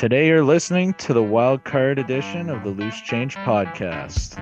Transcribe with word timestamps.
Today 0.00 0.28
you're 0.28 0.42
listening 0.42 0.94
to 0.94 1.12
the 1.12 1.22
wild 1.22 1.62
card 1.62 1.98
edition 1.98 2.48
of 2.48 2.64
the 2.64 2.70
Loose 2.70 3.02
Change 3.02 3.36
podcast. 3.36 4.34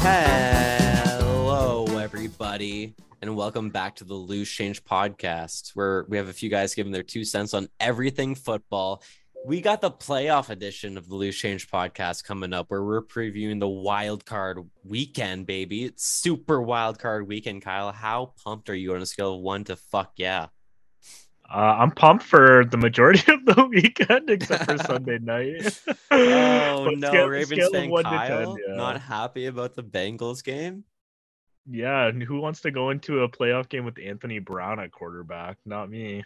Hello, 0.00 1.84
everybody, 1.98 2.96
and 3.22 3.36
welcome 3.36 3.70
back 3.70 3.94
to 3.94 4.04
the 4.04 4.14
Loose 4.14 4.50
Change 4.50 4.82
podcast, 4.82 5.76
where 5.76 6.06
we 6.08 6.16
have 6.16 6.26
a 6.26 6.32
few 6.32 6.50
guys 6.50 6.74
giving 6.74 6.90
their 6.90 7.04
two 7.04 7.24
cents 7.24 7.54
on 7.54 7.68
everything 7.78 8.34
football. 8.34 9.00
We 9.44 9.62
got 9.62 9.80
the 9.80 9.90
playoff 9.90 10.50
edition 10.50 10.98
of 10.98 11.08
the 11.08 11.14
Loose 11.14 11.36
Change 11.36 11.70
podcast 11.70 12.24
coming 12.24 12.52
up, 12.52 12.66
where 12.68 12.84
we're 12.84 13.02
previewing 13.02 13.58
the 13.58 13.68
wild 13.68 14.26
card 14.26 14.58
weekend, 14.84 15.46
baby. 15.46 15.84
It's 15.84 16.04
super 16.04 16.60
wild 16.60 16.98
card 16.98 17.26
weekend, 17.26 17.62
Kyle. 17.62 17.90
How 17.90 18.34
pumped 18.44 18.68
are 18.68 18.74
you 18.74 18.94
on 18.94 19.00
a 19.00 19.06
scale 19.06 19.34
of 19.36 19.40
one 19.40 19.64
to 19.64 19.76
fuck 19.76 20.12
yeah? 20.16 20.48
Uh, 21.52 21.56
I'm 21.78 21.90
pumped 21.90 22.22
for 22.22 22.64
the 22.64 22.76
majority 22.76 23.32
of 23.32 23.44
the 23.46 23.64
weekend, 23.64 24.28
except 24.28 24.70
for 24.70 24.78
Sunday 24.78 25.18
night. 25.22 25.80
Oh 26.10 26.90
no, 26.94 27.08
scale- 27.08 27.26
Ravens 27.28 27.50
scale 27.50 27.66
of 27.68 27.72
fan 27.72 27.90
one 27.90 28.04
10, 28.04 28.12
Kyle, 28.12 28.56
yeah. 28.68 28.74
not 28.74 29.00
happy 29.00 29.46
about 29.46 29.74
the 29.74 29.82
Bengals 29.82 30.44
game. 30.44 30.84
Yeah, 31.68 32.06
and 32.06 32.22
who 32.22 32.40
wants 32.40 32.60
to 32.62 32.70
go 32.70 32.90
into 32.90 33.20
a 33.22 33.28
playoff 33.28 33.68
game 33.68 33.84
with 33.84 33.98
Anthony 33.98 34.38
Brown 34.38 34.80
at 34.80 34.92
quarterback? 34.92 35.56
Not 35.64 35.90
me. 35.90 36.24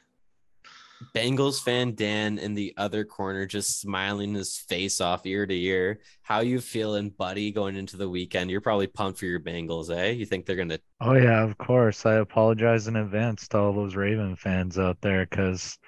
Bengals 1.15 1.61
fan 1.63 1.95
Dan 1.95 2.39
in 2.39 2.55
the 2.55 2.73
other 2.77 3.05
corner, 3.05 3.47
just 3.47 3.81
smiling 3.81 4.35
his 4.35 4.59
face 4.69 5.01
off 5.01 5.27
ear 5.27 5.47
to 5.47 5.55
ear. 5.55 6.01
How 6.23 6.41
you 6.41 6.61
feeling, 6.61 7.11
buddy, 7.11 7.51
going 7.51 7.77
into 7.77 7.97
the 7.97 8.09
weekend? 8.09 8.51
You're 8.51 8.61
probably 8.61 8.87
pumped 8.87 9.19
for 9.19 9.27
your 9.27 9.41
Bengals, 9.41 9.95
eh? 9.95 10.11
You 10.11 10.25
think 10.27 10.47
they're 10.47 10.57
gonna? 10.57 10.79
Oh 11.01 11.15
yeah, 11.15 11.43
of 11.43 11.59
course. 11.59 12.07
I 12.07 12.15
apologize 12.15 12.87
in 12.89 12.97
advance 12.97 13.49
to 13.49 13.59
all 13.59 13.73
those 13.73 13.97
Raven 13.97 14.37
fans 14.37 14.79
out 14.79 15.01
there 15.01 15.27
because 15.27 15.79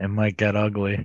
it 0.00 0.08
might 0.08 0.36
get 0.36 0.56
ugly. 0.56 1.04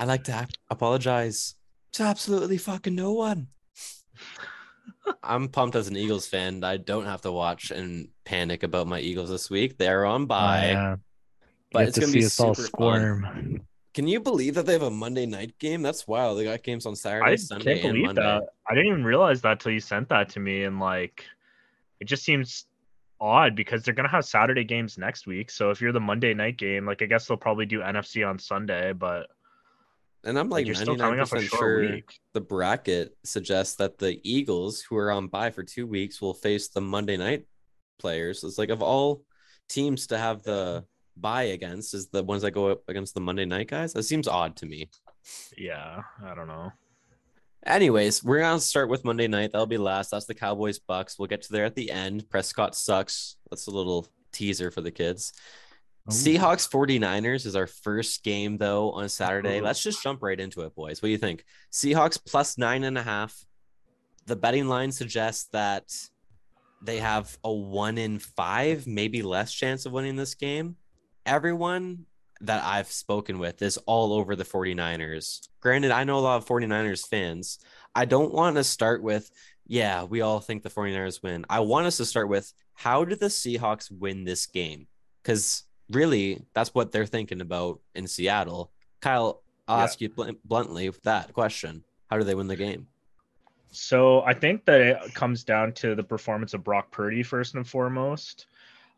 I 0.00 0.04
like 0.04 0.24
to 0.24 0.32
ap- 0.32 0.50
apologize 0.70 1.54
to 1.92 2.02
absolutely 2.02 2.58
fucking 2.58 2.94
no 2.94 3.12
one. 3.12 3.48
I'm 5.22 5.48
pumped 5.48 5.76
as 5.76 5.88
an 5.88 5.96
Eagles 5.96 6.26
fan. 6.26 6.64
I 6.64 6.76
don't 6.76 7.06
have 7.06 7.22
to 7.22 7.32
watch 7.32 7.70
and 7.70 8.08
panic 8.24 8.62
about 8.62 8.86
my 8.86 9.00
Eagles 9.00 9.30
this 9.30 9.48
week. 9.48 9.78
They're 9.78 10.04
on 10.04 10.22
Oh, 10.22 10.26
bye, 10.26 10.70
yeah. 10.72 10.96
But 11.72 11.88
it's 11.88 11.94
to 11.94 12.00
gonna 12.00 12.12
see 12.12 12.20
be 12.20 12.24
us 12.24 12.38
all 12.40 12.54
super 12.54 12.68
fun. 12.78 13.10
squirm. 13.20 13.62
Can 13.94 14.06
you 14.06 14.20
believe 14.20 14.54
that 14.54 14.66
they 14.66 14.74
have 14.74 14.82
a 14.82 14.90
Monday 14.90 15.26
night 15.26 15.58
game? 15.58 15.82
That's 15.82 16.06
wild. 16.06 16.38
They 16.38 16.44
got 16.44 16.62
games 16.62 16.86
on 16.86 16.94
Saturday, 16.96 17.32
I 17.32 17.36
Sunday, 17.36 17.80
can't 17.80 17.80
and 17.82 17.92
believe 17.94 18.06
Monday. 18.06 18.22
that. 18.22 18.42
I 18.68 18.74
didn't 18.74 18.88
even 18.92 19.04
realize 19.04 19.40
that 19.42 19.60
till 19.60 19.72
you 19.72 19.80
sent 19.80 20.08
that 20.10 20.28
to 20.30 20.40
me, 20.40 20.64
and 20.64 20.78
like, 20.80 21.24
it 22.00 22.04
just 22.06 22.24
seems 22.24 22.66
odd 23.20 23.56
because 23.56 23.82
they're 23.82 23.94
gonna 23.94 24.08
have 24.08 24.24
Saturday 24.24 24.64
games 24.64 24.98
next 24.98 25.26
week. 25.26 25.50
So 25.50 25.70
if 25.70 25.80
you're 25.80 25.92
the 25.92 26.00
Monday 26.00 26.34
night 26.34 26.56
game, 26.58 26.86
like, 26.86 27.02
I 27.02 27.06
guess 27.06 27.26
they'll 27.26 27.36
probably 27.36 27.66
do 27.66 27.80
NFC 27.80 28.24
on 28.28 28.38
Sunday, 28.38 28.92
but 28.92 29.26
And 30.24 30.38
I'm 30.38 30.48
like, 30.48 30.60
like, 30.60 30.66
you're 30.66 30.74
still 30.74 30.96
coming 30.96 31.20
off 31.20 31.32
a 31.32 31.36
99% 31.36 31.48
short 31.48 31.50
sure 31.60 31.80
week. 31.80 32.20
the 32.34 32.40
bracket 32.40 33.16
suggests 33.24 33.76
that 33.76 33.98
the 33.98 34.20
Eagles, 34.28 34.80
who 34.82 34.96
are 34.96 35.10
on 35.10 35.28
bye 35.28 35.50
for 35.50 35.62
two 35.64 35.86
weeks, 35.86 36.20
will 36.20 36.34
face 36.34 36.68
the 36.68 36.80
Monday 36.80 37.16
night 37.16 37.46
players. 37.98 38.44
It's 38.44 38.58
like 38.58 38.70
of 38.70 38.82
all 38.82 39.22
teams 39.68 40.06
to 40.08 40.18
have 40.18 40.42
the 40.42 40.84
bye 41.20 41.44
against 41.44 41.94
is 41.94 42.08
the 42.08 42.22
ones 42.22 42.42
that 42.42 42.52
go 42.52 42.68
up 42.68 42.82
against 42.88 43.14
the 43.14 43.20
Monday 43.20 43.44
night 43.44 43.68
guys. 43.68 43.92
That 43.92 44.04
seems 44.04 44.28
odd 44.28 44.56
to 44.56 44.66
me. 44.66 44.88
Yeah, 45.56 46.02
I 46.24 46.34
don't 46.34 46.48
know. 46.48 46.72
Anyways, 47.66 48.22
we're 48.24 48.40
gonna 48.40 48.60
start 48.60 48.88
with 48.88 49.04
Monday 49.04 49.26
night. 49.26 49.52
That'll 49.52 49.66
be 49.66 49.78
last. 49.78 50.10
That's 50.10 50.26
the 50.26 50.34
Cowboys 50.34 50.78
Bucks. 50.78 51.18
We'll 51.18 51.26
get 51.26 51.42
to 51.42 51.52
there 51.52 51.64
at 51.64 51.74
the 51.74 51.90
end. 51.90 52.28
Prescott 52.30 52.74
sucks. 52.74 53.36
That's 53.50 53.66
a 53.66 53.72
little 53.72 54.06
teaser 54.32 54.70
for 54.70 54.80
the 54.80 54.90
kids. 54.90 55.32
Ooh. 56.08 56.14
Seahawks 56.14 56.70
49ers 56.70 57.44
is 57.44 57.56
our 57.56 57.66
first 57.66 58.22
game 58.22 58.56
though 58.56 58.92
on 58.92 59.08
Saturday. 59.08 59.58
Ooh. 59.58 59.62
Let's 59.62 59.82
just 59.82 60.02
jump 60.02 60.22
right 60.22 60.38
into 60.38 60.62
it, 60.62 60.74
boys. 60.74 61.02
What 61.02 61.08
do 61.08 61.10
you 61.10 61.18
think? 61.18 61.44
Seahawks 61.72 62.18
plus 62.24 62.56
nine 62.56 62.84
and 62.84 62.96
a 62.96 63.02
half. 63.02 63.36
The 64.26 64.36
betting 64.36 64.68
line 64.68 64.92
suggests 64.92 65.48
that 65.52 65.92
they 66.80 66.98
have 66.98 67.36
a 67.44 67.52
one 67.52 67.98
in 67.98 68.18
five, 68.18 68.86
maybe 68.86 69.22
less 69.22 69.52
chance 69.52 69.84
of 69.84 69.92
winning 69.92 70.16
this 70.16 70.34
game. 70.34 70.76
Everyone 71.28 72.06
that 72.40 72.64
I've 72.64 72.90
spoken 72.90 73.38
with 73.38 73.60
is 73.60 73.76
all 73.84 74.14
over 74.14 74.34
the 74.34 74.44
49ers. 74.44 75.46
Granted, 75.60 75.90
I 75.90 76.04
know 76.04 76.18
a 76.18 76.20
lot 76.20 76.36
of 76.38 76.46
49ers 76.46 77.06
fans. 77.06 77.58
I 77.94 78.06
don't 78.06 78.32
want 78.32 78.56
to 78.56 78.64
start 78.64 79.02
with, 79.02 79.30
yeah, 79.66 80.04
we 80.04 80.22
all 80.22 80.40
think 80.40 80.62
the 80.62 80.70
49ers 80.70 81.22
win. 81.22 81.44
I 81.50 81.60
want 81.60 81.86
us 81.86 81.98
to 81.98 82.06
start 82.06 82.30
with, 82.30 82.50
how 82.72 83.04
did 83.04 83.20
the 83.20 83.26
Seahawks 83.26 83.90
win 83.92 84.24
this 84.24 84.46
game? 84.46 84.86
Because 85.22 85.64
really, 85.90 86.46
that's 86.54 86.72
what 86.74 86.92
they're 86.92 87.04
thinking 87.04 87.42
about 87.42 87.80
in 87.94 88.06
Seattle. 88.06 88.72
Kyle, 89.02 89.42
I'll 89.66 89.78
Yeah. 89.78 89.84
ask 89.84 90.00
you 90.00 90.08
bl- 90.08 90.30
bluntly 90.46 90.90
that 91.02 91.34
question. 91.34 91.84
How 92.08 92.16
do 92.16 92.24
they 92.24 92.34
win 92.34 92.46
the 92.46 92.56
game? 92.56 92.86
So 93.70 94.22
I 94.22 94.32
think 94.32 94.64
that 94.64 94.80
it 94.80 95.14
comes 95.14 95.44
down 95.44 95.72
to 95.74 95.94
the 95.94 96.02
performance 96.04 96.54
of 96.54 96.64
Brock 96.64 96.90
Purdy 96.90 97.22
first 97.22 97.54
and 97.54 97.68
foremost. 97.68 98.46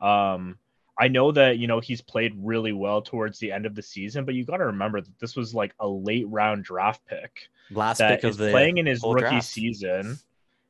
Um, 0.01 0.57
I 1.01 1.09
know 1.09 1.33
that 1.33 1.57
you 1.57 1.67
know 1.67 1.81
he's 1.81 2.03
played 2.03 2.35
really 2.37 2.73
well 2.73 3.01
towards 3.01 3.39
the 3.39 3.53
end 3.53 3.65
of 3.65 3.75
the 3.75 3.83
season, 3.83 4.27
but 4.27 4.35
you 4.35 4.45
got 4.45 4.59
to 4.59 4.67
remember 4.67 5.01
that 5.01 5.19
this 5.19 5.35
was 5.35 5.55
like 5.55 5.75
a 5.81 5.89
late 5.89 6.29
round 6.29 6.63
draft 6.63 7.01
pick 7.07 7.49
Last 7.71 7.99
pick 7.99 8.23
of 8.23 8.37
the 8.37 8.51
playing 8.51 8.77
in 8.77 8.85
his 8.85 9.03
rookie 9.03 9.21
draft. 9.21 9.47
season 9.47 10.19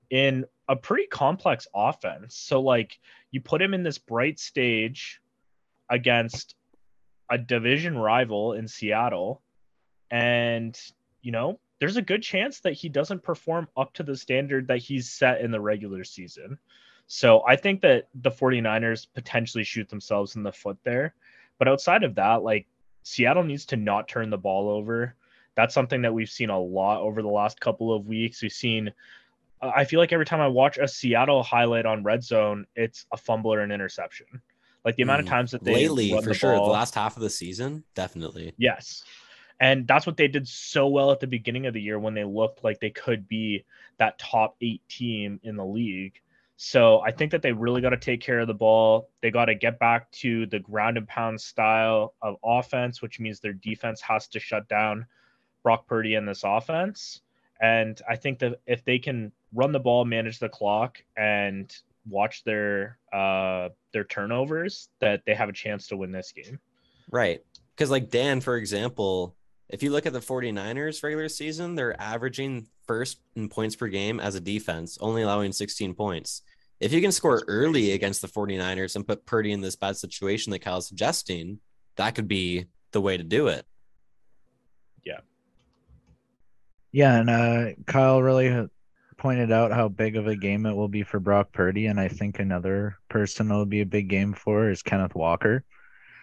in 0.08 0.44
a 0.68 0.76
pretty 0.76 1.06
complex 1.08 1.66
offense. 1.74 2.36
So 2.36 2.60
like 2.60 3.00
you 3.32 3.40
put 3.40 3.60
him 3.60 3.74
in 3.74 3.82
this 3.82 3.98
bright 3.98 4.38
stage 4.38 5.20
against 5.90 6.54
a 7.28 7.36
division 7.36 7.98
rival 7.98 8.52
in 8.52 8.68
Seattle 8.68 9.42
and 10.12 10.80
you 11.22 11.32
know 11.32 11.58
there's 11.80 11.96
a 11.96 12.02
good 12.02 12.22
chance 12.22 12.60
that 12.60 12.74
he 12.74 12.88
doesn't 12.88 13.24
perform 13.24 13.66
up 13.76 13.94
to 13.94 14.04
the 14.04 14.16
standard 14.16 14.68
that 14.68 14.78
he's 14.78 15.10
set 15.10 15.40
in 15.40 15.50
the 15.50 15.60
regular 15.60 16.04
season. 16.04 16.58
So 17.12 17.42
I 17.44 17.56
think 17.56 17.80
that 17.80 18.06
the 18.14 18.30
49ers 18.30 19.08
potentially 19.12 19.64
shoot 19.64 19.88
themselves 19.88 20.36
in 20.36 20.44
the 20.44 20.52
foot 20.52 20.78
there. 20.84 21.14
But 21.58 21.66
outside 21.66 22.04
of 22.04 22.14
that, 22.14 22.44
like 22.44 22.68
Seattle 23.02 23.42
needs 23.42 23.64
to 23.66 23.76
not 23.76 24.06
turn 24.06 24.30
the 24.30 24.38
ball 24.38 24.70
over. 24.70 25.16
That's 25.56 25.74
something 25.74 26.02
that 26.02 26.14
we've 26.14 26.30
seen 26.30 26.50
a 26.50 26.58
lot 26.60 27.00
over 27.00 27.20
the 27.20 27.26
last 27.28 27.58
couple 27.58 27.92
of 27.92 28.06
weeks. 28.06 28.40
We've 28.42 28.52
seen 28.52 28.92
uh, 29.60 29.72
I 29.74 29.84
feel 29.86 29.98
like 29.98 30.12
every 30.12 30.24
time 30.24 30.40
I 30.40 30.46
watch 30.46 30.78
a 30.78 30.86
Seattle 30.86 31.42
highlight 31.42 31.84
on 31.84 32.04
red 32.04 32.22
zone, 32.22 32.64
it's 32.76 33.06
a 33.12 33.16
fumble 33.16 33.52
or 33.52 33.58
an 33.58 33.72
interception. 33.72 34.26
Like 34.84 34.94
the 34.94 35.02
amount 35.02 35.18
of 35.22 35.26
Mm, 35.26 35.30
times 35.30 35.50
that 35.50 35.64
they 35.64 35.88
lately 35.88 36.10
for 36.12 36.28
the 36.28 36.34
sure. 36.34 36.52
ball- 36.54 36.66
The 36.66 36.72
last 36.72 36.94
half 36.94 37.16
of 37.16 37.22
the 37.24 37.28
season, 37.30 37.82
definitely. 37.96 38.54
Yes. 38.56 39.02
And 39.58 39.84
that's 39.88 40.06
what 40.06 40.16
they 40.16 40.28
did 40.28 40.46
so 40.46 40.86
well 40.86 41.10
at 41.10 41.18
the 41.18 41.26
beginning 41.26 41.66
of 41.66 41.74
the 41.74 41.82
year 41.82 41.98
when 41.98 42.14
they 42.14 42.24
looked 42.24 42.62
like 42.62 42.78
they 42.78 42.90
could 42.90 43.26
be 43.26 43.64
that 43.98 44.16
top 44.20 44.54
eight 44.62 44.80
team 44.88 45.40
in 45.42 45.56
the 45.56 45.66
league. 45.66 46.20
So 46.62 47.00
I 47.00 47.10
think 47.10 47.32
that 47.32 47.40
they 47.40 47.52
really 47.52 47.80
got 47.80 47.90
to 47.90 47.96
take 47.96 48.20
care 48.20 48.38
of 48.38 48.46
the 48.46 48.52
ball. 48.52 49.08
They 49.22 49.30
got 49.30 49.46
to 49.46 49.54
get 49.54 49.78
back 49.78 50.10
to 50.12 50.44
the 50.44 50.58
ground 50.58 50.98
and 50.98 51.08
pound 51.08 51.40
style 51.40 52.12
of 52.20 52.36
offense, 52.44 53.00
which 53.00 53.18
means 53.18 53.40
their 53.40 53.54
defense 53.54 54.02
has 54.02 54.26
to 54.28 54.38
shut 54.38 54.68
down 54.68 55.06
Brock 55.62 55.86
Purdy 55.86 56.16
in 56.16 56.26
this 56.26 56.42
offense. 56.44 57.22
And 57.62 57.98
I 58.06 58.16
think 58.16 58.40
that 58.40 58.60
if 58.66 58.84
they 58.84 58.98
can 58.98 59.32
run 59.54 59.72
the 59.72 59.80
ball, 59.80 60.04
manage 60.04 60.38
the 60.38 60.50
clock, 60.50 61.02
and 61.16 61.74
watch 62.06 62.44
their 62.44 62.98
uh 63.10 63.70
their 63.94 64.04
turnovers, 64.04 64.90
that 64.98 65.22
they 65.24 65.34
have 65.34 65.48
a 65.48 65.54
chance 65.54 65.88
to 65.88 65.96
win 65.96 66.12
this 66.12 66.30
game. 66.30 66.60
Right. 67.10 67.42
Because, 67.74 67.90
like 67.90 68.10
Dan, 68.10 68.42
for 68.42 68.58
example, 68.58 69.34
if 69.70 69.82
you 69.82 69.90
look 69.92 70.04
at 70.04 70.12
the 70.12 70.20
49ers 70.20 71.02
regular 71.02 71.30
season, 71.30 71.74
they're 71.74 71.98
averaging 71.98 72.66
first 72.86 73.20
in 73.34 73.48
points 73.48 73.76
per 73.76 73.88
game 73.88 74.20
as 74.20 74.34
a 74.34 74.40
defense, 74.40 74.98
only 75.00 75.22
allowing 75.22 75.52
16 75.52 75.94
points. 75.94 76.42
If 76.80 76.92
you 76.92 77.00
can 77.02 77.12
score 77.12 77.42
early 77.46 77.92
against 77.92 78.22
the 78.22 78.28
49ers 78.28 78.96
and 78.96 79.06
put 79.06 79.26
Purdy 79.26 79.52
in 79.52 79.60
this 79.60 79.76
bad 79.76 79.96
situation 79.96 80.50
that 80.52 80.60
Kyle's 80.60 80.88
suggesting, 80.88 81.60
that 81.96 82.14
could 82.14 82.26
be 82.28 82.66
the 82.92 83.00
way 83.00 83.16
to 83.18 83.22
do 83.22 83.48
it. 83.48 83.66
Yeah, 85.04 85.20
Yeah. 86.92 87.20
and 87.20 87.30
uh, 87.30 87.64
Kyle 87.86 88.22
really 88.22 88.68
pointed 89.18 89.52
out 89.52 89.72
how 89.72 89.88
big 89.88 90.16
of 90.16 90.26
a 90.26 90.36
game 90.36 90.64
it 90.64 90.74
will 90.74 90.88
be 90.88 91.02
for 91.02 91.20
Brock 91.20 91.52
Purdy, 91.52 91.86
and 91.86 92.00
I 92.00 92.08
think 92.08 92.38
another 92.38 92.96
person 93.10 93.50
it'll 93.50 93.66
be 93.66 93.82
a 93.82 93.86
big 93.86 94.08
game 94.08 94.32
for 94.32 94.70
is 94.70 94.82
Kenneth 94.82 95.14
Walker 95.14 95.64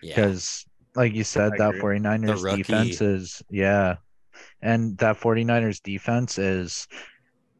Yeah. 0.01 0.15
because, 0.15 0.65
like 0.95 1.13
you 1.13 1.23
said, 1.23 1.53
I 1.53 1.57
that 1.57 1.75
agree. 1.75 1.99
49ers 1.99 2.55
defense 2.57 3.01
is 3.01 3.43
yeah, 3.51 3.97
and 4.61 4.97
that 4.97 5.19
49ers 5.19 5.81
defense 5.83 6.39
is 6.39 6.87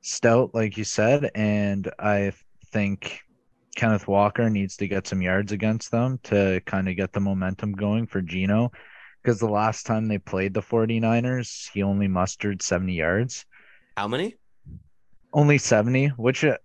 stout, 0.01 0.55
like 0.55 0.77
you 0.77 0.83
said, 0.83 1.29
and 1.35 1.89
I 1.99 2.31
think 2.71 3.19
Kenneth 3.75 4.07
Walker 4.07 4.49
needs 4.49 4.77
to 4.77 4.87
get 4.87 5.07
some 5.07 5.21
yards 5.21 5.51
against 5.51 5.91
them 5.91 6.19
to 6.23 6.61
kind 6.65 6.89
of 6.89 6.95
get 6.95 7.13
the 7.13 7.19
momentum 7.19 7.73
going 7.73 8.07
for 8.07 8.21
Gino. 8.21 8.71
Because 9.21 9.39
the 9.39 9.49
last 9.49 9.85
time 9.85 10.07
they 10.07 10.17
played 10.17 10.53
the 10.53 10.61
49ers, 10.61 11.69
he 11.73 11.83
only 11.83 12.07
mustered 12.07 12.61
70 12.61 12.93
yards. 12.93 13.45
How 13.95 14.07
many? 14.07 14.35
Only 15.33 15.57
70, 15.57 16.07
which 16.17 16.43
uh, 16.43 16.57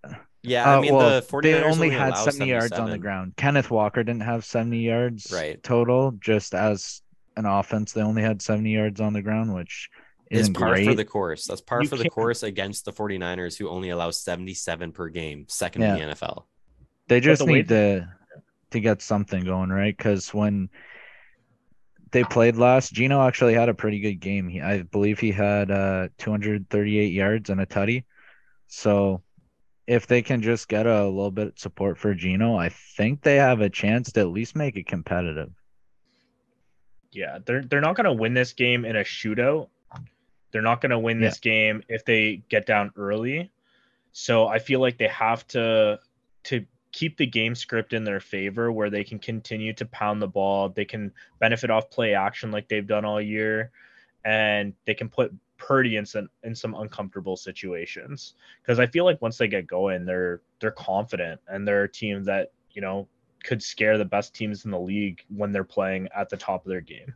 Yeah, 0.43 0.69
I 0.71 0.77
uh, 0.77 0.81
mean 0.81 0.95
well, 0.95 1.11
the 1.11 1.23
49ers 1.23 1.43
they 1.43 1.63
only 1.63 1.91
had 1.91 2.17
70 2.17 2.47
yards 2.47 2.73
on 2.73 2.91
the 2.91 2.99
ground. 2.99 3.35
Kenneth 3.37 3.71
Walker 3.71 4.03
didn't 4.05 4.23
have 4.23 4.45
70 4.45 4.79
yards 4.79 5.31
Right. 5.33 5.63
total, 5.63 6.13
just 6.13 6.55
as 6.55 7.03
an 7.37 7.47
offense. 7.47 7.93
They 7.93 8.03
only 8.03 8.23
had 8.23 8.41
70 8.41 8.71
yards 8.71 9.01
on 9.01 9.13
the 9.13 9.23
ground, 9.23 9.53
which 9.53 9.89
It's 10.33 10.41
isn't 10.43 10.55
par 10.55 10.71
great. 10.71 10.87
for 10.87 10.95
the 10.95 11.05
course. 11.05 11.47
That's 11.47 11.61
par 11.61 11.83
You 11.83 11.89
for 11.89 11.97
the 11.97 12.05
can't- 12.05 12.13
course 12.15 12.43
against 12.43 12.85
the 12.85 12.93
49ers, 12.93 13.57
who 13.59 13.69
only 13.69 13.91
allow 13.91 14.11
77 14.11 14.93
per 14.93 15.09
game, 15.09 15.45
second 15.49 15.83
Yeah. 15.83 15.95
in 15.97 16.09
the 16.09 16.15
NFL. 16.15 16.47
They 17.09 17.21
just 17.21 17.41
the 17.41 17.47
way 17.47 17.53
need 17.55 17.69
to 17.69 18.09
to 18.71 18.81
get 18.81 19.03
something 19.03 19.45
going, 19.45 19.69
right? 19.69 19.95
Because 19.97 20.33
when 20.33 20.71
they 22.11 22.25
played 22.25 22.57
last, 22.57 22.93
Gino 22.95 23.21
actually 23.27 23.53
had 23.55 23.69
a 23.69 23.75
pretty 23.75 24.01
good 24.01 24.15
game. 24.21 24.49
He, 24.49 24.61
I 24.63 24.83
believe 24.83 25.19
he 25.19 25.31
had 25.33 25.71
uh 25.71 26.09
238 26.19 27.13
yards 27.13 27.51
and 27.51 27.61
a 27.61 27.67
tutty. 27.67 28.05
So 28.69 29.23
if 29.87 30.07
they 30.07 30.23
can 30.23 30.41
just 30.41 30.69
get 30.69 30.87
a 30.87 31.05
little 31.07 31.31
bit 31.31 31.49
of 31.49 31.59
support 31.59 31.99
for 31.99 32.15
Gino, 32.15 32.57
I 32.57 32.71
think 32.97 33.21
they 33.23 33.37
have 33.37 33.61
a 33.61 33.69
chance 33.69 34.13
to 34.13 34.21
at 34.21 34.29
least 34.29 34.57
make 34.57 34.77
it 34.77 34.87
competitive. 34.87 35.51
Yeah, 37.11 37.39
they're 37.45 37.63
they're 37.63 37.81
not 37.83 37.97
gonna 37.97 38.13
win 38.15 38.33
this 38.33 38.53
game 38.55 38.85
in 38.87 38.97
a 38.97 39.01
shootout. 39.05 39.69
They're 40.53 40.63
not 40.63 40.81
gonna 40.81 40.99
win 40.99 41.21
this 41.21 41.39
game 41.39 41.83
if 41.89 42.05
they 42.05 42.43
get 42.49 42.67
down 42.67 42.93
early. 42.97 43.51
So 44.13 44.47
I 44.47 44.59
feel 44.59 44.81
like 44.81 44.99
they 44.99 45.09
have 45.09 45.47
to 45.49 45.99
to 46.45 46.67
keep 46.93 47.17
the 47.17 47.27
game 47.27 47.55
script 47.55 47.95
in 47.95 48.05
their 48.05 48.21
favor 48.21 48.71
where 48.71 48.91
they 48.91 49.03
can 49.03 49.19
continue 49.19 49.73
to 49.73 49.87
pound 49.87 50.21
the 50.21 50.29
ball. 50.29 50.69
They 50.69 50.85
can 50.85 51.11
benefit 51.39 51.71
off 51.71 51.91
play 51.91 52.15
action 52.15 52.51
like 52.51 52.69
they've 52.69 52.87
done 52.87 53.05
all 53.05 53.21
year, 53.21 53.71
and 54.25 54.75
they 54.85 54.95
can 54.95 55.09
put 55.09 55.35
Purdy 55.57 55.97
in 55.97 56.05
some 56.05 56.29
in 56.43 56.55
some 56.55 56.75
uncomfortable 56.75 57.37
situations. 57.37 58.35
Because 58.61 58.79
I 58.79 58.87
feel 58.87 59.05
like 59.05 59.23
once 59.23 59.39
they 59.39 59.49
get 59.49 59.67
going, 59.67 60.05
they're 60.05 60.43
they're 60.61 60.71
confident 60.71 61.41
and 61.49 61.67
they're 61.67 61.85
a 61.85 61.91
team 61.91 62.25
that 62.25 62.53
you 62.73 62.83
know 62.83 63.09
could 63.43 63.63
scare 63.63 63.99
the 63.99 64.05
best 64.05 64.35
teams 64.35 64.65
in 64.65 64.71
the 64.71 64.79
league 64.79 65.25
when 65.35 65.53
they're 65.53 65.65
playing 65.65 66.09
at 66.15 66.29
the 66.29 66.37
top 66.37 66.65
of 66.65 66.71
their 66.71 66.81
game. 66.81 67.15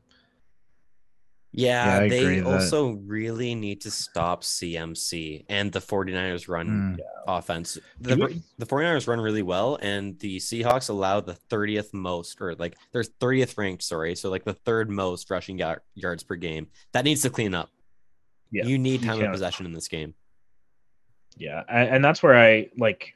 Yeah, 1.58 2.03
Yeah, 2.03 2.08
they 2.08 2.19
agree 2.23 2.41
that- 2.41 2.47
also 2.47 2.91
really 3.06 3.55
need 3.55 3.81
to 3.81 3.91
stop 3.91 4.44
CMC 4.44 5.47
and 5.49 5.73
the 5.73 5.81
49ers 5.81 6.49
run 6.49 6.99
Mm. 6.99 7.00
offense. 7.26 7.79
The, 7.99 8.43
the 8.58 8.67
49ers 8.67 9.08
run 9.08 9.20
really 9.20 9.41
well, 9.43 9.79
and 9.81 10.19
the 10.19 10.37
Seahawks 10.37 10.91
allow 10.91 11.20
the 11.20 11.32
30th 11.49 11.94
most, 11.94 12.43
or 12.43 12.55
like 12.56 12.76
they're 12.93 13.03
30th 13.03 13.56
ranked, 13.56 13.82
sorry. 13.82 14.14
So 14.17 14.29
like 14.29 14.44
the 14.44 14.53
third 14.53 14.91
most 14.91 15.31
rushing 15.31 15.58
yard, 15.58 15.81
yards 15.94 16.23
per 16.23 16.37
game. 16.37 16.69
That 16.93 17.05
needs 17.06 17.23
to 17.23 17.31
clean 17.31 17.55
up. 17.55 17.70
Yeah, 18.53 18.67
you 18.67 18.79
need 18.79 19.00
you 19.00 19.08
time 19.08 19.23
of 19.23 19.32
possession 19.32 19.64
in 19.64 19.73
this 19.73 19.88
game. 19.88 20.14
Yeah, 21.38 21.62
and, 21.69 21.88
and 21.97 22.05
that's 22.05 22.23
where 22.23 22.35
I 22.37 22.69
like. 22.76 23.14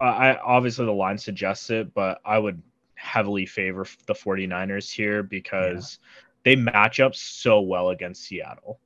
I- 0.00 0.36
obviously 0.36 0.86
the 0.86 0.92
line 0.92 1.18
suggests 1.18 1.70
it, 1.70 1.94
but 1.94 2.20
I 2.24 2.38
would 2.38 2.60
heavily 2.96 3.46
favor 3.46 3.86
the 4.06 4.14
49ers 4.14 4.90
here 4.90 5.22
because 5.22 5.98
they 6.44 6.56
match 6.56 7.00
up 7.00 7.14
so 7.14 7.60
well 7.60 7.90
against 7.90 8.24
Seattle. 8.24 8.78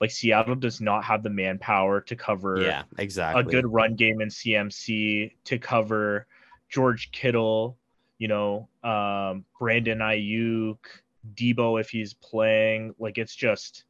Like 0.00 0.10
Seattle 0.10 0.54
does 0.54 0.80
not 0.80 1.04
have 1.04 1.22
the 1.22 1.30
manpower 1.30 2.00
to 2.02 2.16
cover 2.16 2.60
Yeah, 2.60 2.84
exactly. 2.98 3.42
a 3.42 3.44
good 3.44 3.70
run 3.70 3.96
game 3.96 4.20
in 4.20 4.28
CMC 4.28 5.32
to 5.44 5.58
cover 5.58 6.26
George 6.68 7.10
Kittle, 7.10 7.76
you 8.18 8.28
know, 8.28 8.68
um, 8.82 9.44
Brandon 9.58 9.98
Aiyuk, 9.98 10.78
Deebo 11.34 11.80
if 11.80 11.90
he's 11.90 12.14
playing. 12.14 12.94
Like 12.98 13.18
it's 13.18 13.34
just 13.34 13.84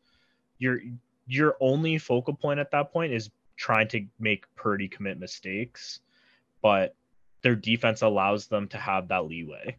your 0.58 0.80
your 1.26 1.56
only 1.60 1.98
focal 1.98 2.34
point 2.34 2.58
at 2.58 2.72
that 2.72 2.92
point 2.92 3.12
is 3.12 3.30
trying 3.56 3.88
to 3.88 4.04
make 4.18 4.52
Purdy 4.56 4.88
commit 4.88 5.18
mistakes, 5.18 6.00
but 6.62 6.96
their 7.42 7.54
defense 7.54 8.02
allows 8.02 8.46
them 8.46 8.66
to 8.68 8.78
have 8.78 9.08
that 9.08 9.26
leeway. 9.26 9.76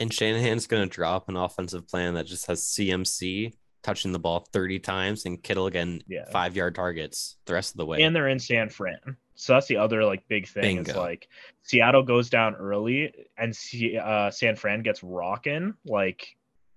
And 0.00 0.12
Shanahan's 0.12 0.66
going 0.66 0.88
to 0.88 0.94
drop 0.94 1.28
an 1.28 1.36
offensive 1.36 1.88
plan 1.88 2.14
that 2.14 2.26
just 2.26 2.46
has 2.46 2.62
CMC 2.62 3.52
touching 3.82 4.12
the 4.12 4.18
ball 4.18 4.46
30 4.52 4.78
times 4.80 5.24
and 5.24 5.42
Kittle 5.42 5.70
getting 5.70 6.02
Yeah. 6.06 6.28
five 6.30 6.56
yard 6.56 6.74
targets 6.74 7.36
the 7.46 7.54
rest 7.54 7.72
of 7.72 7.78
the 7.78 7.86
way. 7.86 8.02
and 8.02 8.14
they're 8.14 8.28
in 8.28 8.38
San 8.38 8.68
Fran. 8.68 9.16
So 9.34 9.52
that's 9.54 9.66
the 9.68 9.76
other 9.76 10.04
like 10.04 10.26
big 10.28 10.48
thing 10.48 10.78
is 10.78 10.94
like 10.96 11.28
Seattle 11.62 12.02
goes 12.02 12.28
down 12.28 12.54
early 12.56 13.12
and 13.36 13.56
uh, 14.02 14.30
San 14.32 14.56
Fran 14.56 14.82
gets 14.82 15.02
rocking. 15.02 15.74
Like 15.84 16.26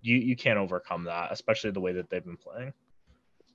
you 0.01 0.17
you 0.17 0.35
can't 0.35 0.59
overcome 0.59 1.05
that, 1.05 1.31
especially 1.31 1.71
the 1.71 1.79
way 1.79 1.93
that 1.93 2.09
they've 2.11 2.23
been 2.23 2.37
playing. 2.37 2.73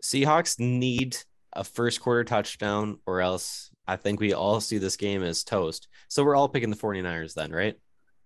Seahawks 0.03 0.59
need 0.59 1.17
a 1.53 1.63
first 1.65 2.01
quarter 2.01 2.25
touchdown, 2.25 2.99
or 3.07 3.21
else 3.21 3.71
I 3.87 3.95
think 3.97 4.19
we 4.21 4.33
all 4.33 4.61
see 4.61 4.79
this 4.79 4.97
game 4.97 5.23
as 5.23 5.45
toast. 5.45 5.87
So 6.09 6.25
we're 6.25 6.37
all 6.37 6.49
picking 6.49 6.71
the 6.71 6.77
49ers 6.77 7.35
then, 7.35 7.53
right? 7.53 7.77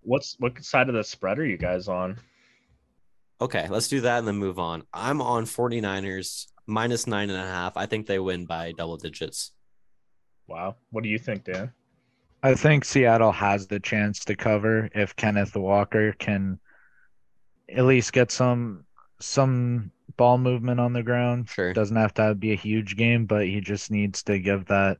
What's 0.02 0.36
what 0.38 0.62
side 0.64 0.88
of 0.88 0.94
the 0.94 1.04
spread 1.04 1.38
are 1.38 1.46
you 1.46 1.56
guys 1.56 1.88
on? 1.88 2.18
Okay, 3.40 3.66
let's 3.68 3.88
do 3.88 4.00
that 4.02 4.18
and 4.18 4.28
then 4.28 4.36
move 4.36 4.58
on. 4.58 4.82
I'm 4.92 5.22
on 5.22 5.44
49ers 5.44 6.46
minus 6.66 7.06
nine 7.06 7.30
and 7.30 7.38
a 7.38 7.46
half. 7.46 7.76
I 7.76 7.86
think 7.86 8.06
they 8.06 8.18
win 8.18 8.44
by 8.44 8.72
double 8.72 8.96
digits. 8.96 9.52
Wow, 10.46 10.76
what 10.90 11.02
do 11.02 11.08
you 11.08 11.18
think, 11.18 11.44
Dan? 11.44 11.72
I 12.42 12.54
think 12.54 12.84
Seattle 12.84 13.32
has 13.32 13.66
the 13.66 13.80
chance 13.80 14.24
to 14.24 14.34
cover 14.34 14.88
if 14.94 15.14
Kenneth 15.16 15.54
Walker 15.56 16.12
can 16.18 16.58
at 17.68 17.84
least 17.84 18.12
get 18.12 18.30
some 18.30 18.84
some 19.20 19.92
ball 20.16 20.38
movement 20.38 20.80
on 20.80 20.92
the 20.92 21.02
ground. 21.02 21.48
Sure. 21.48 21.72
Doesn't 21.72 21.96
have 21.96 22.14
to 22.14 22.34
be 22.34 22.52
a 22.52 22.56
huge 22.56 22.96
game, 22.96 23.26
but 23.26 23.46
he 23.46 23.60
just 23.60 23.90
needs 23.90 24.22
to 24.24 24.38
give 24.38 24.66
that 24.66 24.98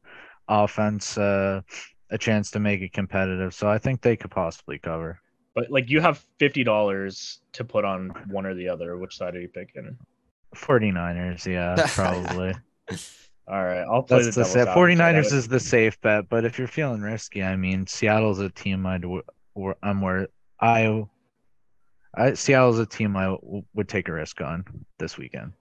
offense 0.48 1.16
uh, 1.16 1.62
a 2.10 2.18
chance 2.18 2.50
to 2.52 2.60
make 2.60 2.80
it 2.80 2.92
competitive. 2.92 3.54
So 3.54 3.68
I 3.68 3.78
think 3.78 4.00
they 4.02 4.16
could 4.16 4.30
possibly 4.30 4.78
cover. 4.78 5.20
But 5.54 5.70
like 5.70 5.90
you 5.90 6.00
have 6.00 6.24
fifty 6.38 6.62
dollars 6.64 7.40
to 7.52 7.64
put 7.64 7.84
on 7.84 8.10
one 8.28 8.46
or 8.46 8.54
the 8.54 8.68
other. 8.68 8.96
Which 8.98 9.16
side 9.16 9.34
are 9.36 9.40
you 9.40 9.48
picking? 9.48 9.96
49ers, 10.54 11.46
yeah, 11.46 11.76
probably. 11.88 12.54
All 13.48 13.64
right, 13.64 13.82
I'll 13.82 14.02
play 14.02 14.22
That's 14.22 14.34
the 14.36 14.42
the 14.42 14.48
devil's 14.48 14.52
safe. 14.52 14.98
49ers 14.98 15.32
is 15.32 15.48
the 15.48 15.60
safe 15.60 16.00
bet, 16.00 16.28
but 16.28 16.44
if 16.44 16.58
you're 16.58 16.68
feeling 16.68 17.00
risky, 17.02 17.42
I 17.42 17.56
mean, 17.56 17.86
Seattle's 17.86 18.38
a 18.38 18.48
team 18.50 18.86
I'd 18.86 19.02
w- 19.02 19.22
w- 19.56 19.74
I'm 19.82 20.00
where 20.00 20.28
I, 20.60 21.04
I 22.14 22.34
Seattle's 22.34 22.78
a 22.78 22.86
team 22.86 23.16
I 23.16 23.24
w- 23.26 23.62
would 23.74 23.88
take 23.88 24.08
a 24.08 24.12
risk 24.12 24.40
on 24.40 24.64
this 24.98 25.16
weekend. 25.18 25.52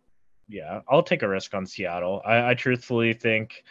yeah, 0.47 0.81
I'll 0.89 1.03
take 1.03 1.23
a 1.23 1.27
risk 1.27 1.53
on 1.55 1.65
Seattle. 1.65 2.21
I, 2.25 2.51
I 2.51 2.53
truthfully 2.53 3.13
think 3.13 3.63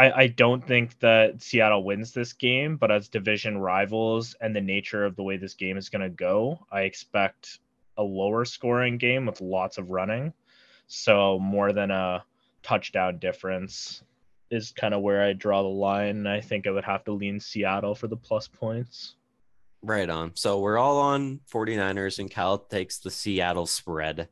I, 0.00 0.22
I 0.22 0.26
don't 0.28 0.66
think 0.66 0.98
that 1.00 1.42
Seattle 1.42 1.84
wins 1.84 2.12
this 2.12 2.32
game, 2.32 2.78
but 2.78 2.90
as 2.90 3.08
division 3.08 3.58
rivals 3.58 4.34
and 4.40 4.56
the 4.56 4.60
nature 4.62 5.04
of 5.04 5.14
the 5.14 5.22
way 5.22 5.36
this 5.36 5.52
game 5.52 5.76
is 5.76 5.90
going 5.90 6.00
to 6.00 6.08
go, 6.08 6.58
I 6.72 6.82
expect 6.82 7.58
a 7.98 8.02
lower 8.02 8.46
scoring 8.46 8.96
game 8.96 9.26
with 9.26 9.42
lots 9.42 9.76
of 9.76 9.90
running. 9.90 10.32
So 10.86 11.38
more 11.38 11.74
than 11.74 11.90
a 11.90 12.24
touchdown 12.62 13.18
difference 13.18 14.02
is 14.50 14.72
kind 14.72 14.94
of 14.94 15.02
where 15.02 15.22
I 15.22 15.34
draw 15.34 15.62
the 15.62 15.68
line. 15.68 16.26
I 16.26 16.40
think 16.40 16.66
I 16.66 16.70
would 16.70 16.84
have 16.84 17.04
to 17.04 17.12
lean 17.12 17.38
Seattle 17.38 17.94
for 17.94 18.08
the 18.08 18.16
plus 18.16 18.48
points. 18.48 19.16
Right 19.82 20.08
on. 20.08 20.32
So 20.34 20.60
we're 20.60 20.78
all 20.78 20.96
on 20.96 21.40
49ers 21.52 22.18
and 22.18 22.30
Cal 22.30 22.56
takes 22.56 22.96
the 22.96 23.10
Seattle 23.10 23.66
spread. 23.66 24.28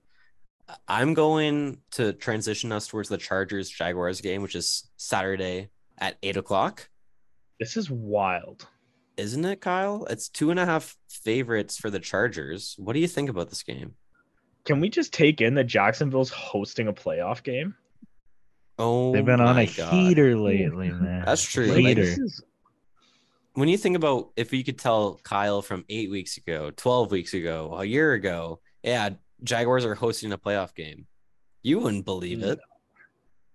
I'm 0.87 1.14
going 1.14 1.78
to 1.92 2.12
transition 2.12 2.72
us 2.72 2.87
towards 2.88 3.08
the 3.08 3.18
Chargers 3.18 3.70
Jaguars 3.70 4.20
game, 4.20 4.42
which 4.42 4.54
is 4.54 4.88
Saturday 4.96 5.70
at 5.98 6.16
eight 6.22 6.37
o'clock. 6.37 6.88
This 7.58 7.76
is 7.76 7.90
wild. 7.90 8.66
Isn't 9.16 9.44
it, 9.44 9.60
Kyle? 9.60 10.04
It's 10.10 10.28
two 10.28 10.50
and 10.50 10.60
a 10.60 10.66
half 10.66 10.96
favorites 11.10 11.76
for 11.76 11.90
the 11.90 11.98
Chargers. 11.98 12.75
What 12.78 12.92
do 12.92 13.00
you 13.00 13.08
think 13.08 13.28
about 13.30 13.48
this 13.48 13.62
game? 13.62 13.94
Can 14.64 14.80
we 14.80 14.88
just 14.90 15.12
take 15.12 15.40
in 15.40 15.54
that 15.54 15.64
Jacksonville's 15.64 16.30
hosting 16.30 16.88
a 16.88 16.92
playoff 16.92 17.42
game? 17.42 17.75
Oh, 18.78 19.12
They've 19.12 19.25
been 19.25 19.40
on 19.40 19.58
a 19.58 19.66
God. 19.66 19.92
heater 19.92 20.37
lately, 20.37 20.90
man. 20.92 21.25
That's 21.25 21.42
true. 21.42 21.66
Like, 21.66 21.78
Heater. 21.78 22.02
this 22.04 22.18
is- 22.18 22.42
When 23.54 23.68
you 23.68 23.76
think 23.76 23.96
about 23.96 24.30
if 24.37 24.52
you 24.52 24.62
could 24.62 24.78
tell 24.78 25.18
Kyle 25.25 25.62
from 25.62 25.84
eight 25.88 26.10
weeks 26.10 26.37
ago, 26.37 26.70
12 26.76 27.10
weeks 27.10 27.34
ago, 27.34 27.75
a 27.76 27.84
year 27.84 28.12
ago, 28.12 28.60
yeah, 28.84 29.10
Jaguars 29.42 29.85
are 29.85 29.95
hosting 29.95 30.33
a 30.33 30.38
playoff 30.38 30.75
game, 30.75 31.07
you 31.62 31.78
wouldn't 31.78 32.04
believe 32.04 32.42
it. 32.42 32.59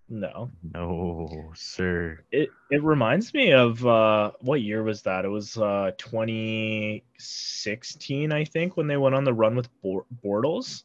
no. 0.09 0.49
no, 0.73 1.51
sir. 1.55 2.19
It 2.31 2.49
it 2.69 2.83
reminds 2.83 3.33
me 3.33 3.51
of 3.53 3.83
uh 3.85 4.31
what 4.41 4.61
year 4.61 4.83
was 4.83 5.01
that? 5.03 5.23
It 5.25 5.29
was 5.29 5.57
uh 5.57 5.91
2016, 5.97 8.31
I 8.31 8.43
think, 8.43 8.77
when 8.77 8.87
they 8.87 8.97
went 8.97 9.15
on 9.15 9.23
the 9.23 9.33
run 9.33 9.55
with 9.55 9.69
Bortles 9.83 10.83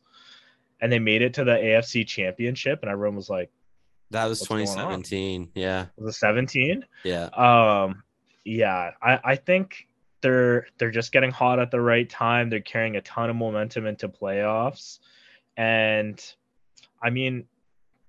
and 0.80 0.90
they 0.92 0.98
made 1.00 1.22
it 1.22 1.34
to 1.34 1.44
the 1.44 1.52
AFC 1.52 2.06
championship 2.06 2.78
and 2.82 2.90
everyone 2.90 3.16
was 3.16 3.28
like, 3.28 3.50
That 4.10 4.24
was 4.26 4.40
What's 4.40 4.48
going 4.48 4.62
on? 4.62 5.02
2017. 5.02 5.50
Yeah. 5.54 5.86
was 5.96 6.14
it 6.14 6.18
17? 6.18 6.84
Yeah. 7.04 7.24
Um 7.26 8.02
yeah, 8.44 8.92
I, 9.02 9.18
I 9.24 9.34
think 9.36 9.87
they're 10.20 10.66
they're 10.78 10.90
just 10.90 11.12
getting 11.12 11.30
hot 11.30 11.58
at 11.58 11.70
the 11.70 11.80
right 11.80 12.08
time. 12.08 12.50
They're 12.50 12.60
carrying 12.60 12.96
a 12.96 13.00
ton 13.02 13.30
of 13.30 13.36
momentum 13.36 13.86
into 13.86 14.08
playoffs. 14.08 14.98
And 15.56 16.22
I 17.02 17.10
mean, 17.10 17.46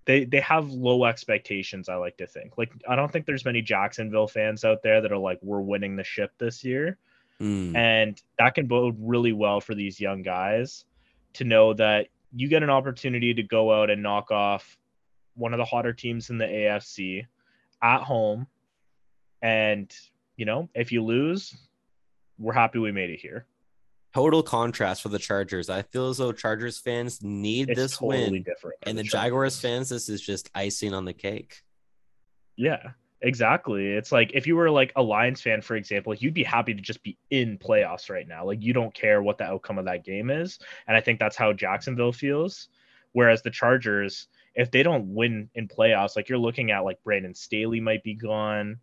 they 0.06 0.26
they 0.26 0.40
have 0.40 0.70
low 0.70 1.06
expectations. 1.06 1.90
I 1.90 1.96
like 1.96 2.18
to 2.18 2.28
think. 2.28 2.58
Like 2.58 2.72
I 2.88 2.96
don't 2.96 3.12
think 3.12 3.26
there's 3.26 3.46
many 3.46 3.62
Jacksonville 3.62 4.28
fans 4.28 4.66
out 4.66 4.82
there 4.82 5.02
that 5.02 5.12
are 5.12 5.18
like 5.18 5.40
we're 5.42 5.62
winning 5.62 5.96
the 5.96 6.04
ship 6.04 6.32
this 6.40 6.64
year, 6.64 6.98
Mm. 7.40 7.74
and 7.76 8.22
that 8.38 8.54
can 8.56 8.66
bode 8.68 8.98
really 9.00 9.32
well 9.34 9.62
for 9.62 9.74
these 9.74 10.00
young 10.00 10.24
guys 10.24 10.84
to 11.34 11.44
know 11.46 11.74
that 11.74 12.08
you 12.34 12.48
get 12.50 12.64
an 12.64 12.70
opportunity 12.70 13.34
to 13.34 13.44
go 13.44 13.72
out 13.72 13.90
and 13.90 14.04
knock 14.04 14.30
off 14.30 14.78
one 15.36 15.54
of 15.54 15.58
the 15.58 15.64
hotter 15.66 15.94
teams 15.94 16.30
in 16.30 16.38
the 16.38 16.46
AFC 16.46 17.26
at 17.82 18.02
home, 18.02 18.46
and 19.42 19.96
you 20.36 20.46
know 20.46 20.70
if 20.74 20.92
you 20.92 21.04
lose, 21.04 21.56
we're 22.40 22.54
happy 22.54 22.80
we 22.80 22.92
made 22.92 23.10
it 23.10 23.20
here. 23.20 23.46
Total 24.14 24.42
contrast 24.42 25.04
for 25.04 25.10
the 25.10 25.20
Chargers. 25.20 25.70
I 25.70 25.84
feel 25.84 26.10
as 26.10 26.18
though 26.18 26.32
Chargers 26.32 26.80
fans 26.80 27.22
need 27.22 27.70
It's 27.70 27.80
this 27.80 27.98
totally 27.98 28.32
win, 28.32 28.44
different. 28.44 28.78
and 28.84 28.98
the 28.98 29.04
Chargers. 29.04 29.12
Jaguars 29.26 29.60
fans, 29.60 29.90
this 29.90 30.10
is 30.10 30.20
just 30.22 30.50
icing 30.56 30.94
on 30.96 31.06
the 31.06 31.14
cake. 31.14 31.62
Yeah, 32.56 32.92
exactly. 33.22 33.88
It's 33.94 34.12
like 34.12 34.32
if 34.34 34.48
you 34.48 34.56
were 34.56 34.72
like 34.72 34.92
a 34.96 35.02
Lions 35.04 35.42
fan, 35.42 35.62
for 35.62 35.76
example, 35.76 36.16
you'd 36.16 36.34
be 36.34 36.44
happy 36.44 36.74
to 36.74 36.82
just 36.82 37.04
be 37.04 37.18
in 37.30 37.58
playoffs 37.60 38.10
right 38.10 38.28
now. 38.28 38.46
Like 38.46 38.64
you 38.64 38.74
don't 38.74 38.94
care 38.94 39.22
what 39.22 39.38
the 39.38 39.44
outcome 39.46 39.78
of 39.78 39.86
that 39.86 40.04
game 40.04 40.30
is. 40.32 40.58
And 40.88 40.98
I 40.98 41.02
think 41.02 41.20
that's 41.20 41.36
how 41.38 41.54
Jacksonville 41.54 42.12
feels. 42.12 42.70
Whereas 43.12 43.42
the 43.42 43.52
Chargers, 43.52 44.28
if 44.56 44.72
they 44.72 44.84
don't 44.84 45.14
win 45.14 45.50
in 45.56 45.68
playoffs, 45.68 46.16
like 46.16 46.30
you're 46.30 46.38
looking 46.40 46.72
at 46.72 46.80
like 46.84 47.02
Brandon 47.04 47.34
Staley 47.36 47.80
might 47.80 48.04
be 48.04 48.16
gone. 48.16 48.80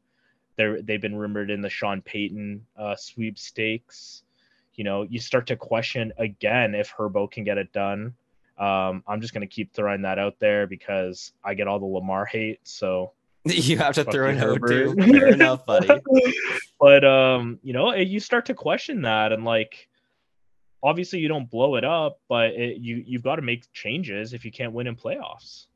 They're 0.57 0.83
they've 0.83 1.01
been 1.01 1.17
rumored 1.17 1.51
in 1.51 1.61
the 1.61 1.71
Sean 1.71 2.03
Payton 2.03 2.67
uh, 2.77 2.97
sweepstakes. 2.97 4.23
You 4.75 4.85
know, 4.85 5.03
you 5.03 5.21
start 5.21 5.47
to 5.49 5.57
question 5.57 6.13
again 6.19 6.75
if 6.75 6.93
Herbo 6.93 7.31
can 7.31 7.45
get 7.45 7.59
it 7.59 7.73
done. 7.73 8.15
Um, 8.59 9.03
I'm 9.07 9.21
just 9.21 9.35
gonna 9.35 9.47
keep 9.47 9.73
throwing 9.73 10.03
that 10.03 10.19
out 10.19 10.39
there 10.39 10.67
because 10.67 11.33
I 11.45 11.55
get 11.55 11.69
all 11.69 11.79
the 11.79 11.87
Lamar 11.87 12.25
hate. 12.25 12.61
So 12.65 13.13
You 13.47 13.79
have 13.79 13.95
to 13.95 14.05
throw 14.05 14.31
it 14.31 14.39
out 14.39 14.61
too. 14.67 14.95
Fair 14.95 15.29
enough, 15.29 15.65
buddy. 15.67 15.89
but 16.81 17.05
um, 17.05 17.61
you 17.63 17.73
know, 17.73 17.95
you 17.95 18.19
start 18.19 18.47
to 18.47 18.55
question 18.55 19.03
that, 19.03 19.33
and 19.33 19.45
like, 19.45 19.89
obviously 20.83 21.21
you 21.21 21.29
don't 21.29 21.49
blow 21.49 21.77
it 21.77 21.85
up, 21.85 22.19
but 22.29 22.51
it, 22.51 22.79
you 22.79 23.05
you've 23.07 23.23
got 23.23 23.37
to 23.37 23.43
make 23.43 23.73
changes 23.73 24.33
if 24.33 24.45
you 24.45 24.51
can't 24.51 24.73
win 24.73 24.89
in 24.89 24.97
playoffs, 24.97 25.67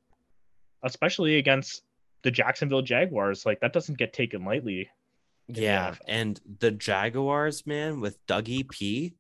especially 0.82 1.36
against 1.38 1.84
the 2.22 2.30
Jacksonville 2.30 2.82
Jaguars. 2.82 3.44
Like 3.46 3.60
that 3.60 3.72
doesn't 3.72 3.98
get 3.98 4.12
taken 4.12 4.44
lightly. 4.44 4.88
Yeah, 5.48 5.90
NFL. 5.92 5.98
and 6.08 6.40
the 6.60 6.70
Jaguars, 6.70 7.66
man, 7.66 8.00
with 8.00 8.24
Dougie 8.26 8.68
P, 8.68 9.14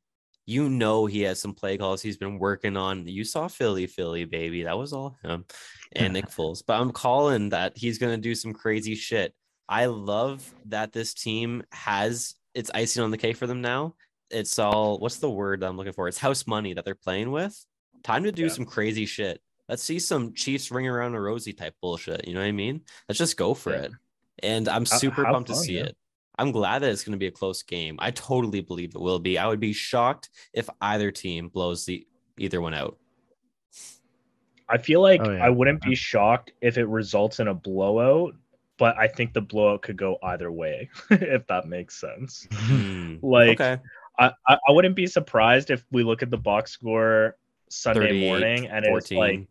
you 0.46 0.68
know 0.68 1.06
he 1.06 1.22
has 1.22 1.40
some 1.40 1.54
play 1.54 1.76
calls 1.76 2.02
he's 2.02 2.16
been 2.18 2.38
working 2.38 2.76
on. 2.76 3.06
You 3.06 3.24
saw 3.24 3.48
Philly, 3.48 3.86
Philly, 3.86 4.24
baby. 4.24 4.62
That 4.64 4.78
was 4.78 4.92
all 4.92 5.16
him 5.24 5.44
and 5.92 6.12
Nick 6.12 6.26
Foles. 6.30 6.62
But 6.66 6.80
I'm 6.80 6.92
calling 6.92 7.48
that 7.50 7.76
he's 7.76 7.98
gonna 7.98 8.16
do 8.18 8.34
some 8.34 8.52
crazy 8.52 8.94
shit. 8.94 9.34
I 9.68 9.86
love 9.86 10.52
that 10.66 10.92
this 10.92 11.14
team 11.14 11.62
has 11.72 12.34
it's 12.54 12.70
icing 12.74 13.02
on 13.02 13.10
the 13.12 13.18
cake 13.18 13.36
for 13.36 13.46
them 13.46 13.60
now. 13.60 13.94
It's 14.30 14.58
all 14.58 14.98
what's 14.98 15.18
the 15.18 15.30
word 15.30 15.62
I'm 15.64 15.76
looking 15.76 15.92
for? 15.92 16.06
It's 16.08 16.18
house 16.18 16.46
money 16.46 16.74
that 16.74 16.84
they're 16.84 16.94
playing 16.94 17.30
with. 17.32 17.56
Time 18.04 18.24
to 18.24 18.32
do 18.32 18.44
Yeah. 18.44 18.48
some 18.50 18.64
crazy 18.64 19.06
shit. 19.06 19.40
Let's 19.70 19.84
see 19.84 20.00
some 20.00 20.32
Chiefs 20.34 20.72
ring 20.72 20.88
around 20.88 21.14
a 21.14 21.20
rosy 21.20 21.52
type 21.52 21.76
bullshit. 21.80 22.26
You 22.26 22.34
know 22.34 22.40
what 22.40 22.46
I 22.46 22.52
mean? 22.52 22.80
Let's 23.08 23.18
just 23.20 23.36
go 23.36 23.54
for 23.54 23.70
Yeah. 23.70 23.82
it. 23.82 23.92
And 24.42 24.68
I'm 24.68 24.84
super 24.84 25.24
have 25.24 25.32
pumped 25.32 25.46
to 25.48 25.54
fun, 25.54 25.62
see 25.62 25.76
yeah. 25.76 25.84
it. 25.84 25.96
I'm 26.36 26.50
glad 26.50 26.80
that 26.80 26.90
it's 26.90 27.04
going 27.04 27.12
to 27.12 27.18
be 27.18 27.28
a 27.28 27.30
close 27.30 27.62
game. 27.62 27.96
I 28.00 28.10
totally 28.10 28.62
believe 28.62 28.96
it 28.96 29.00
will 29.00 29.20
be. 29.20 29.38
I 29.38 29.46
would 29.46 29.60
be 29.60 29.72
shocked 29.72 30.30
if 30.52 30.68
either 30.80 31.12
team 31.12 31.48
blows 31.48 31.84
the 31.84 32.04
either 32.36 32.60
one 32.60 32.74
out. 32.74 32.98
I 34.68 34.78
feel 34.78 35.02
like 35.02 35.20
Oh, 35.22 35.30
yeah. 35.30 35.44
I 35.44 35.50
wouldn't 35.50 35.82
be 35.82 35.94
shocked 35.94 36.52
if 36.60 36.76
it 36.76 36.86
results 36.86 37.38
in 37.38 37.46
a 37.48 37.54
blowout, 37.54 38.34
but 38.76 38.96
I 38.96 39.06
think 39.06 39.34
the 39.34 39.40
blowout 39.40 39.82
could 39.82 39.96
go 39.96 40.18
either 40.22 40.50
way, 40.50 40.88
if 41.10 41.46
that 41.46 41.66
makes 41.68 42.00
sense. 42.00 42.48
Hmm. 42.52 43.16
Like 43.22 43.60
okay. 43.60 43.80
I, 44.18 44.32
I 44.48 44.58
I 44.68 44.72
wouldn't 44.72 44.96
be 44.96 45.06
surprised 45.06 45.70
if 45.70 45.84
we 45.92 46.02
look 46.02 46.22
at 46.22 46.30
the 46.30 46.38
box 46.38 46.72
score 46.72 47.36
Sunday 47.68 48.26
morning 48.28 48.66
and 48.66 48.84
it's 48.84 49.10
like 49.12 49.46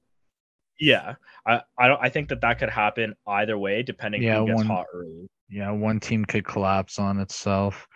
yeah 0.80 1.16
I 1.46 1.62
I 1.78 1.88
don't 1.88 2.00
I 2.02 2.10
think 2.10 2.30
that 2.30 2.42
that 2.42 2.60
could 2.60 2.70
happen 2.70 3.16
either 3.28 3.58
way 3.58 3.84
depending 3.84 4.22
Yeah, 4.24 4.40
who 4.40 4.48
gets 4.48 4.58
one- 4.58 4.66
hot 4.68 4.86
early. 4.94 5.30
yeah, 5.50 5.72
one 5.72 6.00
team 6.00 6.26
could 6.26 6.46
collapse 6.46 7.00
on 7.00 7.20
itself. 7.20 7.88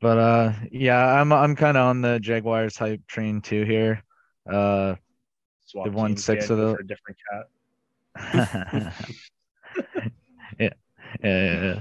But 0.00 0.18
uh 0.18 0.52
yeah, 0.72 1.20
I'm 1.20 1.32
I'm 1.32 1.54
kind 1.56 1.76
of 1.76 1.84
on 1.86 2.00
the 2.00 2.18
Jaguars 2.20 2.76
hype 2.76 3.06
train 3.06 3.40
too 3.42 3.64
here. 3.64 4.02
Uh 4.50 4.94
Swap 5.66 5.84
They've 5.84 5.94
won 5.94 6.16
six 6.16 6.50
of 6.50 6.58
the- 6.58 6.74
for 6.74 6.80
a 6.80 6.86
different 6.86 7.18
cat. 7.30 7.46
yeah, 10.58 10.70
yeah, 11.22 11.44
yeah, 11.44 11.62
yeah. 11.62 11.80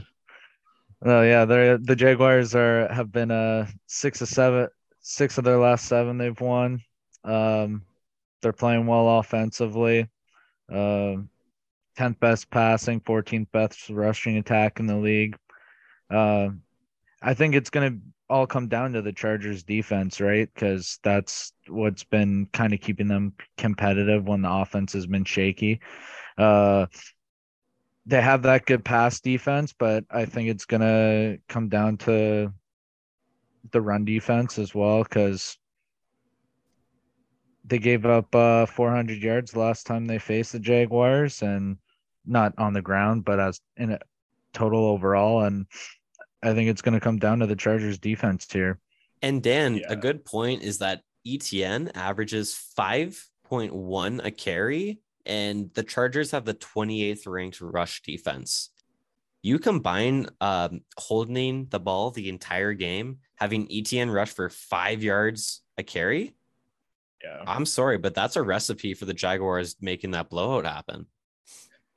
Well, 1.01 1.25
yeah, 1.25 1.45
they're 1.45 1.77
the 1.77 1.95
Jaguars 1.95 2.53
are 2.55 2.91
have 2.93 3.11
been 3.11 3.31
uh 3.31 3.67
six 3.87 4.21
of 4.21 4.27
seven, 4.27 4.67
six 5.01 5.37
of 5.37 5.43
their 5.45 5.57
last 5.57 5.85
seven 5.85 6.17
they've 6.17 6.39
won. 6.39 6.81
Um, 7.23 7.83
they're 8.41 8.53
playing 8.53 8.87
well 8.87 9.19
offensively. 9.19 10.07
Um, 10.71 11.29
tenth 11.97 12.19
best 12.19 12.49
passing, 12.49 13.01
fourteenth 13.01 13.51
best 13.51 13.89
rushing 13.89 14.37
attack 14.37 14.79
in 14.79 14.87
the 14.87 14.95
league. 14.97 15.37
Um, 16.09 16.61
I 17.21 17.33
think 17.33 17.55
it's 17.55 17.69
gonna 17.69 17.97
all 18.29 18.47
come 18.47 18.67
down 18.67 18.93
to 18.93 19.01
the 19.01 19.13
Chargers 19.13 19.63
defense, 19.63 20.21
right? 20.21 20.49
Because 20.53 20.99
that's 21.03 21.51
what's 21.67 22.03
been 22.03 22.47
kind 22.53 22.73
of 22.73 22.79
keeping 22.79 23.07
them 23.07 23.33
competitive 23.57 24.27
when 24.27 24.41
the 24.41 24.51
offense 24.51 24.93
has 24.93 25.07
been 25.07 25.25
shaky. 25.25 25.81
Uh, 26.37 26.85
they 28.05 28.21
have 28.21 28.43
that 28.43 28.65
good 28.65 28.83
pass 28.83 29.19
defense, 29.19 29.73
but 29.77 30.03
I 30.09 30.25
think 30.25 30.49
it's 30.49 30.65
gonna 30.65 31.37
come 31.47 31.69
down 31.69 31.97
to 31.97 32.51
the 33.71 33.81
run 33.81 34.03
defense 34.05 34.57
as 34.57 34.73
well 34.73 35.03
because 35.03 35.58
they 37.69 37.79
gave 37.79 38.05
up 38.05 38.33
uh 38.35 38.65
400 38.65 39.21
yards 39.21 39.55
last 39.55 39.85
time 39.85 40.05
they 40.05 40.19
faced 40.19 40.51
the 40.53 40.59
Jaguars, 40.59 41.41
and 41.41 41.77
not 42.25 42.53
on 42.57 42.73
the 42.73 42.81
ground, 42.81 43.25
but 43.25 43.39
as 43.39 43.61
in 43.77 43.91
a 43.91 43.99
total 44.53 44.85
overall. 44.85 45.43
And 45.43 45.65
I 46.43 46.53
think 46.53 46.69
it's 46.69 46.81
gonna 46.81 46.99
come 46.99 47.17
down 47.19 47.39
to 47.39 47.47
the 47.47 47.55
Chargers 47.55 47.97
defense 47.97 48.47
here. 48.51 48.79
And 49.21 49.43
Dan, 49.43 49.75
Yeah. 49.77 49.87
a 49.89 49.95
good 49.95 50.25
point 50.25 50.63
is 50.63 50.77
that 50.79 51.01
ETN 51.25 51.91
averages 51.95 52.55
5.1 52.77 54.19
a 54.23 54.31
carry, 54.31 54.99
and 55.25 55.69
the 55.73 55.83
Chargers 55.83 56.31
have 56.31 56.45
the 56.45 56.53
28th 56.53 57.27
ranked 57.27 57.61
rush 57.61 58.01
defense. 58.01 58.69
You 59.41 59.59
combine 59.59 60.27
um, 60.41 60.81
holding 60.97 61.67
the 61.67 61.79
ball 61.79 62.11
the 62.11 62.29
entire 62.29 62.73
game, 62.73 63.19
having 63.35 63.67
ETN 63.67 64.13
rush 64.13 64.31
for 64.31 64.49
five 64.49 65.01
yards 65.03 65.61
a 65.77 65.83
carry. 65.83 66.35
Yeah. 67.23 67.43
I'm 67.45 67.65
sorry, 67.65 67.97
but 67.97 68.13
that's 68.15 68.35
a 68.35 68.41
recipe 68.43 68.93
for 68.93 69.05
the 69.05 69.13
Jaguars 69.13 69.75
making 69.81 70.11
that 70.11 70.29
blowout 70.29 70.65
happen. 70.65 71.05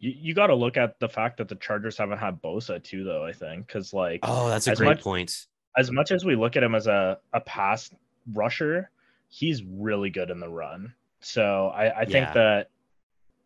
You, 0.01 0.13
you 0.17 0.35
got 0.35 0.49
to 0.49 0.55
look 0.55 0.77
at 0.77 0.99
the 0.99 1.09
fact 1.09 1.37
that 1.39 1.49
the 1.49 1.55
Chargers 1.55 1.97
haven't 1.97 2.19
had 2.19 2.43
Bosa 2.43 2.83
too, 2.83 3.05
though. 3.05 3.25
I 3.25 3.33
think 3.33 3.67
because 3.67 3.93
like 3.93 4.21
Oh, 4.25 4.49
that's 4.49 4.67
a 4.67 4.75
great 4.75 4.87
much- 4.89 5.01
point. 5.03 5.47
as 5.77 5.91
much 5.91 6.11
as 6.11 6.25
we 6.25 6.35
look 6.35 6.57
at 6.57 6.63
him 6.63 6.75
as 6.75 6.87
a 6.89 7.19
a 7.33 7.41
pass 7.41 7.95
rusher, 8.33 8.91
he's 9.29 9.63
really 9.63 10.11
good 10.11 10.31
in 10.31 10.41
the 10.41 10.49
run. 10.49 10.93
So 11.21 11.69
I, 11.69 12.01
I 12.01 12.05
think 12.05 12.27
Yeah. 12.27 12.33
that 12.35 12.71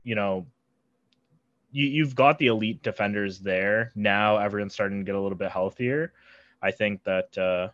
you 0.02 0.14
know 0.14 0.46
you 1.72 1.86
you've 1.86 2.14
got 2.14 2.38
the 2.38 2.46
elite 2.46 2.82
defenders 2.82 3.38
there. 3.40 3.92
Now 3.94 4.38
everyone's 4.38 4.72
starting 4.72 5.00
to 5.00 5.04
get 5.04 5.14
a 5.14 5.20
little 5.20 5.36
bit 5.36 5.50
healthier. 5.50 6.12
I 6.62 6.70
think 6.70 7.04
that 7.04 7.36
uh 7.36 7.68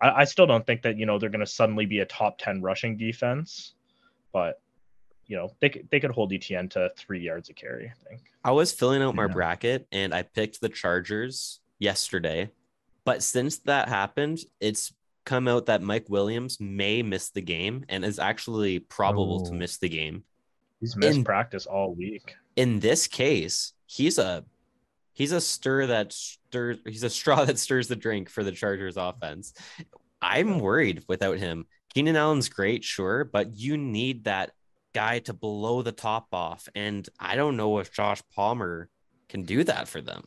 I, 0.00 0.10
I 0.20 0.24
still 0.24 0.46
don't 0.46 0.66
think 0.66 0.82
that 0.82 0.96
you 0.98 1.06
know 1.06 1.18
they're 1.18 1.30
gonna 1.30 1.46
suddenly 1.46 1.86
be 1.86 2.00
a 2.00 2.06
top 2.06 2.38
ten 2.38 2.60
rushing 2.62 2.96
defense, 2.96 3.74
but 4.32 4.60
you 5.26 5.36
know, 5.36 5.50
they 5.60 5.68
could 5.68 5.88
they 5.90 6.00
could 6.00 6.10
hold 6.10 6.30
ETN 6.32 6.70
to 6.70 6.90
three 6.96 7.20
yards 7.20 7.50
a 7.50 7.52
carry, 7.52 7.86
I 7.94 8.08
think. 8.08 8.22
I 8.44 8.52
was 8.52 8.72
filling 8.72 9.02
out 9.02 9.14
my 9.14 9.24
Yeah. 9.26 9.32
bracket 9.32 9.86
and 9.92 10.14
I 10.14 10.22
picked 10.22 10.60
the 10.60 10.68
Chargers 10.70 11.60
yesterday. 11.78 12.50
But 13.04 13.22
since 13.22 13.58
that 13.60 13.88
happened, 13.88 14.38
it's 14.60 14.92
come 15.24 15.46
out 15.48 15.66
that 15.66 15.82
Mike 15.82 16.06
Williams 16.08 16.58
may 16.60 17.02
miss 17.02 17.28
the 17.30 17.42
game 17.42 17.84
and 17.90 18.04
is 18.04 18.18
actually 18.18 18.78
probable 18.78 19.44
to 19.46 19.50
Oh. 19.52 19.54
miss 19.54 19.76
the 19.76 19.88
game. 19.90 20.24
He's 20.80 20.96
missed 20.96 21.18
In- 21.18 21.24
practice 21.24 21.66
all 21.66 21.94
week. 21.94 22.34
In 22.56 22.80
this 22.80 23.06
case, 23.06 23.74
he's 23.86 24.16
a 24.18 24.44
he's 25.18 25.32
a 25.32 25.40
stir 25.40 25.86
that 25.88 26.12
stirs 26.12 26.78
he's 26.86 27.02
a 27.02 27.10
straw 27.10 27.44
that 27.44 27.58
stirs 27.58 27.88
the 27.88 27.96
drink 27.96 28.30
for 28.30 28.44
the 28.44 28.52
Chargers 28.52 28.96
offense. 28.96 29.52
I'm 30.22 30.60
worried 30.60 31.02
without 31.08 31.38
him. 31.38 31.66
Keenan 31.92 32.16
Allen's 32.16 32.48
great, 32.48 32.84
sure, 32.84 33.24
but 33.24 33.56
you 33.56 33.76
need 33.76 34.24
that 34.24 34.52
guy 34.94 35.18
to 35.20 35.32
blow 35.32 35.82
the 35.82 35.92
top 35.92 36.28
off. 36.32 36.68
And 36.74 37.06
I 37.18 37.34
don't 37.36 37.56
know 37.56 37.78
if 37.78 37.92
Josh 37.92 38.20
Palmer 38.34 38.88
can 39.28 39.42
do 39.42 39.64
that 39.64 39.88
for 39.88 40.00
them. 40.00 40.24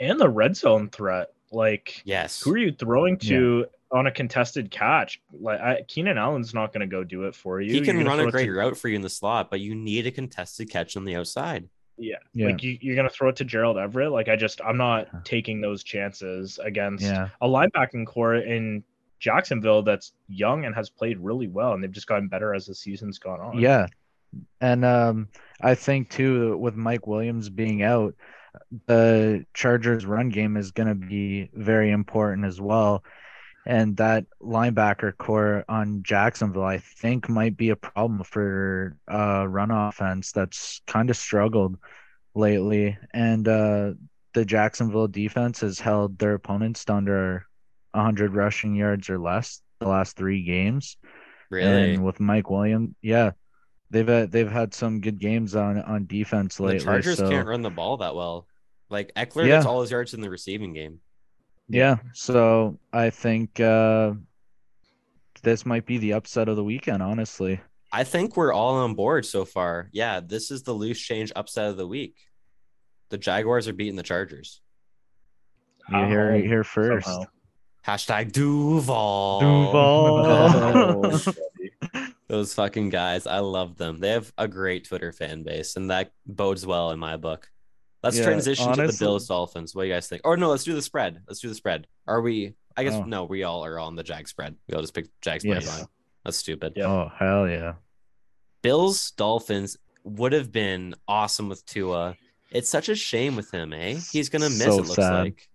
And 0.00 0.20
the 0.20 0.28
red 0.28 0.56
zone 0.56 0.88
threat. 0.90 1.28
Like 1.52 2.02
Yes. 2.04 2.42
who 2.42 2.52
are 2.54 2.58
you 2.58 2.72
throwing 2.72 3.16
to 3.18 3.66
on 3.92 4.06
a 4.08 4.10
contested 4.10 4.70
catch. 4.70 5.20
Like 5.32 5.60
I, 5.60 5.82
Keenan 5.86 6.18
Allen's 6.18 6.52
not 6.52 6.72
going 6.72 6.80
to 6.80 6.86
go 6.86 7.04
do 7.04 7.24
it 7.24 7.34
for 7.34 7.60
you. 7.60 7.72
He 7.72 7.80
can 7.82 8.04
run 8.04 8.18
a 8.18 8.22
it 8.22 8.26
to- 8.26 8.32
great 8.32 8.50
route 8.50 8.76
for 8.76 8.88
you 8.88 8.96
in 8.96 9.02
the 9.02 9.08
slot, 9.08 9.48
but 9.50 9.60
you 9.60 9.74
need 9.74 10.06
a 10.06 10.10
contested 10.10 10.68
catch 10.70 10.96
on 10.96 11.04
the 11.04 11.14
outside. 11.16 11.68
Yeah. 11.98 12.16
Yeah. 12.34 12.46
Like 12.46 12.62
you, 12.62 12.78
you're 12.80 12.94
going 12.94 13.08
to 13.08 13.14
throw 13.14 13.28
it 13.30 13.36
to 13.36 13.44
Gerald 13.44 13.78
Everett. 13.78 14.12
Like 14.12 14.28
I 14.28 14.36
just, 14.36 14.60
I'm 14.62 14.76
not 14.76 15.24
taking 15.24 15.60
those 15.60 15.82
chances 15.82 16.58
against 16.62 17.04
Yeah. 17.04 17.28
a 17.40 17.48
linebacking 17.48 18.06
core 18.06 18.36
in 18.36 18.84
Jacksonville 19.18 19.82
that's 19.82 20.12
young 20.28 20.66
and 20.66 20.74
has 20.74 20.90
played 20.90 21.18
really 21.18 21.48
well, 21.48 21.72
and 21.72 21.82
they've 21.82 21.90
just 21.90 22.06
gotten 22.06 22.28
better 22.28 22.54
as 22.54 22.66
the 22.66 22.74
season's 22.74 23.18
gone 23.18 23.40
on. 23.40 23.58
Yeah. 23.58 23.86
And 24.60 24.84
um, 24.84 25.28
I 25.62 25.74
think 25.74 26.10
too, 26.10 26.58
with 26.58 26.74
Mike 26.74 27.06
Williams 27.06 27.48
being 27.48 27.82
out, 27.82 28.14
the 28.86 29.46
Chargers 29.54 30.04
run 30.04 30.28
game 30.28 30.56
is 30.56 30.70
going 30.72 30.88
to 30.88 30.94
be 30.94 31.50
very 31.54 31.90
important 31.90 32.46
as 32.46 32.60
well. 32.60 33.04
And 33.66 33.96
that 33.96 34.26
linebacker 34.40 35.16
core 35.18 35.64
on 35.68 36.02
Jacksonville, 36.04 36.62
I 36.62 36.78
think, 36.78 37.28
might 37.28 37.56
be 37.56 37.70
a 37.70 37.76
problem 37.76 38.22
for 38.22 38.96
uh, 39.10 39.46
run 39.48 39.72
offense 39.72 40.30
that's 40.30 40.80
kind 40.86 41.10
of 41.10 41.16
struggled 41.16 41.76
lately. 42.34 42.96
And 43.12 43.46
uh, 43.48 43.92
the 44.34 44.44
Jacksonville 44.44 45.08
defense 45.08 45.60
has 45.60 45.80
held 45.80 46.18
their 46.18 46.34
opponents 46.34 46.84
to 46.84 46.94
under 46.94 47.46
100 47.92 48.34
rushing 48.34 48.74
yards 48.76 49.10
or 49.10 49.18
less 49.18 49.60
the 49.80 49.88
last 49.88 50.16
three 50.16 50.44
games. 50.44 50.96
Really, 51.50 51.94
And 51.94 52.04
with 52.04 52.20
Mike 52.20 52.50
Williams, 52.50 52.94
yeah, 53.02 53.32
they've 53.90 54.06
had, 54.06 54.30
they've 54.30 54.50
had 54.50 54.74
some 54.74 55.00
good 55.00 55.18
games 55.18 55.54
on 55.54 55.80
on 55.80 56.06
defense 56.06 56.60
lately. 56.60 56.78
the 56.78 56.84
Chargers 56.84 57.18
so, 57.18 57.28
can't 57.28 57.46
run 57.48 57.62
the 57.62 57.70
ball 57.70 57.96
that 57.98 58.14
well. 58.14 58.46
Like 58.90 59.12
Ekeler 59.14 59.46
Yeah. 59.46 59.56
gets 59.56 59.66
all 59.66 59.80
his 59.80 59.90
yards 59.90 60.14
in 60.14 60.20
the 60.20 60.30
receiving 60.30 60.72
game. 60.72 61.00
Yeah, 61.68 61.96
so 62.12 62.78
I 62.92 63.10
think 63.10 63.58
uh, 63.60 64.12
this 65.42 65.66
might 65.66 65.84
be 65.86 65.98
the 65.98 66.12
upset 66.12 66.48
of 66.48 66.56
the 66.56 66.64
weekend. 66.64 67.02
Honestly, 67.02 67.60
I 67.92 68.04
think 68.04 68.36
we're 68.36 68.52
all 68.52 68.74
on 68.76 68.94
board 68.94 69.24
so 69.26 69.44
far. 69.44 69.88
Yeah, 69.92 70.20
this 70.20 70.50
is 70.50 70.62
the 70.62 70.72
loose 70.72 71.00
change 71.00 71.32
upset 71.34 71.70
of 71.70 71.76
the 71.76 71.86
week. 71.86 72.16
The 73.08 73.18
Jaguars 73.18 73.68
are 73.68 73.72
beating 73.72 73.96
the 73.96 74.02
Chargers. 74.02 74.60
you 75.90 76.04
hear 76.04 76.30
How? 76.30 76.36
it 76.36 76.44
here 76.44 76.64
first. 76.64 77.06
Somehow. 77.06 77.26
Hashtag 77.86 78.32
Duval. 78.32 79.40
Duval. 79.40 81.20
Those 82.28 82.52
fucking 82.54 82.88
guys. 82.90 83.28
I 83.28 83.38
love 83.38 83.76
them. 83.76 84.00
They 84.00 84.10
have 84.10 84.32
a 84.36 84.48
great 84.48 84.84
Twitter 84.84 85.12
fan 85.12 85.44
base, 85.44 85.76
and 85.76 85.90
that 85.90 86.10
bodes 86.26 86.66
well 86.66 86.90
in 86.90 86.98
my 86.98 87.16
book. 87.16 87.48
Let's 88.06 88.18
Yeah, 88.18 88.24
transition 88.24 88.72
to 88.72 88.86
the 88.86 88.96
Bills 88.98 89.26
Dolphins. 89.28 89.74
What 89.74 89.82
do 89.82 89.88
you 89.88 89.94
guys 89.94 90.08
think? 90.08 90.22
Or 90.24 90.36
no, 90.36 90.48
let's 90.50 90.64
do 90.64 90.74
the 90.74 90.82
spread. 90.82 91.22
Let's 91.26 91.40
do 91.40 91.48
the 91.48 91.54
spread. 91.54 91.86
Are 92.06 92.20
we? 92.20 92.54
I 92.76 92.84
guess 92.84 92.94
Oh. 92.94 93.02
no. 93.04 93.24
We 93.24 93.42
all 93.42 93.64
are 93.64 93.78
on 93.78 93.96
the 93.96 94.02
Jag 94.04 94.28
spread. 94.28 94.54
We 94.68 94.74
all 94.74 94.80
just 94.80 94.94
pick 94.94 95.06
Jag 95.20 95.40
spread 95.40 95.62
Yes. 95.62 95.78
line. 95.78 95.86
That's 96.24 96.36
stupid. 96.36 96.74
Yeah. 96.76 96.86
Oh 96.86 97.10
hell 97.18 97.48
yeah! 97.48 97.74
Bills 98.62 99.10
Dolphins 99.12 99.76
would 100.04 100.32
have 100.32 100.52
been 100.52 100.94
awesome 101.08 101.48
with 101.48 101.64
Tua. 101.66 102.16
It's 102.50 102.68
such 102.68 102.88
a 102.88 102.94
shame 102.94 103.34
with 103.36 103.50
him, 103.50 103.72
eh? 103.72 103.98
He's 104.12 104.28
gonna 104.28 104.50
miss. 104.50 104.62
So 104.64 104.72
it 104.72 104.76
looks 104.82 104.94
sad. 104.94 105.12
like. 105.24 105.48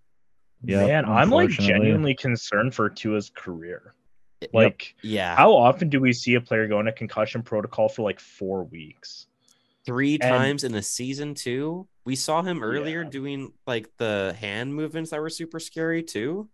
Yeah, 0.64 0.86
Man, 0.86 1.04
I'm 1.06 1.30
like 1.30 1.48
genuinely 1.50 2.14
concerned 2.14 2.74
for 2.74 2.88
Tua's 2.88 3.30
career. 3.34 3.94
Yep. 4.42 4.50
Like, 4.54 4.94
Yeah, 5.02 5.34
how 5.36 5.52
often 5.54 5.88
do 5.88 6.00
we 6.00 6.12
see 6.12 6.34
a 6.34 6.40
player 6.40 6.68
go 6.68 6.78
into 6.80 6.92
concussion 6.92 7.42
protocol 7.42 7.88
for 7.88 8.02
like 8.02 8.20
four 8.20 8.64
weeks? 8.64 9.26
three 9.84 10.12
and- 10.14 10.22
times 10.22 10.62
in 10.64 10.74
a 10.76 10.82
season 10.82 11.34
too. 11.34 11.88
We 12.04 12.16
saw 12.16 12.42
him 12.42 12.62
earlier 12.62 13.02
Yeah. 13.02 13.10
doing 13.10 13.52
like 13.66 13.96
the 13.96 14.36
hand 14.38 14.74
movements 14.74 15.10
that 15.10 15.20
were 15.20 15.30
super 15.30 15.60
scary 15.60 16.02
too. 16.02 16.48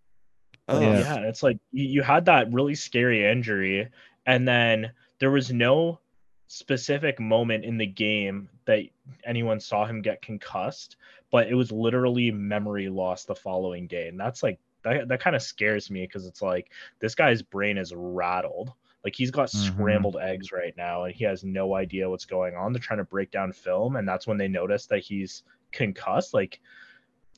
Oh, 0.69 0.77
oh 0.77 0.81
Yeah. 0.81 0.99
Yeah, 1.01 1.29
it's 1.29 1.43
like 1.43 1.59
you, 1.73 1.85
you 1.85 2.03
had 2.03 2.27
that 2.27 2.53
really 2.53 2.75
scary 2.75 3.25
injury, 3.25 3.89
and 4.27 4.47
then 4.47 4.93
there 5.19 5.31
was 5.31 5.51
no 5.53 6.01
specific 6.49 7.21
moment 7.21 7.65
in 7.65 7.77
the 7.77 7.87
game 7.87 8.49
that 8.67 8.81
anyone 9.25 9.61
saw 9.61 9.85
him 9.85 10.01
get 10.03 10.23
concussed, 10.23 10.97
but 11.31 11.49
it 11.49 11.55
was 11.55 11.71
literally 11.73 12.31
memory 12.31 12.89
loss 12.89 13.25
the 13.25 13.35
following 13.35 13.87
day. 13.87 14.09
And 14.09 14.19
that's 14.19 14.43
like 14.43 14.59
that, 14.83 15.09
that 15.09 15.21
kind 15.21 15.37
of 15.37 15.43
scares 15.43 15.91
me 15.91 16.03
because 16.07 16.27
it's 16.27 16.41
like 16.43 16.71
this 17.01 17.15
guy's 17.15 17.43
brain 17.43 17.77
is 17.77 17.93
rattled. 17.95 18.73
Like 19.09 19.17
he's 19.17 19.31
got 19.31 19.49
Mhm. 19.49 19.67
scrambled 19.73 20.19
eggs 20.21 20.53
right 20.53 20.77
now, 20.77 21.05
and 21.05 21.15
he 21.15 21.25
has 21.25 21.43
no 21.43 21.75
idea 21.75 22.11
what's 22.11 22.27
going 22.27 22.55
on. 22.55 22.75
They're 22.75 22.79
trying 22.81 22.99
to 22.99 23.05
break 23.05 23.31
down 23.31 23.55
film, 23.55 23.97
and 23.97 24.07
that's 24.07 24.27
when 24.27 24.37
they 24.37 24.49
notice 24.49 24.85
that 24.89 24.99
he's 24.99 25.45
concussed. 25.73 26.35
Like 26.35 26.61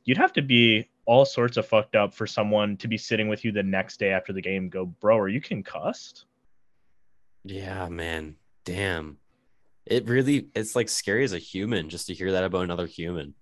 you'd 0.04 0.16
have 0.18 0.32
to 0.32 0.42
be 0.42 0.88
all 1.04 1.24
sorts 1.24 1.56
of 1.56 1.66
fucked 1.68 1.94
up 1.94 2.12
for 2.12 2.26
someone 2.26 2.76
to 2.78 2.88
be 2.88 2.98
sitting 2.98 3.28
with 3.28 3.44
you 3.44 3.52
the 3.52 3.62
next 3.62 4.00
day 4.00 4.10
after 4.10 4.32
the 4.32 4.42
game 4.42 4.64
and 4.64 4.72
go, 4.72 4.84
bro, 4.86 5.16
are 5.16 5.28
you 5.28 5.40
concussed? 5.40 6.24
yeah, 7.44 7.88
man. 7.88 8.34
Damn. 8.64 9.18
It 9.86 10.08
really 10.08 10.48
it's 10.56 10.74
like 10.74 10.88
scary 10.88 11.22
as 11.22 11.32
a 11.32 11.38
human 11.38 11.88
just 11.88 12.08
to 12.08 12.14
hear 12.14 12.32
that 12.32 12.42
about 12.44 12.64
another 12.64 12.86
human. 12.86 13.34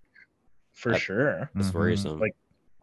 For 0.74 0.92
That- 0.92 1.00
sure. 1.00 1.50
It's 1.56 1.70
Mhm. 1.70 1.74
worrisome. 1.74 2.20
Like, 2.20 2.36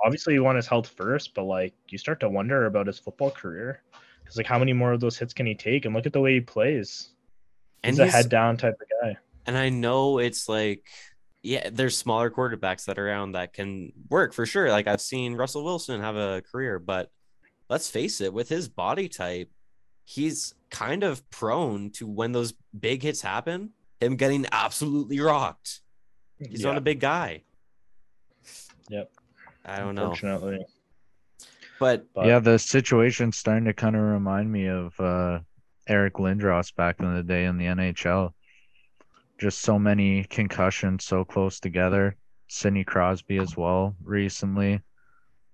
Obviously, 0.04 0.34
you 0.34 0.44
want 0.44 0.58
his 0.58 0.68
health 0.68 0.90
first, 0.90 1.34
but 1.36 1.44
like 1.44 1.74
you 1.90 1.98
start 1.98 2.20
to 2.20 2.30
wonder 2.30 2.66
about 2.66 2.86
his 2.88 2.98
football 3.00 3.32
career. 3.32 3.82
Because 4.26 4.38
like 4.38 4.48
how 4.48 4.60
many 4.60 4.74
more 4.74 4.92
of 4.92 5.00
those 5.00 5.18
hits 5.18 5.34
can 5.34 5.46
he 5.46 5.56
take? 5.56 5.86
And 5.86 5.96
look 5.96 6.06
at 6.06 6.12
the 6.12 6.20
way 6.20 6.34
he 6.34 6.42
plays. 6.42 7.10
and 7.84 7.94
He's 7.94 8.00
a 8.00 8.04
he's- 8.06 8.16
head 8.16 8.30
down 8.30 8.58
type 8.58 8.74
of 8.82 8.88
guy. 9.02 9.18
And 9.46 9.56
I 9.56 9.70
know 9.70 10.18
it's 10.18 10.50
like, 10.50 10.88
yeah, 11.44 11.70
there's 11.72 11.96
smaller 11.96 12.32
quarterbacks 12.32 12.86
that 12.86 12.98
are 12.98 13.08
around 13.08 13.34
that 13.34 13.54
can 13.54 13.94
work 14.10 14.34
for 14.34 14.48
sure. 14.48 14.72
Like 14.72 14.88
I've 14.88 15.00
seen 15.02 15.36
Russell 15.36 15.64
Wilson 15.64 16.02
have 16.02 16.16
a 16.16 16.42
career, 16.52 16.80
but 16.80 17.12
let's 17.70 17.88
face 17.88 18.20
it, 18.22 18.34
with 18.34 18.50
his 18.50 18.68
body 18.68 19.08
type, 19.08 19.52
he's 20.04 20.56
kind 20.72 21.04
of 21.04 21.30
prone 21.30 21.92
to 21.92 22.08
when 22.08 22.32
those 22.32 22.56
big 22.78 23.04
hits 23.04 23.22
happen, 23.22 23.70
him 24.02 24.16
getting 24.16 24.48
absolutely 24.52 25.20
rocked. 25.20 25.82
He's 26.40 26.64
not 26.64 26.78
a 26.78 26.82
big 26.82 27.00
guy. 27.00 27.44
Yep. 28.90 29.12
I 29.64 29.78
don't 29.78 29.94
know. 29.96 30.06
Unfortunately. 30.12 30.66
But 31.80 32.06
But 32.14 32.28
yeah, 32.28 32.40
the 32.40 32.58
situation's 32.58 33.38
starting 33.38 33.66
to 33.66 33.74
kind 33.74 33.96
of 33.96 34.02
remind 34.02 34.52
me 34.52 34.68
of 34.68 35.00
uh, 35.00 35.40
Eric 35.88 36.16
Lindros 36.16 36.74
back 36.76 37.00
in 37.00 37.14
the 37.14 37.24
day 37.24 37.46
in 37.46 37.58
the 37.58 37.66
NHL. 37.66 38.34
Just 39.38 39.62
so 39.62 39.78
many 39.78 40.24
concussions 40.24 41.04
so 41.04 41.26
close 41.26 41.60
together. 41.60 42.16
Sidney 42.48 42.84
Crosby 42.84 43.38
as 43.38 43.58
well 43.58 43.96
recently. 44.04 44.82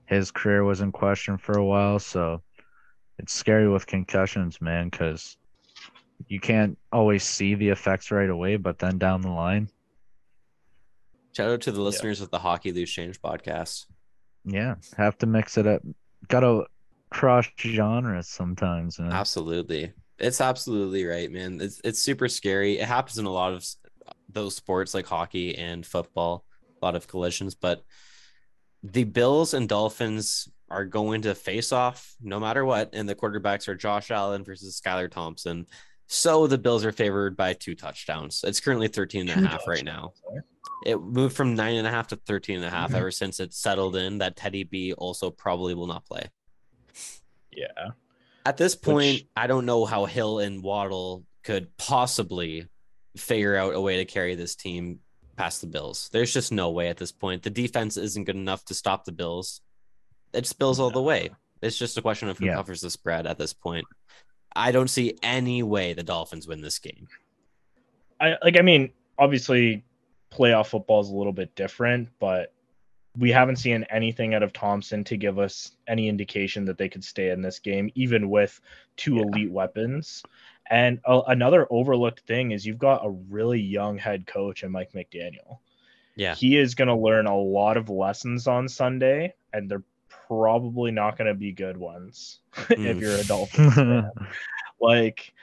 His 0.06 0.30
career 0.30 0.64
was 0.64 0.82
in 0.82 0.92
question 0.92 1.38
for 1.38 1.58
a 1.58 1.66
while, 1.66 1.98
so 1.98 2.42
it's 3.18 3.34
scary 3.34 3.70
with 3.70 3.88
concussions, 3.88 4.60
man, 4.62 4.90
because 4.90 5.38
you 6.28 6.40
can't 6.40 6.78
always 6.92 7.24
see 7.24 7.56
the 7.56 7.70
effects 7.70 8.12
right 8.12 8.30
away, 8.30 8.58
but 8.58 8.78
then 8.78 8.98
down 8.98 9.22
the 9.22 9.30
line, 9.30 9.70
shout 11.34 11.50
out 11.50 11.62
to 11.62 11.72
the 11.72 11.82
listeners 11.82 12.22
of 12.22 12.30
the 12.30 12.40
Hockey 12.40 12.72
Loose 12.72 12.92
Change 12.92 13.22
podcast. 13.22 13.86
yeah, 14.44 14.76
have 14.98 15.18
to 15.20 15.26
mix 15.26 15.58
it 15.58 15.66
up. 15.66 15.82
Gotta 16.28 16.66
cross 17.10 17.48
genres 17.60 18.28
sometimes. 18.28 19.00
Man. 19.00 19.12
Absolutely. 19.12 19.92
It's 20.18 20.42
absolutely 20.42 21.06
right, 21.06 21.32
man. 21.32 21.60
It's 21.62 21.82
it's 21.84 22.02
super 22.02 22.28
scary. 22.28 22.80
It 22.80 22.88
happens 22.88 23.18
in 23.18 23.26
a 23.26 23.32
lot 23.32 23.54
of 23.54 23.66
those 24.30 24.56
sports 24.56 24.94
like 24.94 25.06
hockey 25.06 25.58
and 25.58 25.86
football, 25.86 26.46
a 26.82 26.86
lot 26.86 26.96
of 26.96 27.08
collisions, 27.08 27.56
but 27.56 27.84
the 28.84 29.04
Bills 29.04 29.54
and 29.54 29.68
Dolphins 29.68 30.48
are 30.70 30.86
going 30.86 31.24
to 31.24 31.36
face 31.36 31.72
off 31.72 32.16
no 32.22 32.40
matter 32.40 32.64
what, 32.66 32.92
and 32.94 33.08
the 33.08 33.16
quarterbacks 33.16 33.68
are 33.68 33.76
Josh 33.76 34.10
Allen 34.10 34.44
versus 34.44 34.80
Skylar 34.80 35.12
Thompson. 35.12 35.68
So 36.14 36.46
the 36.46 36.58
Bills 36.58 36.84
are 36.84 36.92
favored 36.92 37.38
by 37.38 37.54
two 37.54 37.74
touchdowns. 37.74 38.44
It's 38.46 38.60
currently 38.60 38.90
13 38.90 39.30
and 39.30 39.30
a 39.30 39.34
Two 39.36 39.48
half 39.48 39.66
right 39.66 39.84
now. 39.86 40.12
It 40.86 40.98
moved 41.00 41.38
from 41.38 41.56
nine 41.56 41.76
and 41.76 41.88
a 41.88 41.90
half 41.90 42.08
to 42.08 42.18
13 42.18 42.58
and 42.58 42.66
a 42.66 42.70
half 42.70 42.92
Mhm. 42.92 42.96
ever 42.96 43.12
since 43.12 43.40
it 43.40 43.54
settled 43.54 43.96
in 43.96 44.18
that 44.18 44.36
Teddy 44.36 44.64
B 44.66 44.92
also 44.92 45.32
probably 45.32 45.74
will 45.74 45.88
not 45.88 46.04
play. 46.06 46.30
Yeah. 47.50 47.92
At 48.46 48.58
this 48.58 48.76
point, 48.76 49.22
Which- 49.22 49.28
I 49.38 49.48
don't 49.48 49.66
know 49.66 49.86
how 49.86 50.04
Hill 50.06 50.40
and 50.40 50.62
Waddle 50.62 51.26
could 51.44 51.78
possibly 51.78 52.68
figure 53.16 53.56
out 53.56 53.74
a 53.76 53.80
way 53.80 53.96
to 53.98 54.06
carry 54.06 54.36
this 54.36 54.54
team 54.56 55.00
past 55.38 55.62
the 55.62 55.68
Bills. 55.68 56.10
There's 56.12 56.34
just 56.34 56.52
no 56.52 56.72
way 56.72 56.90
at 56.90 56.98
this 56.98 57.14
point. 57.14 57.44
The 57.44 57.50
defense 57.50 57.96
isn't 57.96 58.26
good 58.26 58.36
enough 58.36 58.66
to 58.66 58.74
stop 58.74 59.06
the 59.06 59.14
Bills. 59.14 59.62
It's 60.34 60.52
Bills 60.52 60.78
all 60.78 60.92
the 60.92 61.02
way. 61.02 61.30
It's 61.62 61.78
just 61.78 61.98
a 61.98 62.02
question 62.02 62.28
of 62.28 62.38
who 62.38 62.48
Yeah. 62.48 62.56
covers 62.56 62.82
the 62.82 62.90
spread 62.90 63.26
at 63.26 63.38
this 63.38 63.54
point. 63.54 63.86
I 64.56 64.72
don't 64.72 64.90
see 64.90 65.18
any 65.24 65.64
way 65.64 65.94
the 65.94 66.04
Dolphins 66.04 66.48
win 66.48 66.62
this 66.62 66.80
game. 66.80 67.08
I 68.20 68.36
like 68.44 68.58
I 68.58 68.62
mean, 68.62 68.92
obviously 69.18 69.84
playoff 70.32 70.68
football 70.68 71.02
is 71.02 71.10
a 71.10 71.16
little 71.16 71.34
bit 71.34 71.56
different, 71.56 72.10
but 72.20 72.54
we 73.18 73.30
haven't 73.32 73.58
seen 73.58 73.86
anything 73.90 74.34
out 74.34 74.44
of 74.44 74.54
Thompson 74.54 75.04
to 75.06 75.18
give 75.18 75.38
us 75.38 75.72
any 75.88 76.08
indication 76.08 76.64
that 76.66 76.78
they 76.78 76.88
could 76.88 77.04
stay 77.04 77.30
in 77.32 77.42
this 77.42 77.60
game, 77.60 77.92
even 77.96 78.30
with 78.30 78.62
two 78.96 79.16
Yeah. 79.16 79.24
elite 79.24 79.52
weapons. 79.52 80.24
And 80.70 81.02
uh, 81.06 81.22
another 81.28 81.68
overlooked 81.70 82.22
thing 82.22 82.52
is 82.52 82.66
you've 82.66 82.78
got 82.78 83.06
a 83.06 83.10
really 83.10 83.60
young 83.60 83.98
head 83.98 84.26
coach 84.26 84.64
in 84.64 84.72
Mike 84.72 84.94
McDaniel. 84.94 85.58
Yeah. 86.16 86.36
He 86.36 86.58
is 86.58 86.76
going 86.76 86.88
to 86.88 86.96
learn 86.96 87.26
a 87.26 87.38
lot 87.38 87.76
of 87.76 87.90
lessons 87.90 88.48
on 88.48 88.70
Sunday, 88.70 89.34
and 89.52 89.70
they're 89.70 89.84
probably 90.32 90.92
not 90.92 91.18
going 91.18 91.28
to 91.28 91.34
be 91.34 91.52
good 91.52 91.76
ones 91.76 92.40
if 92.70 92.98
you're 92.98 93.16
a 93.16 93.24
Dolphins 93.26 93.74
fan. 93.76 94.10
Like, 94.80 95.34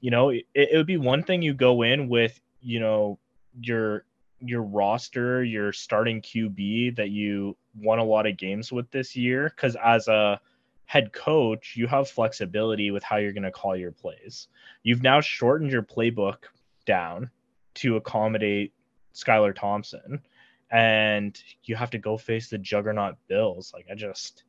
you 0.00 0.10
know, 0.10 0.30
it, 0.30 0.46
it 0.54 0.74
would 0.74 0.86
be 0.86 0.96
one 0.96 1.22
thing 1.22 1.42
you 1.42 1.52
go 1.52 1.82
in 1.82 2.08
with, 2.08 2.40
you 2.62 2.80
know, 2.80 3.18
your 3.60 4.04
your 4.40 4.62
roster, 4.62 5.44
your 5.44 5.72
starting 5.72 6.22
QB 6.22 6.96
that 6.96 7.10
you 7.10 7.56
won 7.76 7.98
a 7.98 8.04
lot 8.04 8.26
of 8.26 8.38
games 8.38 8.72
with 8.72 8.90
this 8.90 9.14
year 9.14 9.50
cuz 9.50 9.76
as 9.84 10.08
a 10.08 10.40
head 10.86 11.12
coach, 11.12 11.76
you 11.76 11.86
have 11.86 12.08
flexibility 12.08 12.90
with 12.90 13.02
how 13.02 13.16
you're 13.16 13.32
going 13.32 13.42
to 13.42 13.50
call 13.50 13.76
your 13.76 13.92
plays. 13.92 14.48
You've 14.82 15.02
now 15.02 15.20
shortened 15.20 15.70
your 15.70 15.82
playbook 15.82 16.44
down 16.86 17.30
to 17.74 17.96
accommodate 17.96 18.72
Skylar 19.14 19.54
Thompson 19.54 20.22
and 20.70 21.40
you 21.64 21.76
have 21.76 21.90
to 21.90 21.98
go 21.98 22.16
face 22.16 22.48
the 22.48 22.58
juggernaut 22.58 23.16
Bills. 23.28 23.72
Like 23.74 23.86
I 23.90 23.94
just 23.94 24.44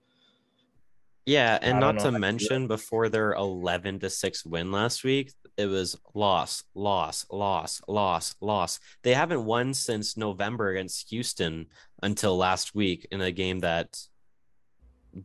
Yeah, 1.26 1.60
and 1.62 1.80
don't 1.80 1.96
to 1.98 2.04
how 2.04 2.10
to 2.10 2.16
do 2.16 2.20
mention 2.20 2.68
before 2.68 3.10
their 3.10 3.34
11 3.34 4.00
to 4.00 4.10
6 4.10 4.46
win 4.46 4.72
last 4.72 5.04
week, 5.04 5.32
it 5.58 5.68
was 5.68 5.98
loss, 6.14 6.64
loss, 6.74 7.26
loss, 7.32 7.82
loss, 7.88 8.36
loss. 8.42 8.80
They 9.04 9.14
haven't 9.14 9.46
won 9.46 9.74
since 9.74 10.18
November 10.18 10.70
against 10.70 11.10
Houston 11.10 11.68
until 12.02 12.38
last 12.38 12.74
week 12.74 13.08
in 13.12 13.22
a 13.22 13.32
game 13.32 13.60
that 13.60 13.98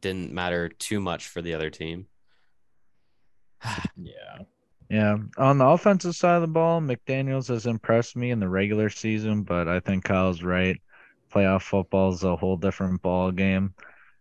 didn't 0.00 0.32
matter 0.32 0.68
too 0.68 1.00
much 1.00 1.28
for 1.28 1.42
the 1.42 1.54
other 1.54 1.70
team. 1.70 2.06
yeah. 3.96 4.38
Yeah, 4.90 5.16
on 5.38 5.58
the 5.58 5.66
offensive 5.66 6.14
side 6.14 6.36
of 6.36 6.42
the 6.42 6.48
ball, 6.48 6.80
McDaniels 6.80 7.48
has 7.48 7.66
impressed 7.66 8.16
me 8.16 8.30
in 8.30 8.40
the 8.40 8.48
regular 8.48 8.90
season, 8.90 9.42
but 9.42 9.66
I 9.66 9.80
think 9.80 10.04
Kyle's 10.04 10.42
right. 10.42 10.80
Playoff 11.32 11.62
football 11.62 12.12
is 12.12 12.22
a 12.22 12.36
whole 12.36 12.56
different 12.56 13.02
ball 13.02 13.32
game. 13.32 13.74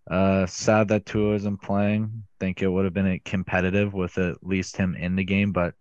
Uh, 0.09 0.45
sad 0.45 0.87
that 0.89 1.05
Tua 1.05 1.35
isn't 1.35 1.61
playing. 1.61 2.23
Think 2.39 2.61
it 2.61 2.67
would 2.67 2.85
have 2.85 2.93
been 2.93 3.19
competitive 3.23 3.93
with 3.93 4.17
at 4.17 4.43
least 4.45 4.77
him 4.77 4.95
in 4.95 5.15
the 5.15 5.23
game, 5.23 5.51
but 5.51 5.75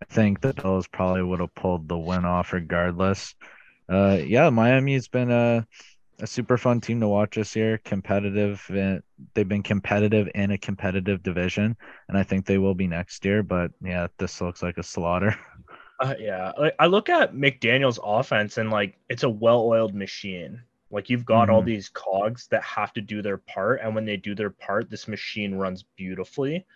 I 0.00 0.04
think 0.06 0.40
the 0.40 0.54
Bills 0.54 0.88
probably 0.88 1.22
would 1.22 1.40
have 1.40 1.54
pulled 1.54 1.88
the 1.88 1.98
win 1.98 2.24
off 2.24 2.52
regardless. 2.52 3.34
Uh, 3.88 4.18
yeah, 4.24 4.50
Miami's 4.50 5.08
been 5.08 5.30
a 5.30 5.66
a 6.20 6.26
super 6.26 6.56
fun 6.58 6.80
team 6.80 7.00
to 7.00 7.08
watch 7.08 7.34
this 7.36 7.56
year. 7.56 7.78
Competitive, 7.84 8.64
and 8.70 9.02
they've 9.34 9.48
been 9.48 9.62
competitive 9.62 10.28
in 10.34 10.50
a 10.50 10.58
competitive 10.58 11.22
division 11.22 11.76
and 12.08 12.18
I 12.18 12.22
think 12.22 12.46
they 12.46 12.58
will 12.58 12.74
be 12.74 12.86
next 12.86 13.24
year. 13.24 13.42
But 13.42 13.72
yeah, 13.82 14.08
this 14.18 14.40
looks 14.40 14.62
like 14.62 14.78
a 14.78 14.82
slaughter. 14.82 15.36
Uh, 15.98 16.14
yeah, 16.18 16.52
like 16.58 16.74
I 16.78 16.86
look 16.86 17.08
at 17.08 17.32
McDaniel's 17.34 17.98
offense 18.02 18.58
and 18.58 18.70
like 18.70 18.98
it's 19.08 19.22
a 19.22 19.30
well-oiled 19.30 19.94
machine. 19.94 20.62
Like 20.90 21.08
you've 21.08 21.24
got 21.24 21.48
all 21.48 21.62
Mhm. 21.62 21.62
these 21.62 21.88
cogs 21.88 22.48
that 22.48 22.62
have 22.62 22.92
to 22.94 23.00
do 23.00 23.22
their 23.22 23.38
part, 23.38 23.80
and 23.82 23.94
when 23.94 24.04
they 24.04 24.16
do 24.16 24.34
their 24.34 24.50
part, 24.50 24.90
this 24.90 25.08
machine 25.08 25.54
runs 25.54 25.84
beautifully. 25.96 26.66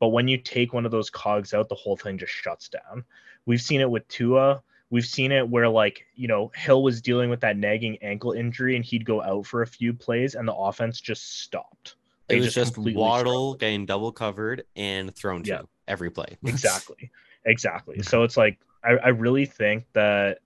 But 0.00 0.08
when 0.10 0.28
you 0.28 0.38
take 0.38 0.72
one 0.74 0.86
of 0.86 0.92
those 0.92 1.10
cogs 1.10 1.54
out, 1.54 1.68
the 1.68 1.76
whole 1.76 1.96
thing 1.96 2.18
just 2.18 2.32
shuts 2.32 2.68
down. 2.70 3.04
We've 3.46 3.62
seen 3.62 3.80
it 3.82 3.90
with 3.90 4.08
Tua. 4.08 4.62
We've 4.90 5.06
seen 5.06 5.30
it 5.32 5.48
where 5.48 5.68
like 5.68 6.04
you 6.14 6.28
know 6.28 6.50
Hill 6.54 6.82
was 6.82 7.00
dealing 7.00 7.30
with 7.30 7.40
that 7.40 7.56
nagging 7.56 7.96
ankle 8.02 8.32
injury, 8.32 8.76
and 8.76 8.84
he'd 8.84 9.04
go 9.04 9.22
out 9.22 9.46
for 9.46 9.62
a 9.62 9.66
few 9.66 9.92
plays, 9.94 10.34
and 10.34 10.46
the 10.46 10.54
offense 10.54 11.00
just 11.00 11.40
stopped. 11.42 11.94
It 12.28 12.34
They 12.34 12.40
was 12.40 12.54
just 12.54 12.74
completely 12.74 13.00
Waddle 13.00 13.20
struggled. 13.20 13.60
getting 13.60 13.86
double 13.86 14.12
covered 14.12 14.64
and 14.76 15.14
thrown 15.14 15.42
to 15.44 15.50
Yeah. 15.50 15.62
every 15.88 16.10
play. 16.10 16.36
exactly 16.44 17.10
exactly 17.46 18.02
so 18.02 18.22
it's 18.22 18.36
like 18.36 18.58
I, 18.84 18.90
I 18.90 19.08
really 19.08 19.46
think 19.46 19.86
that 19.94 20.38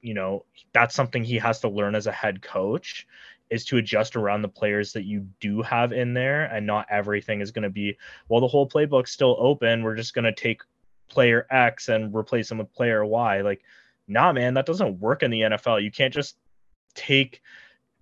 you 0.00 0.14
know 0.14 0.44
that's 0.72 0.94
something 0.94 1.24
he 1.24 1.36
has 1.38 1.60
to 1.60 1.68
learn 1.68 1.94
as 1.96 2.06
a 2.06 2.12
head 2.12 2.40
coach 2.42 3.06
is 3.50 3.64
to 3.66 3.76
adjust 3.78 4.14
around 4.16 4.42
the 4.42 4.48
players 4.48 4.92
that 4.92 5.02
you 5.04 5.26
do 5.40 5.60
have 5.62 5.92
in 5.92 6.14
there 6.14 6.44
and 6.44 6.64
not 6.66 6.86
everything 6.90 7.40
is 7.40 7.50
going 7.50 7.64
to 7.64 7.70
be 7.70 7.98
well 8.28 8.40
the 8.40 8.46
whole 8.46 8.68
playbook's 8.68 9.10
still 9.12 9.36
open 9.40 9.82
we're 9.82 9.96
just 9.96 10.14
going 10.14 10.24
to 10.24 10.32
take 10.32 10.62
player 11.12 11.46
x 11.50 11.88
and 11.88 12.14
replace 12.14 12.50
him 12.50 12.58
with 12.58 12.72
player 12.72 13.04
y 13.04 13.42
like 13.42 13.62
nah 14.08 14.32
man 14.32 14.54
that 14.54 14.66
doesn't 14.66 14.98
work 14.98 15.22
in 15.22 15.30
the 15.30 15.42
nfl 15.42 15.80
you 15.82 15.90
can't 15.90 16.12
just 16.12 16.36
take 16.94 17.40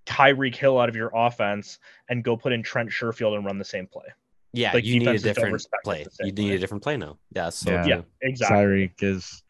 Tyreek 0.05 0.55
Hill 0.55 0.79
out 0.79 0.89
of 0.89 0.95
your 0.95 1.11
offense 1.13 1.77
and 2.09 2.23
go 2.23 2.35
put 2.35 2.51
in 2.51 2.63
Trent 2.63 2.89
Sherfield 2.89 3.35
and 3.35 3.45
run 3.45 3.59
the 3.59 3.63
same 3.63 3.85
play. 3.85 4.07
Yeah, 4.51 4.73
Like, 4.73 4.83
you 4.83 4.99
need 4.99 5.07
a 5.07 5.19
different 5.19 5.63
play. 5.83 6.05
You 6.19 6.31
need 6.31 6.49
way. 6.49 6.55
a 6.55 6.59
different 6.59 6.83
play 6.83 6.97
now. 6.97 7.19
Yeah, 7.33 7.49
so 7.49 7.71
Yeah. 7.71 7.83
true. 7.83 7.89
Yeah, 7.89 8.01
exactly. 8.21 8.57
Tyreek 8.57 9.03
is 9.03 9.43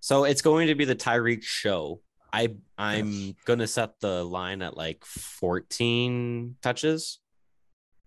So 0.00 0.22
it's 0.22 0.40
going 0.40 0.68
to 0.68 0.76
be 0.76 0.84
the 0.84 0.94
Tyreek 0.94 1.42
show. 1.42 2.00
I 2.32 2.54
I'm 2.78 3.34
gonna 3.44 3.66
set 3.66 3.98
the 4.00 4.24
line 4.24 4.62
at 4.62 4.76
like 4.76 5.04
14 5.04 6.56
touches 6.62 7.18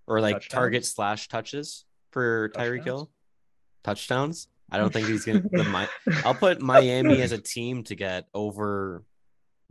or 0.08 0.22
like 0.22 0.36
Touchdowns? 0.36 0.52
target 0.52 0.86
slash 0.86 1.28
touches 1.28 1.86
for 2.12 2.50
Tyreek 2.50 2.78
Touchdowns? 2.80 2.86
Hill. 2.86 3.12
Touchdowns. 3.84 4.48
I 4.72 4.78
don't 4.78 4.94
think 4.94 5.08
he's 5.08 5.26
gonna. 5.26 5.42
The, 5.52 5.64
Mi- 5.64 6.14
I'll 6.26 6.36
put 6.36 6.62
Miami 6.62 7.22
as 7.22 7.32
a 7.32 7.38
team 7.40 7.84
to 7.86 7.96
get 7.96 8.28
over 8.34 9.04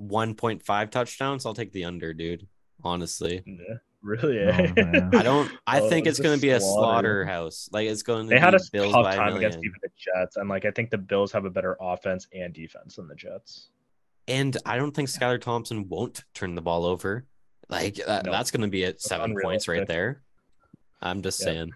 1.5 0.00 0.90
touchdowns. 0.90 1.46
I'll 1.46 1.54
take 1.54 1.72
the 1.72 1.84
under, 1.84 2.12
dude. 2.14 2.46
Honestly, 2.84 3.42
Yeah, 3.44 3.74
really? 4.02 4.38
Oh, 4.44 4.48
eh? 4.48 4.72
man. 4.76 5.10
I 5.14 5.22
don't. 5.22 5.50
I 5.66 5.80
Oh, 5.80 5.88
think 5.88 6.06
it's 6.06 6.18
it's 6.18 6.24
going 6.26 6.36
to 6.38 6.40
be 6.42 6.50
a 6.50 6.60
slaughterhouse. 6.60 7.68
Like 7.72 7.88
it's 7.88 8.02
going 8.04 8.24
to 8.26 8.30
they 8.30 8.36
be 8.36 8.40
had 8.40 8.54
a 8.54 8.60
Bills 8.72 8.92
tough 8.92 9.04
by 9.04 9.14
a 9.14 9.16
time 9.16 9.36
against 9.36 9.58
even 9.58 9.74
the 9.82 9.88
Jets, 9.96 10.36
and 10.36 10.48
like 10.48 10.64
I 10.64 10.70
think 10.70 10.90
the 10.90 10.98
Bills 10.98 11.32
have 11.32 11.44
a 11.44 11.50
better 11.50 11.76
offense 11.80 12.28
and 12.32 12.52
defense 12.54 12.96
than 12.96 13.08
the 13.08 13.16
Jets. 13.16 13.70
And 14.28 14.56
I 14.66 14.76
don't 14.76 14.92
think 14.94 15.08
Skylar 15.08 15.40
Thompson 15.40 15.88
won't 15.88 16.22
turn 16.34 16.54
the 16.54 16.60
ball 16.60 16.84
over. 16.84 17.24
Like 17.68 17.96
that, 18.06 18.26
No. 18.26 18.32
that's 18.32 18.50
going 18.50 18.62
to 18.62 18.68
be 18.68 18.84
at 18.84 19.00
seven 19.00 19.36
points 19.42 19.66
right 19.68 19.86
there. 19.86 20.22
I'm 21.02 21.22
just 21.22 21.40
Yeah. 21.40 21.44
saying. 21.46 21.70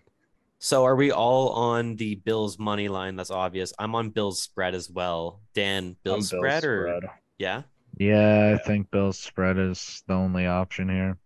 So 0.64 0.84
are 0.84 0.94
we 0.94 1.10
all 1.10 1.48
on 1.48 1.96
the 1.96 2.14
Bills 2.14 2.56
money 2.56 2.86
line? 2.86 3.16
That's 3.16 3.32
obvious. 3.32 3.72
I'm 3.80 3.96
on 3.96 4.10
Bills 4.10 4.40
spread 4.40 4.76
as 4.76 4.88
well. 4.88 5.40
Dan, 5.54 5.86
On 5.86 5.96
Bills 6.04 6.28
spread 6.28 6.64
or 6.64 6.86
spread. 6.86 7.10
yeah? 7.36 7.62
yeah, 7.96 8.54
I 8.56 8.62
think 8.64 8.88
Bill's 8.92 9.18
spread 9.18 9.58
is 9.58 10.04
the 10.06 10.14
only 10.14 10.46
option 10.46 10.88
here. 10.88 11.18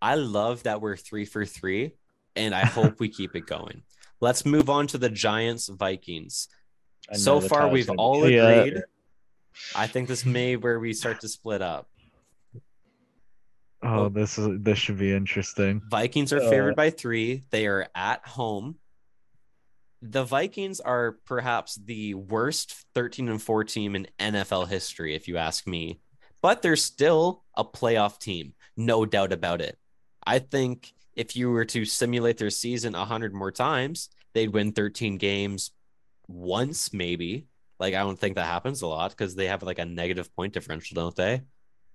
I 0.00 0.14
love 0.14 0.62
that 0.62 0.80
we're 0.80 0.96
three 0.96 1.26
for 1.26 1.44
three, 1.44 1.96
and 2.34 2.54
I 2.54 2.64
hope 2.64 2.98
we 2.98 3.10
keep 3.10 3.36
it 3.36 3.44
going. 3.44 3.82
Let's 4.22 4.46
move 4.46 4.70
on 4.70 4.86
to 4.86 4.96
the 4.96 5.10
Giants 5.10 5.68
Vikings. 5.68 6.48
So 7.12 7.42
far, 7.42 7.68
we've 7.68 7.90
all 7.90 8.22
good. 8.22 8.32
Yeah. 8.32 8.48
agreed. 8.48 8.82
I 9.76 9.86
think 9.86 10.08
this 10.08 10.24
may 10.24 10.56
where 10.56 10.80
we 10.80 10.94
start 10.94 11.20
to 11.20 11.28
split 11.28 11.60
up. 11.60 11.90
Oh, 13.88 14.08
this 14.08 14.38
is 14.38 14.48
this 14.60 14.78
should 14.78 14.98
be 14.98 15.12
interesting. 15.12 15.82
Vikings 15.88 16.32
are 16.32 16.40
favored 16.40 16.76
by 16.76 16.90
three. 16.90 17.44
They 17.50 17.66
are 17.66 17.88
at 17.94 18.26
home. 18.26 18.76
The 20.02 20.24
Vikings 20.24 20.80
are 20.80 21.18
perhaps 21.26 21.74
the 21.74 22.14
worst 22.14 22.86
13 22.94 23.28
and 23.28 23.42
4 23.42 23.64
team 23.64 23.96
in 23.96 24.06
NFL 24.20 24.68
history, 24.68 25.14
if 25.14 25.26
you 25.26 25.38
ask 25.38 25.66
me. 25.66 26.00
But 26.40 26.62
they're 26.62 26.76
still 26.76 27.42
a 27.56 27.64
playoff 27.64 28.18
team, 28.20 28.54
no 28.76 29.04
doubt 29.04 29.32
about 29.32 29.60
it. 29.60 29.76
I 30.24 30.38
think 30.38 30.92
if 31.16 31.34
you 31.34 31.50
were 31.50 31.64
to 31.64 31.84
simulate 31.84 32.38
their 32.38 32.50
season 32.50 32.92
100 32.92 33.34
more 33.34 33.50
times, 33.50 34.08
they'd 34.34 34.52
win 34.52 34.70
13 34.70 35.16
games 35.16 35.72
once, 36.28 36.92
maybe. 36.92 37.48
Like, 37.80 37.94
I 37.94 38.00
don't 38.00 38.18
think 38.18 38.36
that 38.36 38.46
happens 38.46 38.82
a 38.82 38.86
lot 38.86 39.10
because 39.10 39.34
they 39.34 39.46
have 39.46 39.64
like 39.64 39.80
a 39.80 39.84
negative 39.84 40.32
point 40.36 40.52
differential, 40.52 40.94
don't 40.94 41.16
they? 41.16 41.42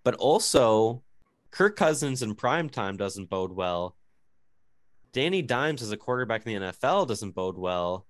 But 0.04 0.16
also, 0.16 1.04
Kirk 1.54 1.76
Cousins 1.76 2.24
in 2.24 2.34
prime 2.34 2.68
time 2.68 2.98
doesn't 2.98 3.30
bode 3.30 3.52
well. 3.52 3.96
Danny 5.12 5.44
Dimes 5.44 5.84
as 5.84 5.92
a 5.92 5.98
quarterback 5.98 6.48
in 6.48 6.54
the 6.64 6.68
NFL 6.72 7.08
doesn't 7.08 7.36
bode 7.36 7.60
well. 7.60 8.08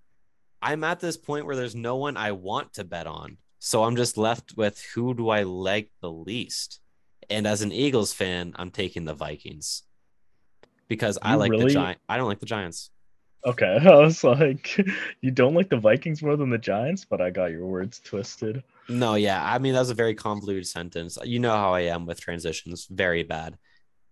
I'm 0.61 0.85
at 0.85 1.01
this 1.01 1.17
point 1.17 1.45
where 1.45 1.57
there's 1.57 1.75
no 1.75 1.97
one 1.97 2.15
I 2.15 2.31
want 2.31 2.73
to 2.75 2.85
bet 2.85 3.05
on. 3.05 3.35
So 3.59 3.83
I'm 3.83 3.97
just 3.97 4.17
left 4.17 4.55
with 4.55 4.81
who 4.95 5.13
do 5.13 5.27
I 5.27 5.43
like 5.43 5.91
the 6.01 6.09
least? 6.09 6.79
And 7.29 7.45
as 7.45 7.61
an 7.61 7.73
Eagles 7.73 8.13
fan, 8.13 8.53
I'm 8.55 8.71
taking 8.71 9.03
the 9.03 9.13
Vikings. 9.13 9.83
Because 10.87 11.17
I 11.21 11.33
You 11.33 11.39
like 11.39 11.51
the 11.51 11.57
really- 11.57 11.73
Giants. 11.73 12.01
I 12.07 12.15
don't 12.15 12.27
like 12.29 12.39
the 12.39 12.45
Giants. 12.45 12.91
Okay, 13.45 13.77
I 13.81 13.95
was 13.95 14.23
like, 14.23 14.77
you 15.21 15.31
don't 15.31 15.53
like 15.53 15.69
the 15.69 15.77
Vikings 15.77 16.23
more 16.23 16.35
than 16.35 16.49
the 16.49 16.57
Giants, 16.57 17.05
but 17.05 17.21
I 17.21 17.29
got 17.29 17.51
your 17.51 17.65
words 17.65 17.99
twisted. 18.03 18.63
No, 18.89 19.15
yeah. 19.15 19.43
I 19.43 19.59
mean, 19.59 19.73
that 19.73 19.79
was 19.79 19.89
a 19.89 19.95
very 19.95 20.15
convoluted 20.15 20.67
sentence. 20.67 21.17
You 21.23 21.39
know 21.39 21.55
how 21.55 21.73
I 21.73 21.81
am 21.81 22.05
with 22.05 22.19
transitions. 22.19 22.87
Very 22.89 23.23
bad. 23.23 23.57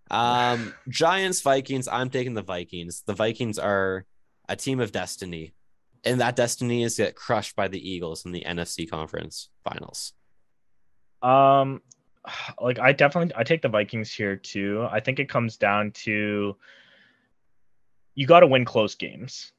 Um, 0.10 0.74
Giants, 0.90 1.42
Vikings. 1.42 1.88
I'm 1.88 2.10
taking 2.10 2.34
the 2.34 2.42
Vikings. 2.42 3.04
The 3.06 3.14
Vikings 3.14 3.60
are 3.60 4.06
a 4.48 4.56
team 4.56 4.80
of 4.80 4.92
destiny. 4.92 5.54
And 6.04 6.20
that 6.20 6.36
destiny 6.36 6.84
is 6.84 6.96
to 6.96 7.04
get 7.04 7.16
crushed 7.16 7.56
by 7.56 7.68
the 7.68 7.90
Eagles 7.90 8.26
in 8.26 8.32
the 8.32 8.44
NFC 8.48 8.90
conference 8.90 9.50
finals. 9.64 10.14
Um, 11.22 11.82
like 12.62 12.80
I 12.80 12.92
definitely 12.92 13.34
I 13.36 13.44
take 13.44 13.62
the 13.62 13.70
Vikings 13.70 14.14
here 14.14 14.36
too. 14.36 14.88
I 14.90 15.00
think 15.00 15.20
it 15.20 15.30
comes 15.30 15.58
down 15.58 15.92
to 15.92 16.56
you 18.16 18.28
got 18.28 18.42
to 18.42 18.48
win 18.48 18.66
close 18.66 18.96
games. 18.96 19.52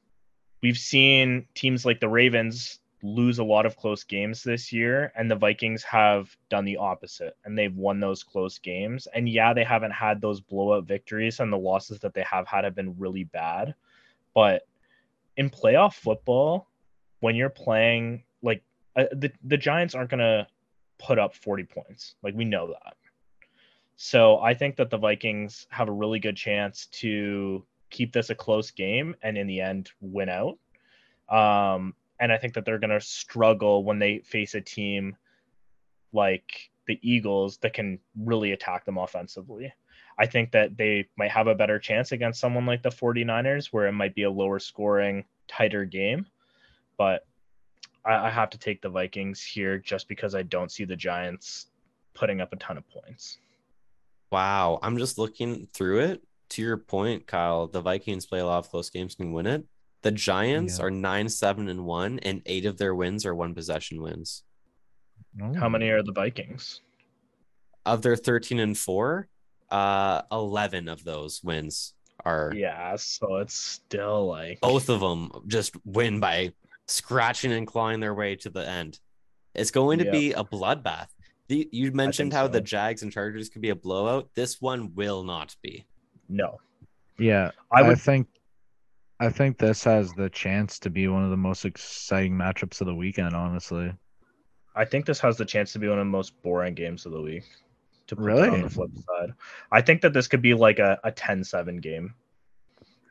We've 0.61 0.77
seen 0.77 1.47
teams 1.55 1.85
like 1.85 1.99
the 1.99 2.09
Ravens 2.09 2.79
lose 3.01 3.37
a 3.37 3.43
lot 3.43 3.65
of 3.65 3.75
close 3.75 4.03
games 4.03 4.43
this 4.43 4.71
year, 4.71 5.11
and 5.15 5.29
the 5.29 5.35
Vikings 5.35 5.83
have 5.83 6.35
done 6.49 6.63
the 6.63 6.77
opposite, 6.77 7.35
and 7.43 7.57
they've 7.57 7.75
won 7.75 7.99
those 7.99 8.23
close 8.23 8.57
games. 8.59 9.07
And 9.13 9.27
yeah, 9.27 9.53
they 9.53 9.65
haven't 9.65 9.91
had 9.91 10.21
those 10.21 10.39
blowout 10.39 10.85
victories, 10.85 11.39
and 11.39 11.51
the 11.51 11.57
losses 11.57 11.99
that 11.99 12.13
they 12.13 12.23
have 12.23 12.47
had 12.47 12.63
have 12.63 12.75
been 12.75 12.95
really 12.97 13.25
bad. 13.25 13.75
But 14.33 14.65
in 15.35 15.49
playoff 15.49 15.95
football, 15.95 16.69
when 17.19 17.35
you're 17.35 17.49
playing 17.49 18.23
like 18.41 18.63
uh, 18.95 19.05
the 19.11 19.31
the 19.43 19.57
Giants 19.57 19.95
aren't 19.95 20.09
gonna 20.09 20.47
put 20.97 21.19
up 21.19 21.35
40 21.35 21.65
points, 21.65 22.15
like 22.23 22.35
we 22.35 22.45
know 22.45 22.67
that. 22.67 22.95
So 23.95 24.39
I 24.39 24.53
think 24.53 24.77
that 24.77 24.89
the 24.89 24.97
Vikings 24.97 25.67
have 25.69 25.89
a 25.89 25.91
really 25.91 26.19
good 26.19 26.37
chance 26.37 26.87
to 26.87 27.65
keep 27.93 28.11
this 28.11 28.29
a 28.29 28.35
close 28.35 28.71
game 28.71 29.15
and 29.21 29.37
in 29.37 29.47
the 29.47 29.61
end 29.61 29.91
win 30.01 30.27
out. 30.27 30.57
Um, 31.29 31.93
and 32.19 32.31
I 32.31 32.37
think 32.37 32.55
that 32.55 32.65
they're 32.65 32.79
going 32.79 32.89
to 32.89 32.99
struggle 32.99 33.85
when 33.85 33.99
they 33.99 34.19
face 34.19 34.55
a 34.55 34.61
team 34.61 35.15
like 36.11 36.69
the 36.87 36.99
Eagles 37.01 37.57
that 37.57 37.73
can 37.73 37.99
really 38.17 38.51
attack 38.51 38.83
them 38.83 38.97
offensively. 38.97 39.71
I 40.17 40.25
think 40.25 40.51
that 40.51 40.77
they 40.77 41.07
might 41.17 41.31
have 41.31 41.47
a 41.47 41.55
better 41.55 41.79
chance 41.79 42.11
against 42.11 42.39
someone 42.39 42.65
like 42.65 42.83
the 42.83 42.89
49ers, 42.89 43.67
where 43.67 43.87
it 43.87 43.93
might 43.93 44.13
be 44.13 44.23
a 44.23 44.29
lower 44.29 44.59
scoring, 44.59 45.25
tighter 45.47 45.85
game. 45.85 46.25
But 46.97 47.25
I, 48.05 48.27
I 48.27 48.29
have 48.29 48.49
to 48.51 48.57
take 48.57 48.81
the 48.81 48.89
Vikings 48.89 49.41
here 49.41 49.79
just 49.79 50.07
because 50.07 50.35
I 50.35 50.43
don't 50.43 50.71
see 50.71 50.85
the 50.85 50.95
Giants 50.95 51.67
putting 52.13 52.41
up 52.41 52.53
a 52.53 52.57
ton 52.57 52.77
of 52.77 52.87
points. 52.89 53.39
Wow. 54.31 54.79
I'm 54.81 54.97
just 54.97 55.17
looking 55.17 55.67
through 55.73 55.99
it. 55.99 56.23
To 56.53 56.61
your 56.61 56.77
point, 56.77 57.25
Kyle, 57.25 57.65
the 57.65 57.81
Vikings 57.81 58.27
play 58.27 58.39
a 58.39 58.45
lot 58.45 58.59
of 58.59 58.69
close 58.69 58.91
games 58.91 59.15
and 59.19 59.33
win 59.33 59.47
it. 59.47 59.65
The 60.03 60.11
Giants 60.11 60.77
Yeah. 60.77 60.85
are 60.85 60.91
nine, 60.91 61.27
seven, 61.27 61.67
and 61.67 61.83
one, 61.83 62.19
and 62.19 62.43
eight 62.45 62.67
of 62.67 62.77
their 62.77 62.93
wins 62.93 63.25
are 63.25 63.33
one 63.33 63.55
possession 63.55 63.99
wins. 64.03 64.43
How 65.55 65.67
many 65.67 65.89
are 65.89 66.03
the 66.03 66.11
Vikings? 66.11 66.81
Of 67.87 68.03
their 68.03 68.15
13 68.15 68.59
and 68.59 68.77
four, 68.77 69.29
uh, 69.71 70.21
11 70.31 70.87
of 70.89 71.03
those 71.03 71.41
wins 71.43 71.95
are 72.23 72.53
Yeah, 72.55 72.97
so 72.97 73.37
it's 73.37 73.55
still 73.55 74.27
like 74.27 74.61
both 74.61 74.89
of 74.89 74.99
them 74.99 75.31
just 75.47 75.75
win 75.85 76.19
by 76.19 76.53
scratching 76.87 77.51
and 77.51 77.65
clawing 77.65 77.99
their 77.99 78.13
way 78.13 78.35
to 78.35 78.51
the 78.51 78.67
end. 78.69 78.99
It's 79.55 79.71
going 79.71 79.97
to 79.99 80.05
Yep. 80.05 80.13
be 80.13 80.33
a 80.33 80.43
bloodbath. 80.43 81.07
The, 81.47 81.67
you 81.71 81.91
mentioned 81.93 82.31
how 82.31 82.47
the. 82.47 82.61
Jags 82.61 83.01
and 83.01 83.11
Chargers 83.11 83.49
could 83.49 83.63
be 83.63 83.69
a 83.69 83.75
blowout. 83.75 84.29
This 84.35 84.61
one 84.61 84.93
will 84.93 85.23
not 85.23 85.55
be. 85.63 85.87
No. 86.29 86.59
Yeah, 87.19 87.51
I 87.71 87.81
I, 87.81 87.87
would 87.87 87.99
think 87.99 88.27
I 89.19 89.29
think 89.29 89.57
this 89.57 89.83
has 89.83 90.13
the 90.13 90.29
chance 90.29 90.79
to 90.79 90.89
be 90.89 91.07
one 91.07 91.23
of 91.23 91.29
the 91.29 91.37
most 91.37 91.63
exciting 91.65 92.33
matchups 92.33 92.81
of 92.81 92.87
the 92.87 92.95
weekend, 92.95 93.35
honestly. 93.35 93.93
I 94.75 94.85
think 94.85 95.05
this 95.05 95.19
has 95.19 95.37
the 95.37 95.45
chance 95.45 95.71
to 95.73 95.79
be 95.79 95.87
one 95.87 95.99
of 95.99 96.05
the 96.05 96.09
most 96.11 96.41
boring 96.41 96.73
games 96.73 97.05
of 97.05 97.11
the 97.11 97.21
week. 97.21 97.43
To 98.07 98.15
put 98.15 98.25
Really? 98.25 98.49
on 98.49 98.61
the 98.63 98.69
flip 98.69 98.89
side, 98.95 99.33
I 99.71 99.81
think 99.81 100.01
that 100.01 100.11
this 100.11 100.27
could 100.27 100.41
be 100.41 100.53
like 100.53 100.79
a, 100.79 100.99
a 101.05 101.11
10-7 101.11 101.79
game. 101.81 102.13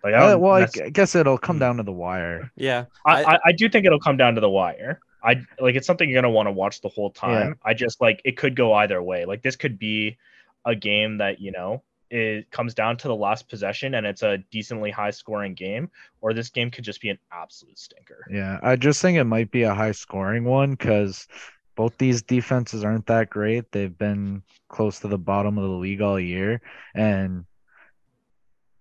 Like 0.05 0.13
I, 0.15 0.19
Uh, 0.19 0.31
don't 0.33 0.41
well, 0.41 0.53
I, 0.55 0.61
nec- 0.63 0.73
g- 0.73 0.83
I 0.83 0.89
guess 0.91 1.15
it'll 1.15 1.39
come 1.39 1.59
down 1.59 1.77
to 1.79 1.83
the 1.85 1.93
wire. 1.93 2.51
Yeah. 2.57 2.87
I, 3.07 3.23
I- 3.25 3.33
I, 3.35 3.39
I 3.47 3.53
do 3.53 3.69
think 3.71 3.87
it'll 3.87 4.01
come 4.01 4.17
down 4.17 4.35
to 4.35 4.41
the 4.41 4.51
wire. 4.51 5.01
I 5.25 5.41
like 5.61 5.77
it's 5.77 5.87
something 5.87 6.11
you're 6.11 6.21
gonna 6.21 6.33
want 6.35 6.49
to 6.49 6.53
watch 6.53 6.81
the 6.81 6.89
whole 6.89 7.11
time. 7.13 7.57
I 7.65 7.75
just 7.75 8.01
like 8.01 8.21
it 8.25 8.37
could 8.37 8.57
go 8.57 8.75
either 8.75 9.01
way. 9.01 9.25
Like 9.25 9.41
this 9.43 9.55
could 9.55 9.79
be 9.79 10.19
a 10.67 10.75
game 10.75 11.19
that 11.19 11.41
you 11.41 11.53
know 11.53 11.85
it 12.13 12.51
comes 12.51 12.75
down 12.75 12.99
to 12.99 13.09
the 13.09 13.17
last 13.17 13.49
possession 13.49 13.95
and 13.95 14.07
it's 14.07 14.23
a 14.23 14.37
decently 14.51 14.91
high 14.91 15.11
scoring 15.11 15.55
game, 15.55 15.91
or 16.21 16.35
this 16.35 16.51
game 16.51 16.71
could 16.71 16.85
just 16.85 17.01
be 17.01 17.09
an 17.09 17.19
absolute 17.33 17.79
stinker. 17.79 18.27
Yeah, 18.31 18.61
I 18.63 18.77
just 18.77 19.01
think 19.01 19.17
it 19.17 19.25
might 19.25 19.51
be 19.51 19.63
a 19.63 19.75
high 19.75 19.93
scoring 19.93 20.45
one 20.45 20.73
because 20.73 21.27
both 21.75 21.97
these 21.97 22.21
defenses 22.23 22.85
aren't 22.85 23.07
that 23.07 23.31
great. 23.31 23.73
They've 23.73 23.97
been 23.97 24.43
close 24.69 25.01
to 25.01 25.09
the 25.09 25.17
bottom 25.17 25.57
of 25.57 25.65
the 25.65 25.71
league 25.71 26.03
all 26.03 26.21
year, 26.21 26.61
and 26.95 27.47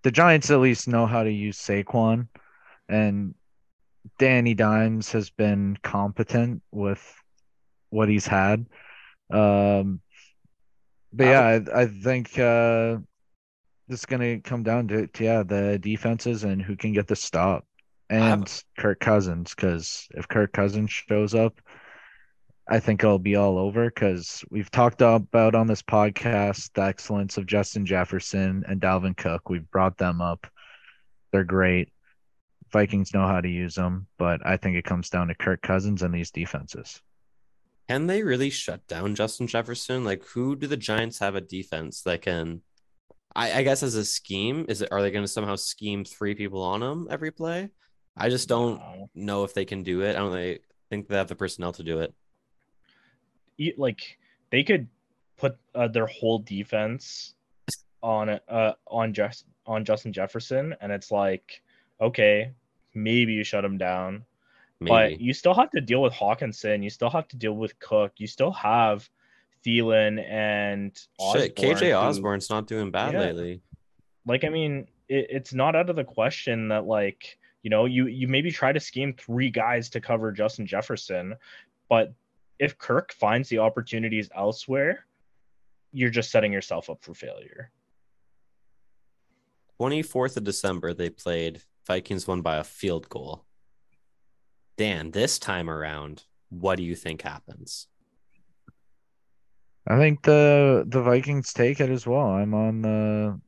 the 0.02 0.10
Giants 0.10 0.50
at 0.50 0.60
least 0.60 0.86
know 0.86 1.06
how 1.06 1.22
to 1.22 1.32
use 1.32 1.56
Saquon, 1.56 2.28
and 2.86 3.34
Danny 4.18 4.52
Dimes 4.52 5.10
has 5.12 5.30
been 5.30 5.78
competent 5.82 6.60
with 6.70 7.02
what 7.88 8.10
he's 8.10 8.26
had. 8.26 8.66
Um, 9.30 10.02
but 11.14 11.24
yeah, 11.24 11.40
I, 11.40 11.82
I 11.82 11.86
think 11.86 12.38
uh, 12.38 12.98
this 13.92 14.00
is 14.00 14.06
gonna 14.06 14.40
come 14.40 14.62
down 14.62 14.88
to, 14.88 15.06
to 15.06 15.24
yeah 15.24 15.42
the 15.42 15.78
defenses 15.78 16.44
and 16.44 16.62
who 16.62 16.74
can 16.76 16.94
get 16.94 17.06
the 17.06 17.14
stop 17.14 17.66
and 18.08 18.62
Kirk 18.78 19.00
Cousins 19.00 19.54
because 19.54 20.08
if 20.12 20.26
Kirk 20.28 20.52
Cousins 20.52 20.90
shows 20.90 21.34
up, 21.34 21.60
I 22.66 22.80
think 22.80 23.04
it'll 23.04 23.18
be 23.18 23.36
all 23.36 23.58
over 23.58 23.84
because 23.84 24.42
we've 24.50 24.70
talked 24.70 25.02
about 25.02 25.54
on 25.54 25.66
this 25.66 25.82
podcast 25.82 26.70
the 26.72 26.82
excellence 26.82 27.36
of 27.36 27.44
Justin 27.44 27.84
Jefferson 27.84 28.64
and 28.66 28.80
Dalvin 28.80 29.16
Cook. 29.16 29.50
We've 29.50 29.70
brought 29.70 29.98
them 29.98 30.22
up. 30.22 30.46
They're 31.30 31.44
great. 31.44 31.92
Vikings 32.70 33.12
know 33.12 33.26
how 33.26 33.42
to 33.42 33.48
use 33.48 33.74
them, 33.74 34.06
but 34.18 34.40
I 34.46 34.56
think 34.56 34.76
it 34.76 34.86
comes 34.86 35.10
down 35.10 35.28
to 35.28 35.34
Kirk 35.34 35.60
Cousins 35.60 36.02
and 36.02 36.14
these 36.14 36.30
defenses. 36.30 37.02
Can 37.88 38.06
they 38.06 38.22
really 38.22 38.48
shut 38.48 38.86
down 38.86 39.14
Justin 39.14 39.48
Jefferson? 39.48 40.02
Like, 40.02 40.24
who 40.24 40.56
do 40.56 40.66
the 40.66 40.78
Giants 40.78 41.18
have 41.18 41.34
a 41.34 41.42
defense 41.42 42.00
that 42.02 42.22
can? 42.22 42.62
I, 43.34 43.52
I 43.60 43.62
guess 43.62 43.82
as 43.82 43.94
a 43.94 44.04
scheme, 44.04 44.66
is 44.68 44.82
it 44.82 44.90
are 44.92 45.00
they 45.02 45.10
going 45.10 45.24
to 45.24 45.28
somehow 45.28 45.56
scheme 45.56 46.04
three 46.04 46.34
people 46.34 46.62
on 46.62 46.82
him 46.82 47.08
every 47.10 47.30
play? 47.30 47.70
I 48.16 48.28
just 48.28 48.48
don't 48.48 48.76
No. 48.78 49.10
know 49.14 49.44
if 49.44 49.54
they 49.54 49.64
can 49.64 49.82
do 49.82 50.02
it. 50.02 50.10
I 50.10 50.18
don't 50.18 50.32
really 50.32 50.60
think 50.90 51.08
they 51.08 51.16
have 51.16 51.28
the 51.28 51.34
personnel 51.34 51.72
to 51.72 51.82
do 51.82 52.00
it. 52.00 52.14
like 53.78 54.18
they 54.50 54.62
could 54.64 54.88
put 55.36 55.56
uh, 55.74 55.88
their 55.88 56.06
whole 56.06 56.38
defense 56.40 57.34
on 58.02 58.28
uh 58.48 58.72
on 58.88 59.14
just 59.14 59.46
on 59.66 59.84
Justin 59.84 60.12
Jefferson, 60.12 60.74
and 60.80 60.90
it's 60.90 61.10
like, 61.12 61.62
okay, 62.00 62.50
maybe 62.94 63.32
you 63.32 63.44
shut 63.44 63.64
him 63.64 63.78
down, 63.78 64.24
Maybe. 64.80 64.90
but 64.90 65.20
you 65.20 65.32
still 65.32 65.54
have 65.54 65.70
to 65.70 65.80
deal 65.80 66.02
with 66.02 66.12
Hockenson. 66.12 66.82
You 66.82 66.90
still 66.90 67.10
have 67.10 67.28
to 67.28 67.36
deal 67.36 67.52
with 67.54 67.78
Cook. 67.78 68.12
You 68.16 68.26
still 68.26 68.50
have 68.52 69.08
Thielen 69.64 70.22
and 70.28 70.94
Shit, 70.96 71.58
Osborn, 71.58 71.76
KJ 71.76 71.88
who- 71.90 71.94
Osborn's 71.94 72.50
not 72.50 72.66
doing 72.66 72.90
bad 72.90 73.12
Yeah. 73.14 73.20
lately. 73.20 73.62
Like, 74.26 74.44
I 74.44 74.48
mean, 74.48 74.86
it, 75.08 75.26
it's 75.30 75.52
not 75.54 75.74
out 75.76 75.90
of 75.90 75.96
the 75.96 76.04
question 76.04 76.68
that 76.68 76.84
like 76.86 77.38
you 77.62 77.70
know 77.70 77.84
you 77.84 78.06
you 78.06 78.26
maybe 78.28 78.50
try 78.50 78.72
to 78.72 78.80
scheme 78.80 79.12
three 79.14 79.50
guys 79.50 79.88
to 79.90 80.00
cover 80.00 80.32
Justin 80.32 80.66
Jefferson, 80.66 81.34
but 81.88 82.12
if 82.58 82.78
Kirk 82.78 83.12
finds 83.12 83.48
the 83.48 83.58
opportunities 83.58 84.28
elsewhere, 84.34 85.06
you're 85.92 86.10
just 86.10 86.30
setting 86.30 86.52
yourself 86.52 86.88
up 86.90 87.02
for 87.02 87.14
failure. 87.14 87.70
24th 89.80 90.36
of 90.36 90.44
December, 90.44 90.94
they 90.94 91.10
played. 91.10 91.62
Vikings 91.86 92.28
won 92.28 92.40
by 92.42 92.56
a 92.58 92.64
field 92.64 93.08
goal. 93.08 93.44
Dan, 94.76 95.10
this 95.10 95.38
time 95.40 95.68
around, 95.68 96.24
what 96.50 96.76
do 96.76 96.84
you 96.84 96.94
think 96.94 97.22
happens? 97.22 97.88
I 99.86 99.98
think 99.98 100.22
the 100.22 100.84
the 100.86 101.02
Vikings 101.02 101.52
take 101.52 101.80
it 101.80 101.90
as 101.90 102.06
well. 102.06 102.26
I'm 102.30 102.54
on 102.54 102.82
the 102.82 103.40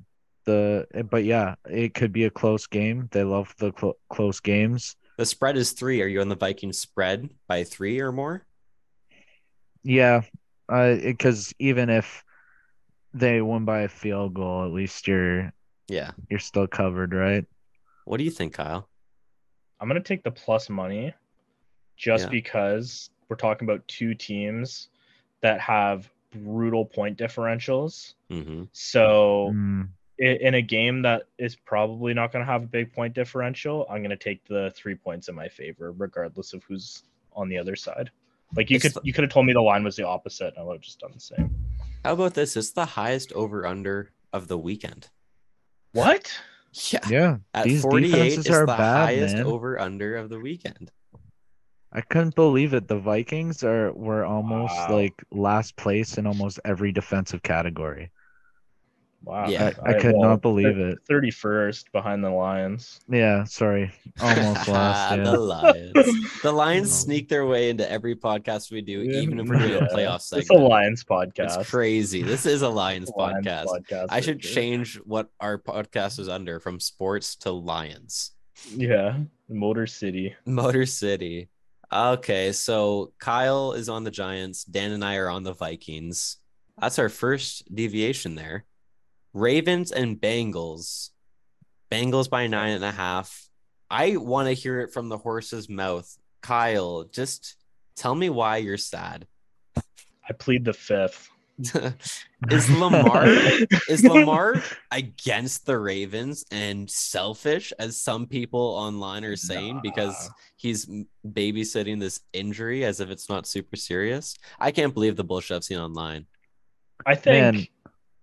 the 0.45 0.87
but 1.11 1.25
yeah, 1.25 1.55
it 1.69 1.95
could 1.95 2.13
be 2.13 2.25
a 2.25 2.31
close 2.31 2.67
game. 2.67 3.09
They 3.13 3.23
love 3.25 3.55
the 3.59 3.73
clo- 3.73 3.97
close 4.11 4.41
games. 4.41 4.97
The 5.17 5.27
spread 5.27 5.57
is 5.57 5.73
three. 5.73 6.03
Are 6.03 6.07
you 6.09 6.21
on 6.21 6.29
the 6.29 6.37
Vikings 6.37 6.79
spread 6.79 7.31
by 7.47 7.63
three 7.65 8.01
or 8.01 8.11
more? 8.11 8.45
Yeah, 9.85 10.23
uh, 10.69 10.97
because 10.97 11.55
even 11.59 11.89
if 11.89 12.25
they 13.13 13.41
win 13.41 13.65
by 13.65 13.83
a 13.83 13.89
field 13.89 14.35
goal, 14.35 14.65
at 14.65 14.73
least 14.73 15.07
you're 15.07 15.53
Yeah. 15.89 16.11
you're 16.29 16.41
still 16.41 16.67
covered, 16.67 17.15
right? 17.15 17.45
What 18.07 18.17
do 18.17 18.25
you 18.25 18.31
think, 18.31 18.55
Kyle? 18.55 18.89
I'm 19.81 19.87
gonna 19.89 20.01
take 20.01 20.25
the 20.25 20.31
plus 20.33 20.69
money 20.69 21.15
just 21.97 22.25
Yeah. 22.25 22.31
because 22.31 23.11
we're 23.29 23.37
talking 23.37 23.69
about 23.69 23.87
two 23.87 24.15
teams 24.15 24.89
that 25.43 25.61
have 25.61 26.11
brutal 26.35 26.85
point 26.85 27.19
differentials. 27.19 28.15
Mm-hmm. 28.31 28.65
So 28.73 29.53
Mm, 29.55 29.89
in 30.19 30.55
a 30.55 30.63
game 30.63 31.03
that 31.03 31.25
is 31.39 31.57
probably 31.57 32.15
not 32.15 32.31
going 32.33 32.45
to 32.45 32.51
have 32.51 32.63
a 32.63 32.67
big 32.67 32.93
point 32.93 33.15
differential, 33.15 33.85
I'm 33.91 33.99
going 33.99 34.11
to 34.11 34.17
take 34.17 34.45
the 34.47 34.73
three 34.77 34.95
points 34.95 35.29
in 35.29 35.35
my 35.35 35.49
favor, 35.49 35.93
regardless 35.93 36.53
of 36.53 36.63
who's 36.65 37.03
on 37.33 37.49
the 37.49 37.59
other 37.59 37.75
side. 37.75 38.11
Like 38.57 38.71
you 38.71 38.77
It's 38.77 38.93
could 38.95 39.05
you 39.05 39.13
could 39.13 39.25
have 39.25 39.33
told 39.33 39.47
me 39.47 39.53
the 39.53 39.61
line 39.61 39.83
was 39.83 39.97
the 39.97 40.07
opposite, 40.07 40.55
and 40.55 40.59
I 40.59 40.63
would 40.63 40.75
have 40.75 40.83
just 40.83 41.01
done 41.01 41.11
the 41.13 41.21
same. 41.21 41.51
How 42.05 42.13
about 42.13 42.35
this? 42.35 42.57
It's 42.57 42.71
the 42.71 42.85
highest 42.87 43.33
over 43.33 43.67
under 43.67 44.13
of 44.33 44.47
the 44.47 44.59
weekend. 44.59 45.09
What? 45.93 46.33
Yeah. 46.91 47.01
yeah, 47.09 47.37
At 47.53 47.67
these 47.67 47.83
48 47.83 48.11
defenses 48.11 48.47
is 48.47 48.51
are 48.51 48.61
the 48.63 48.67
bad, 48.67 49.05
highest 49.07 49.37
man. 49.37 49.47
over 49.47 49.79
under 49.81 50.17
of 50.17 50.29
the 50.29 50.41
weekend. 50.41 50.91
I 51.95 52.01
couldn't 52.01 52.35
believe 52.35 52.75
it. 52.75 52.89
The 52.89 52.99
Vikings 52.99 53.63
are 53.63 53.93
were 53.93 54.25
almost 54.25 54.75
Wow. 54.75 54.97
like 54.97 55.15
last 55.31 55.77
place 55.77 56.19
in 56.19 56.27
almost 56.27 56.59
every 56.65 56.91
defensive 56.91 57.43
category. 57.43 58.11
Wow. 59.23 59.49
Yeah. 59.49 59.71
I, 59.87 59.91
I 59.93 60.01
could 60.01 60.17
not 60.17 60.43
believe 60.43 60.77
it. 60.77 60.99
Thirty 61.09 61.31
first 61.31 61.91
behind 61.93 62.23
the 62.23 62.29
Lions. 62.31 63.01
Yeah, 63.09 63.45
sorry. 63.45 63.91
Almost 64.21 64.69
lost. 64.69 65.17
the 65.17 65.39
Lions. 65.39 66.43
The 66.43 66.53
Lions 66.53 66.93
sneak 66.93 67.29
their 67.31 67.47
way 67.47 67.71
into 67.71 67.91
every 67.91 68.17
podcast 68.17 68.71
we 68.71 68.83
do, 68.83 69.01
even 69.01 69.39
if 69.41 69.49
we're 69.49 69.57
doing 69.61 69.71
a 69.75 69.79
Yeah. 69.83 69.89
playoff 69.91 70.37
It's 70.37 70.51
a. 70.51 70.55
Lions 70.55 71.05
podcast. 71.05 71.59
It's 71.61 71.71
crazy. 71.71 72.23
This 72.23 72.45
is 72.45 72.61
a 72.63 72.69
Lions 72.69 73.09
a 73.17 73.19
Lions 73.19 73.47
podcast. 73.47 73.65
podcast 73.67 74.07
I 74.11 74.21
should 74.21 74.41
change 74.41 74.97
what 75.05 75.31
our 75.41 75.59
podcast 75.59 76.19
is 76.19 76.29
under 76.29 76.61
from 76.61 76.79
sports 76.81 77.37
to 77.37 77.51
Lions. 77.53 78.33
Yeah, 78.77 79.21
Motor 79.49 79.87
City. 79.87 80.35
Motor 80.45 80.85
City. 80.87 81.49
Okay, 81.95 82.51
so 82.51 83.13
Kyle 83.21 83.73
is 83.73 83.89
on 83.89 84.03
the 84.03 84.11
Giants. 84.11 84.65
Dan 84.65 84.91
and 84.91 85.05
I 85.05 85.17
are 85.17 85.31
on 85.31 85.45
the 85.45 85.53
Vikings. 85.53 86.39
That's 86.81 86.99
our 86.99 87.09
first 87.09 87.73
deviation 87.73 88.35
there. 88.35 88.65
Ravens 89.33 89.93
and 89.93 90.21
Bengals. 90.21 91.11
Bengals 91.93 92.29
by 92.29 92.49
nine 92.49 92.73
and 92.73 92.85
a 92.85 92.91
half. 92.91 93.49
I 93.89 94.17
want 94.17 94.49
to 94.49 94.55
hear 94.55 94.81
it 94.81 94.93
from 94.93 95.09
the 95.09 95.19
horse's 95.19 95.69
mouth. 95.69 96.13
Kyle, 96.43 97.05
just 97.05 97.55
tell 97.95 98.17
me 98.17 98.29
why 98.29 98.57
you're 98.57 98.77
sad. 98.77 99.29
I 99.77 100.33
plead 100.37 100.65
the 100.65 100.73
fifth. 100.73 101.31
is 102.51 102.71
Lamar 102.79 103.27
is 103.89 104.05
Lamar 104.05 104.63
against 104.91 105.67
the 105.67 105.79
Ravens 105.79 106.45
and 106.51 106.91
selfish 106.91 107.73
as 107.79 107.97
some 108.01 108.27
people 108.27 108.61
online 108.61 109.25
are 109.25 109.37
saying 109.37 109.81
because 109.83 110.31
he's 110.57 110.87
babysitting 111.27 112.01
this 112.01 112.21
injury 112.33 112.85
as 112.85 113.01
if 113.01 113.11
it's 113.11 113.29
not 113.29 113.47
super 113.47 113.77
serious? 113.77 114.37
I 114.59 114.71
can't 114.71 114.95
believe 114.95 115.17
the 115.17 115.25
bullshit 115.25 115.57
I've 115.57 115.65
seen 115.65 115.79
online. 115.79 116.27
I 117.07 117.15
think 117.15 117.55
Man. 117.57 117.67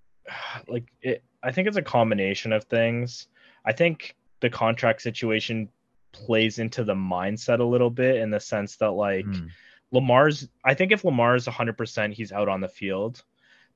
like 0.68 0.86
it 1.02 1.24
I 1.44 1.52
think 1.52 1.68
it's 1.68 1.78
a 1.78 1.82
combination 1.82 2.54
of 2.54 2.66
things. 2.66 3.28
I 3.66 3.72
think 3.74 4.16
the 4.42 4.50
contract 4.50 5.02
situation 5.02 5.70
plays 6.12 6.60
into 6.60 6.84
the 6.84 6.94
mindset 6.94 7.60
a 7.60 7.64
little 7.64 7.90
bit 7.90 8.18
in 8.18 8.30
the 8.30 8.40
sense 8.40 8.76
that 8.78 8.92
like 8.92 9.26
Hmm. 9.26 9.48
Lamar's 9.92 10.48
I 10.64 10.74
think 10.74 10.92
if 10.92 11.04
Lamar's 11.04 11.46
100% 11.48 12.14
he's 12.14 12.32
out 12.32 12.48
on 12.48 12.62
the 12.62 12.68
field. 12.68 13.24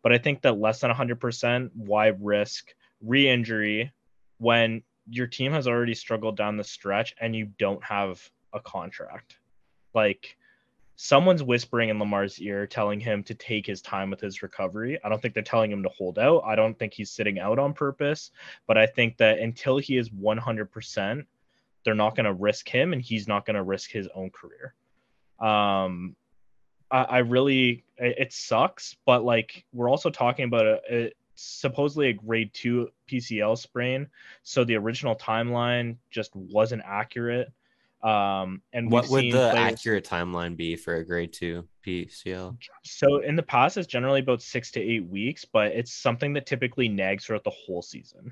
But 0.06 0.13
I 0.13 0.20
think 0.20 0.44
that 0.44 0.60
less 0.60 0.82
than 0.82 0.91
100% 0.91 1.72
why 1.74 2.13
risk 2.20 2.76
re-injury 3.02 3.91
when 4.38 4.84
your 5.10 5.26
team 5.26 5.52
has 5.52 5.68
already 5.68 5.96
struggled 5.96 6.38
down 6.38 6.58
the 6.58 6.63
stretch 6.63 7.15
and 7.20 7.36
you 7.36 7.48
don't 7.58 7.84
have 7.84 8.22
a 8.54 8.60
contract. 8.60 9.38
Like 9.96 10.38
someone's 10.96 11.41
whispering 11.41 11.89
in 11.89 11.98
Lamar's 11.98 12.39
ear 12.39 12.68
telling 12.68 13.00
him 13.00 13.24
to 13.24 13.34
take 13.34 13.65
his 13.65 13.82
time 13.82 14.12
with 14.12 14.22
his 14.22 14.44
recovery. 14.44 15.00
I 15.04 15.10
don't 15.10 15.20
think 15.20 15.34
they're 15.34 15.41
telling 15.41 15.72
him 15.72 15.82
to 15.82 15.89
hold 15.89 16.20
out. 16.20 16.44
I 16.46 16.56
don't 16.56 16.78
think 16.78 16.94
he's 16.94 17.10
sitting 17.10 17.39
out 17.39 17.58
on 17.58 17.74
purpose, 17.74 18.30
but 18.68 18.78
I 18.78 18.86
think 18.86 19.18
that 19.18 19.39
until 19.39 19.80
he 19.80 19.98
is 19.98 20.12
100%, 20.12 21.26
they're 21.84 21.96
not 21.96 22.15
going 22.15 22.26
to 22.28 22.34
risk 22.34 22.70
him 22.70 22.94
and 22.94 23.02
he's 23.02 23.28
not 23.28 23.44
going 23.44 23.56
to 23.56 23.63
risk 23.63 23.89
his 23.89 24.08
own 24.13 24.30
career. 24.30 24.76
Um 25.39 26.15
I, 26.91 27.04
I 27.04 27.17
really 27.19 27.84
it, 27.98 28.15
it 28.19 28.34
sucks, 28.34 28.95
but 29.06 29.24
like 29.24 29.65
we're 29.74 29.89
also 29.89 30.10
talking 30.10 30.45
about 30.45 30.65
a, 30.65 30.80
a 30.91 31.12
supposedly 31.36 32.10
a 32.10 32.13
grade 32.13 32.54
2 32.54 32.89
PCL 33.12 33.58
sprain, 33.58 34.08
so 34.43 34.63
the 34.63 34.76
original 34.76 35.15
timeline 35.15 35.98
just 36.12 36.36
wasn't 36.36 36.82
accurate. 36.86 37.52
Um 38.04 38.62
and 38.74 38.91
What 38.91 39.10
would 39.10 39.26
the 39.26 39.52
players- 39.52 39.74
accurate 39.74 40.06
timeline 40.06 40.56
be 40.56 40.76
for 40.76 40.95
a 40.95 41.04
grade 41.06 41.34
two 41.34 41.67
PCL? 41.86 42.56
So 42.84 43.19
in 43.21 43.36
the 43.36 43.43
past, 43.43 43.78
it's 43.78 43.88
generally 43.88 44.19
about 44.19 44.41
six 44.41 44.69
to 44.71 44.80
eight 44.82 45.06
weeks, 45.08 45.43
but 45.45 45.71
it's 45.71 45.91
something 45.93 46.34
that 46.34 46.45
typically 46.45 46.88
nags 46.88 47.26
throughout 47.26 47.43
the 47.43 47.50
whole 47.52 47.82
season. 47.82 48.32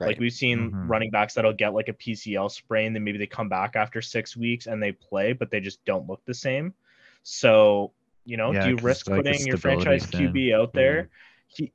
Right. 0.00 0.08
Like 0.08 0.18
we've 0.18 0.32
seen 0.32 0.72
Mhm. 0.72 0.88
running 0.90 1.10
backs 1.10 1.34
that'll 1.34 1.52
get 1.54 1.72
like 1.72 1.88
a 1.88 1.92
PCL 1.94 2.50
sprain, 2.50 2.92
then 2.92 3.04
maybe 3.04 3.16
they 3.16 3.26
come 3.26 3.48
back 3.48 3.76
after 3.76 4.02
six 4.02 4.36
weeks 4.36 4.66
and 4.66 4.82
they 4.82 4.92
play, 4.92 5.32
but 5.32 5.50
they 5.50 5.60
just 5.60 5.82
don't 5.84 6.06
look 6.08 6.20
the 6.26 6.34
same. 6.34 6.74
So 7.24 7.92
you 8.24 8.36
know, 8.36 8.52
Yeah, 8.52 8.64
do 8.64 8.70
you 8.70 8.76
risk 8.76 9.08
like 9.08 9.24
putting 9.24 9.46
your 9.46 9.58
franchise 9.58 10.06
thing. 10.06 10.32
QB 10.32 10.54
out 10.54 10.72
there? 10.72 11.08
He, 11.48 11.72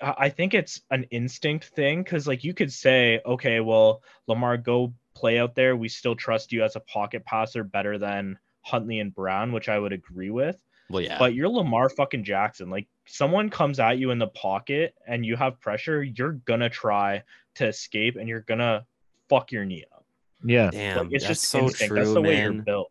I 0.00 0.14
I 0.18 0.28
think 0.28 0.54
it's 0.54 0.80
an 0.90 1.04
instinct 1.10 1.66
thing 1.66 2.02
because 2.02 2.26
like 2.28 2.44
you 2.44 2.54
could 2.54 2.72
say, 2.72 3.20
okay, 3.26 3.60
well, 3.60 4.02
Lamar, 4.28 4.56
go 4.56 4.94
play 5.14 5.38
out 5.38 5.54
there. 5.54 5.76
We 5.76 5.88
still 5.88 6.14
trust 6.14 6.52
you 6.52 6.62
as 6.62 6.76
a 6.76 6.80
pocket 6.80 7.24
passer 7.24 7.64
better 7.64 7.98
than 7.98 8.38
Huntley 8.62 9.00
and 9.00 9.12
Brown, 9.14 9.52
which 9.52 9.68
I 9.68 9.78
would 9.78 9.92
agree 9.92 10.30
with 10.30 10.56
well, 10.90 11.02
yeah. 11.02 11.18
but 11.18 11.34
you're 11.34 11.48
Lamar 11.48 11.88
fucking 11.88 12.24
Jackson. 12.24 12.68
Like 12.68 12.88
someone 13.06 13.48
comes 13.48 13.78
at 13.78 13.98
you 13.98 14.10
in 14.10 14.18
the 14.18 14.26
pocket 14.26 14.94
and 15.06 15.24
you 15.24 15.36
have 15.36 15.60
pressure, 15.60 16.02
you're 16.02 16.32
gonna 16.32 16.68
try 16.68 17.22
to 17.54 17.68
escape 17.68 18.16
and 18.16 18.28
you're 18.28 18.40
gonna 18.40 18.84
fuck 19.28 19.52
your 19.52 19.64
knee 19.64 19.84
up. 19.92 20.04
Yeah. 20.44 20.70
Damn, 20.70 20.98
Like 20.98 21.08
it's 21.12 21.24
that's 21.24 21.40
just 21.40 21.50
so 21.50 21.60
instinct. 21.60 21.88
true, 21.88 21.98
That's 21.98 22.12
the 22.12 22.20
way 22.20 22.42
you're 22.42 22.52
built. 22.52 22.90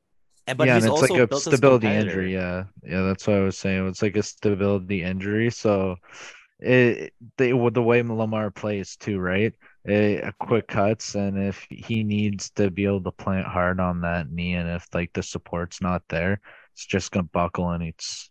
And- 0.50 0.58
but 0.58 0.68
yeah, 0.68 0.76
he's 0.76 0.86
and 0.86 0.92
it's 0.94 1.02
also 1.02 1.14
like 1.14 1.24
a 1.24 1.36
stability 1.36 1.88
injury. 1.96 2.34
Yeah, 2.34 2.66
yeah, 2.84 3.02
that's 3.04 3.28
what 3.28 3.38
I 3.38 3.42
was 3.42 3.58
saying. 3.58 3.88
It's 3.88 4.02
like 4.02 4.18
a 4.18 4.24
stability 4.24 5.04
injury. 5.04 5.50
So, 5.52 5.98
it 6.60 7.14
they 7.38 7.54
with 7.54 7.74
the 7.76 7.84
way 7.84 8.02
Lamar 8.04 8.52
plays 8.52 8.96
too, 8.98 9.20
right? 9.20 9.54
It, 9.86 10.24
a 10.24 10.34
quick 10.40 10.68
cuts, 10.68 11.16
and 11.16 11.38
if 11.38 11.66
he 11.70 12.04
needs 12.04 12.50
to 12.52 12.70
be 12.70 12.86
able 12.86 13.04
to 13.04 13.12
plant 13.12 13.48
hard 13.48 13.80
on 13.80 14.02
that 14.02 14.32
knee, 14.32 14.56
and 14.56 14.70
if 14.70 14.88
like 14.94 15.14
the 15.14 15.24
support's 15.24 15.82
not 15.82 16.04
there, 16.10 16.42
it's 16.74 16.86
just 16.86 17.12
gonna 17.12 17.24
buckle, 17.24 17.72
and 17.72 17.84
it's 17.84 18.30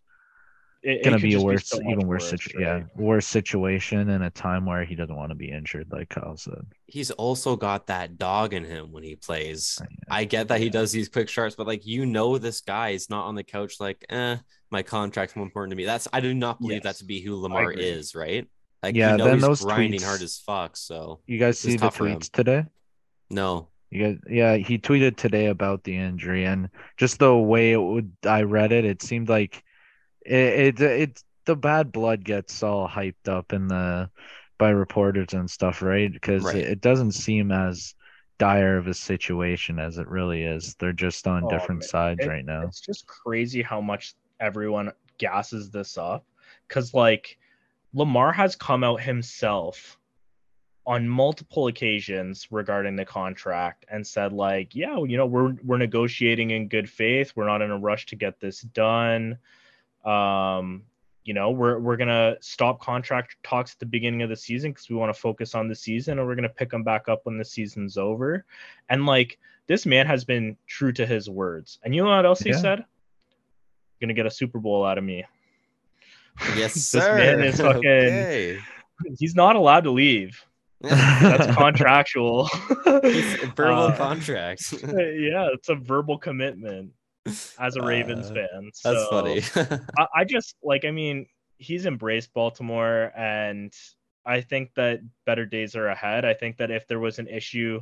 It, 0.81 0.99
it 0.99 1.03
gonna 1.03 1.17
could 1.17 1.23
be 1.23 1.29
a 1.29 1.31
just 1.33 1.45
worse, 1.45 1.67
so 1.67 1.81
even 1.81 2.07
worse, 2.07 2.31
worse, 2.31 2.43
situ- 2.43 2.59
yeah, 2.61 2.71
right? 2.73 2.85
worse 2.95 3.27
situation 3.27 4.09
in 4.09 4.21
a 4.21 4.29
time 4.29 4.65
where 4.65 4.85
he 4.85 4.95
doesn't 4.95 5.15
want 5.15 5.29
to 5.31 5.35
be 5.35 5.51
injured, 5.51 5.87
like 5.91 6.07
Kyle 6.09 6.37
said. 6.37 6.65
He's 6.85 7.11
also 7.11 7.55
got 7.57 7.87
that 7.87 8.17
dog 8.17 8.53
in 8.53 8.63
him 8.63 8.91
when 8.93 9.03
he 9.03 9.15
plays. 9.17 9.77
Yeah. 9.81 9.87
I 10.09 10.23
get 10.23 10.47
that 10.47 10.61
he 10.61 10.69
does 10.69 10.91
these 10.93 11.09
quick 11.09 11.27
starts, 11.27 11.55
but 11.55 11.67
like 11.67 11.85
you 11.85 12.05
know, 12.05 12.37
this 12.37 12.61
guy 12.61 12.89
is 12.91 13.09
not 13.09 13.25
on 13.25 13.35
the 13.35 13.43
couch 13.43 13.75
like, 13.81 14.05
eh, 14.09 14.37
my 14.71 14.81
contract's 14.81 15.35
more 15.35 15.45
important 15.45 15.71
to 15.71 15.75
me. 15.75 15.83
That's 15.85 16.07
I 16.13 16.21
do 16.21 16.33
not 16.33 16.61
believe 16.61 16.83
that 16.83 16.95
to 16.97 17.05
be 17.05 17.19
who 17.21 17.35
Lamar 17.35 17.71
is, 17.73 18.15
right? 18.15 18.47
Like 18.81 18.95
Yeah, 18.95 19.11
you 19.11 19.17
know 19.17 19.25
then 19.25 19.33
he's 19.35 19.43
those 19.43 19.61
grinding 19.65 19.99
tweets- 19.99 20.05
hard 20.05 20.21
as 20.21 20.37
fuck. 20.37 20.77
So 20.77 21.19
You 21.27 21.39
guys 21.39 21.59
see 21.59 21.73
the 21.73 21.79
tough 21.79 21.97
for 21.97 22.07
him. 22.07 22.19
tweets 22.19 22.31
today? 22.31 22.63
no, 23.29 23.67
You 23.91 24.03
guys, 24.05 24.17
yeah, 24.29 24.55
he 24.55 24.77
tweeted 24.77 25.17
today 25.17 25.47
about 25.47 25.83
the 25.83 25.97
injury, 25.97 26.45
and 26.45 26.69
just 26.95 27.19
the 27.19 27.35
way 27.35 27.73
it 27.73 27.81
would, 27.81 28.11
I 28.25 28.43
read 28.43 28.71
it, 28.71 28.85
it 28.85 29.01
seemed 29.01 29.27
like 29.27 29.61
it, 30.29 30.79
it, 30.79 31.23
the 31.45 31.55
bad 31.55 31.91
blood 31.91 32.23
gets 32.23 32.61
all 32.63 32.87
hyped 32.87 33.27
up 33.27 33.53
in 33.53 33.67
the 33.67 34.09
by 34.57 34.69
reporters 34.69 35.33
and 35.33 35.49
stuff, 35.49 35.81
right? 35.81 36.11
Because 36.11 36.43
Right. 36.43 36.57
it, 36.57 36.67
it 36.67 36.81
doesn't 36.81 37.13
seem 37.13 37.51
as 37.51 37.95
dire 38.37 38.77
of 38.77 38.87
a 38.87 38.93
situation 38.93 39.79
as 39.79 39.97
it 39.97 40.07
really 40.07 40.43
is. 40.43 40.75
They're 40.79 40.93
just 40.93 41.27
on 41.27 41.45
Oh, 41.45 41.49
different 41.49 41.81
man. 41.81 41.87
sides 41.87 42.25
It- 42.25 42.27
right 42.27 42.45
now. 42.45 42.63
It's 42.63 42.81
just 42.81 43.07
crazy 43.07 43.61
how 43.61 43.81
much 43.81 44.15
everyone 44.39 44.91
gasses 45.17 45.69
this 45.69 45.97
up. 45.97 46.25
Cause 46.67 46.93
like 46.93 47.37
Lamar 47.93 48.31
has 48.31 48.55
come 48.55 48.83
out 48.83 49.01
himself 49.01 49.97
on 50.85 51.07
multiple 51.07 51.67
occasions 51.67 52.47
regarding 52.51 52.95
the 52.95 53.05
contract 53.05 53.85
and 53.91 54.05
said 54.05 54.33
like 54.33 54.73
yeah 54.73 54.97
you 55.03 55.17
know 55.17 55.25
we're 55.25 55.55
we're 55.63 55.77
negotiating 55.77 56.49
in 56.51 56.67
good 56.67 56.89
faith 56.89 57.31
we're 57.35 57.45
not 57.45 57.61
in 57.61 57.69
a 57.69 57.77
rush 57.77 58.07
to 58.07 58.15
get 58.15 58.39
this 58.39 58.61
done 58.61 59.37
um 60.05 60.83
you 61.25 61.33
know 61.33 61.51
we're 61.51 61.77
we're 61.79 61.97
gonna 61.97 62.35
stop 62.41 62.79
contract 62.81 63.35
talks 63.43 63.73
at 63.73 63.79
the 63.79 63.85
beginning 63.85 64.21
of 64.21 64.29
the 64.29 64.35
season 64.35 64.71
because 64.71 64.89
we 64.89 64.95
want 64.95 65.13
to 65.13 65.19
focus 65.19 65.53
on 65.55 65.67
the 65.67 65.75
season 65.75 66.17
and 66.17 66.27
we're 66.27 66.35
gonna 66.35 66.47
pick 66.49 66.69
them 66.71 66.83
back 66.83 67.07
up 67.09 67.19
when 67.25 67.37
the 67.37 67.45
season's 67.45 67.97
over 67.97 68.45
and 68.89 69.05
like 69.05 69.37
this 69.67 69.85
man 69.85 70.07
has 70.07 70.23
been 70.25 70.55
true 70.67 70.91
to 70.91 71.05
his 71.05 71.29
words 71.29 71.79
and 71.83 71.93
you 71.93 72.01
know 72.03 72.09
what 72.15 72.25
else 72.25 72.39
he 72.39 72.49
Yeah. 72.51 72.57
said 72.57 72.85
gonna 74.01 74.13
get 74.13 74.25
a 74.25 74.31
super 74.31 74.59
bowl 74.59 74.85
out 74.85 74.97
of 74.97 75.03
me 75.03 75.25
yes, 76.55 76.73
This 76.73 76.87
sir. 76.89 77.17
man 77.17 77.41
is 77.41 77.57
fucking- 77.59 77.85
Okay. 77.85 78.59
he's 79.19 79.35
not 79.35 79.55
allowed 79.57 79.83
to 79.83 79.91
leave 79.91 80.41
that's 80.81 81.53
contractual 81.57 82.45
He's 83.03 83.35
verbal 83.55 83.87
Uh, 83.87 83.97
contracts. 83.97 84.71
yeah, 84.83 85.49
it's 85.53 85.67
a 85.67 85.75
verbal 85.75 86.17
commitment 86.17 86.91
as 87.59 87.75
a 87.75 87.81
Ravens 87.81 88.31
Uh, 88.31 88.33
fan. 88.33 88.71
That's 88.83 89.07
funny. 89.07 89.41
I, 89.97 90.07
I 90.17 90.23
just 90.25 90.55
like, 90.63 90.85
I 90.85 90.91
mean, 90.91 91.25
he's 91.57 91.85
embraced 91.85 92.33
Baltimore, 92.33 93.11
and 93.15 93.73
I 94.25 94.41
think 94.41 94.73
that 94.75 95.01
better 95.25 95.45
days 95.45 95.75
are 95.75 95.87
ahead. 95.87 96.25
I 96.25 96.33
think 96.33 96.57
that 96.57 96.71
if 96.71 96.87
there 96.87 96.99
was 96.99 97.19
an 97.19 97.27
issue 97.27 97.81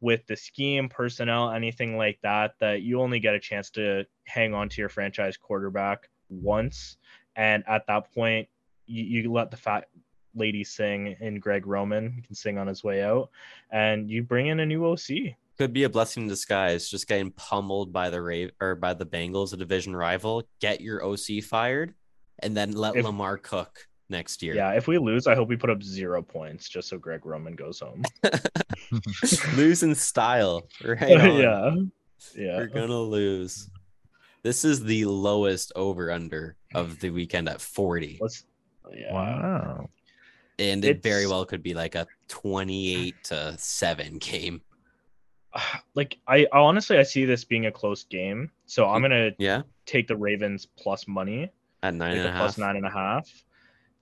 with 0.00 0.26
the 0.26 0.36
scheme, 0.36 0.88
personnel, 0.88 1.50
anything 1.50 1.96
like 1.96 2.18
that, 2.22 2.54
that 2.60 2.82
you 2.82 3.00
only 3.00 3.18
get 3.20 3.34
a 3.34 3.40
chance 3.40 3.68
to 3.70 4.04
hang 4.24 4.54
on 4.54 4.68
to 4.68 4.80
your 4.80 4.88
franchise 4.88 5.36
quarterback 5.36 6.08
once, 6.28 6.96
and 7.36 7.64
at 7.66 7.86
that 7.88 8.12
point, 8.14 8.48
you, 8.86 9.04
you 9.22 9.32
let 9.32 9.50
the 9.50 9.56
fat 9.56 9.88
lady 10.34 10.62
sing 10.62 11.16
in 11.20 11.40
Greg 11.40 11.66
Roman. 11.66 12.12
He 12.12 12.22
can 12.22 12.34
sing 12.34 12.58
on 12.58 12.66
his 12.66 12.84
way 12.84 13.02
out, 13.02 13.30
and 13.70 14.08
you 14.10 14.22
bring 14.22 14.46
in 14.46 14.60
a 14.60 14.66
new 14.66 14.84
OC. 14.86 15.34
Could 15.58 15.72
be 15.72 15.84
a 15.84 15.88
blessing 15.88 16.22
in 16.24 16.28
disguise. 16.28 16.88
Just 16.88 17.08
getting 17.08 17.32
pummeled 17.32 17.92
by 17.92 18.10
the 18.10 18.22
Rave 18.22 18.50
or 18.60 18.76
by 18.76 18.94
the 18.94 19.04
Bengals, 19.06 19.52
a 19.52 19.56
division 19.56 19.94
rival. 19.96 20.44
Get 20.60 20.80
your 20.80 21.04
OC 21.04 21.42
fired, 21.42 21.94
and 22.38 22.56
then 22.56 22.72
let 22.72 22.96
If- 22.96 23.04
Lamar 23.04 23.36
cook. 23.38 23.86
next 24.10 24.42
year. 24.42 24.54
Yeah, 24.54 24.72
if 24.72 24.86
we 24.88 24.96
lose, 24.96 25.26
I 25.26 25.34
hope 25.34 25.48
we 25.50 25.56
put 25.56 25.68
up 25.68 25.82
zero 25.82 26.22
points 26.22 26.66
just 26.66 26.88
so 26.88 26.96
Greg 26.96 27.26
Roman 27.26 27.54
goes 27.54 27.80
home. 27.80 28.02
lose 29.56 29.82
in 29.82 29.94
style. 29.94 30.66
Right. 30.82 31.02
on. 31.20 31.36
yeah. 31.36 31.74
Yeah. 32.34 32.56
We're 32.56 32.68
gonna 32.68 33.00
lose. 33.00 33.68
This 34.42 34.64
is 34.64 34.82
the 34.82 35.04
lowest 35.04 35.72
over 35.76 36.10
under 36.10 36.56
of 36.74 36.98
the 37.00 37.10
weekend 37.10 37.48
at 37.48 37.60
40. 37.60 38.18
Let's 38.20 38.44
yeah. 38.94 39.12
Wow. 39.12 39.90
And 40.58 40.84
it 40.84 41.02
very 41.02 41.26
well 41.26 41.44
could 41.44 41.62
be 41.62 41.74
like 41.74 41.94
a 41.94 42.06
28 42.28 43.14
to 43.24 43.54
7 43.58 44.18
game. 44.18 44.62
Like 45.94 46.18
I 46.26 46.46
I 46.52 46.58
honestly 46.58 46.98
I 46.98 47.02
see 47.02 47.24
this 47.24 47.44
being 47.44 47.66
a 47.66 47.72
close 47.72 48.04
game. 48.04 48.50
So 48.66 48.86
I'm 48.88 49.00
hmm. 49.00 49.04
gonna 49.08 49.30
Yeah. 49.38 49.62
take 49.86 50.06
the 50.06 50.16
Ravens 50.16 50.66
plus 50.66 51.08
money, 51.08 51.50
At 51.82 51.94
nine 51.94 52.10
like 52.10 52.18
and 52.18 52.28
a 52.28 52.32
half. 52.32 52.40
Plus 52.40 52.58
nine 52.58 52.76
and 52.76 52.86
a 52.86 52.90
half, 52.90 53.28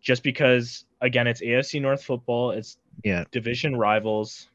Just 0.01 0.23
because 0.23 0.85
again 1.01 1.27
it's 1.27 1.41
AFC 1.41 1.81
North 1.81 2.03
football, 2.05 2.51
it's 2.51 2.79
Yeah. 3.05 3.25
division 3.31 3.77
rivals. 3.77 4.49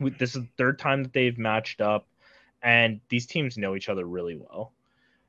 We- 0.00 0.10
This 0.10 0.34
is 0.34 0.42
the 0.42 0.48
third 0.56 0.78
time 0.78 1.02
that 1.02 1.12
they've 1.12 1.38
matched 1.38 1.80
up, 1.80 2.06
and 2.62 3.00
these 3.08 3.26
teams 3.26 3.56
know 3.58 3.76
each 3.76 3.88
other 3.88 4.06
really 4.06 4.36
well. 4.36 4.72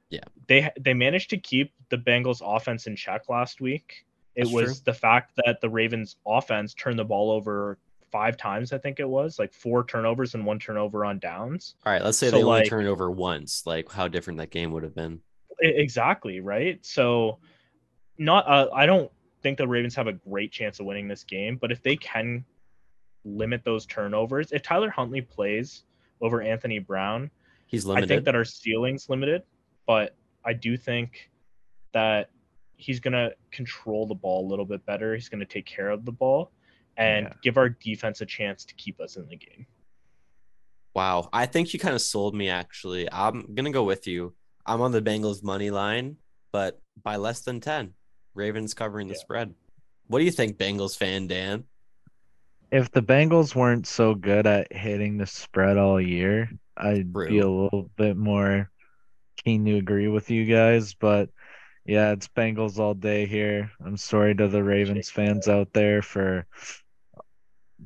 Yeah. 0.09 0.23
they 0.47 0.69
they 0.79 0.93
managed 0.93 1.31
to 1.31 1.37
keep 1.37 1.73
the 1.89 1.97
Bengals 1.97 2.41
offense 2.41 2.87
in 2.87 2.95
check 2.95 3.27
last 3.27 3.59
week. 3.59 4.05
It 4.35 4.43
That's 4.43 4.53
was 4.53 4.65
true. 4.65 4.81
the 4.85 4.93
fact 4.93 5.35
that 5.43 5.59
the 5.61 5.69
Ravens 5.69 6.17
offense 6.25 6.73
turned 6.73 6.99
the 6.99 7.05
ball 7.05 7.31
over 7.31 7.77
five 8.11 8.37
times. 8.37 8.71
I 8.73 8.77
think 8.77 8.99
it 8.99 9.07
was 9.07 9.39
like 9.39 9.53
four 9.53 9.85
turnovers 9.85 10.35
and 10.35 10.45
one 10.45 10.59
turnover 10.59 11.05
on 11.05 11.19
downs. 11.19 11.75
All 11.85 11.91
right, 11.91 12.03
let's 12.03 12.17
say 12.17 12.27
So, 12.27 12.37
they 12.37 12.43
only 12.43 12.59
like- 12.61 12.69
turned 12.69 12.87
over 12.87 13.09
once. 13.11 13.63
Like 13.65 13.91
how 13.91 14.07
different 14.07 14.37
that 14.39 14.51
game 14.51 14.71
would 14.71 14.83
have 14.83 14.95
been. 14.95 15.19
Exactly 15.61 16.39
right. 16.41 16.85
So, 16.85 17.39
not 18.17 18.47
uh, 18.47 18.69
I 18.73 18.85
don't 18.85 19.11
think 19.41 19.57
the 19.57 19.67
Ravens 19.67 19.95
have 19.95 20.07
a 20.07 20.13
great 20.13 20.51
chance 20.51 20.79
of 20.79 20.85
winning 20.85 21.07
this 21.07 21.23
game, 21.23 21.57
but 21.57 21.71
if 21.71 21.81
they 21.81 21.95
can 21.95 22.45
limit 23.23 23.63
those 23.63 23.85
turnovers, 23.85 24.51
if 24.51 24.61
Tyler 24.61 24.89
Huntley 24.89 25.21
plays 25.21 25.83
over 26.21 26.41
Anthony 26.41 26.79
Brown, 26.79 27.29
He's 27.67 27.85
limited. 27.85 28.05
I 28.05 28.07
think 28.07 28.25
that 28.25 28.35
our 28.35 28.45
ceiling's 28.45 29.09
limited, 29.09 29.43
but 29.87 30.15
I 30.45 30.53
do 30.53 30.77
think 30.77 31.29
that 31.93 32.29
he's 32.77 32.99
gonna 32.99 33.31
control 33.51 34.05
the 34.05 34.13
ball 34.15 34.45
a 34.45 34.47
little 34.47 34.65
bit 34.65 34.85
better. 34.85 35.15
He's 35.15 35.29
gonna 35.29 35.45
take 35.45 35.65
care 35.65 35.89
of 35.89 36.05
the 36.05 36.11
ball 36.11 36.51
and 36.97 37.27
Yeah. 37.27 37.33
give 37.41 37.57
our 37.57 37.69
defense 37.69 38.21
a 38.21 38.25
chance 38.25 38.65
to 38.65 38.75
keep 38.75 38.99
us 38.99 39.17
in 39.17 39.27
the 39.27 39.35
game. 39.37 39.65
Wow, 40.93 41.29
I 41.33 41.45
think 41.45 41.73
you 41.73 41.79
kind 41.79 41.95
of 41.95 42.01
sold 42.01 42.35
me. 42.35 42.49
Actually, 42.49 43.11
I'm 43.11 43.53
gonna 43.53 43.71
go 43.71 43.83
with 43.83 44.07
you. 44.07 44.33
I'm 44.65 44.81
on 44.81 44.91
the 44.91 45.01
Bengals 45.01 45.43
money 45.43 45.69
line, 45.69 46.17
but 46.51 46.81
by 47.03 47.17
less 47.17 47.41
than 47.41 47.59
ten. 47.59 47.93
Ravens 48.33 48.73
covering 48.73 49.07
the 49.07 49.13
Yeah. 49.13 49.19
spread. 49.19 49.55
What 50.07 50.19
do 50.19 50.25
you 50.25 50.31
think, 50.31 50.57
Bengals 50.57 50.97
fan 50.97 51.27
Dan? 51.27 51.65
If 52.71 52.91
the 52.91 53.01
Bengals 53.01 53.55
weren't 53.55 53.87
so 53.87 54.13
good 54.15 54.45
at 54.47 54.71
hitting 54.73 55.17
the 55.17 55.25
spread 55.25 55.77
all 55.77 56.01
year, 56.01 56.49
I'd 56.77 57.13
be 57.13 57.39
a 57.39 57.47
little 57.47 57.89
bit 57.95 58.17
more 58.17 58.69
keen 59.37 59.63
to 59.65 59.77
agree 59.77 60.07
with 60.07 60.29
you 60.29 60.45
guys. 60.45 60.93
But 60.93 61.29
yeah, 61.85 62.11
it's 62.11 62.27
Bengals 62.27 62.79
all 62.79 62.93
day 62.93 63.25
here. 63.25 63.71
I'm 63.85 63.97
sorry 63.97 64.35
to 64.35 64.47
the 64.47 64.63
Ravens 64.63 65.09
fans 65.09 65.47
out 65.47 65.71
there 65.73 66.01
for 66.01 66.45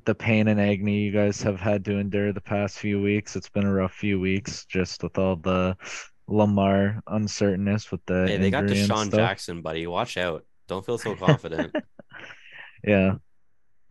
the 0.06 0.14
pain 0.16 0.48
and 0.48 0.60
agony 0.62 1.00
you 1.00 1.12
guys 1.12 1.42
have 1.42 1.60
had 1.60 1.84
to 1.86 1.98
endure 1.98 2.32
the 2.34 2.42
past 2.42 2.78
few 2.80 3.02
weeks. 3.02 3.36
It's 3.36 3.50
been 3.50 3.66
a 3.66 3.74
rough 3.74 3.94
few 3.94 4.20
weeks 4.20 4.66
just 4.66 5.02
with 5.04 5.18
all 5.18 5.36
the 5.36 5.76
Lamar 6.28 7.02
uncertainness 7.08 7.92
with 7.92 8.02
the 8.06 8.28
Hey, 8.28 8.38
they 8.38 8.52
got 8.52 8.64
injury 8.64 8.82
and 8.82 8.90
DeSean. 8.92 9.16
Jackson, 9.16 9.62
buddy. 9.62 9.88
Watch 9.88 10.18
out. 10.18 10.46
Don't 10.68 10.86
feel 10.86 10.98
so 11.00 11.16
confident. 11.26 11.74
Yeah. 12.84 13.16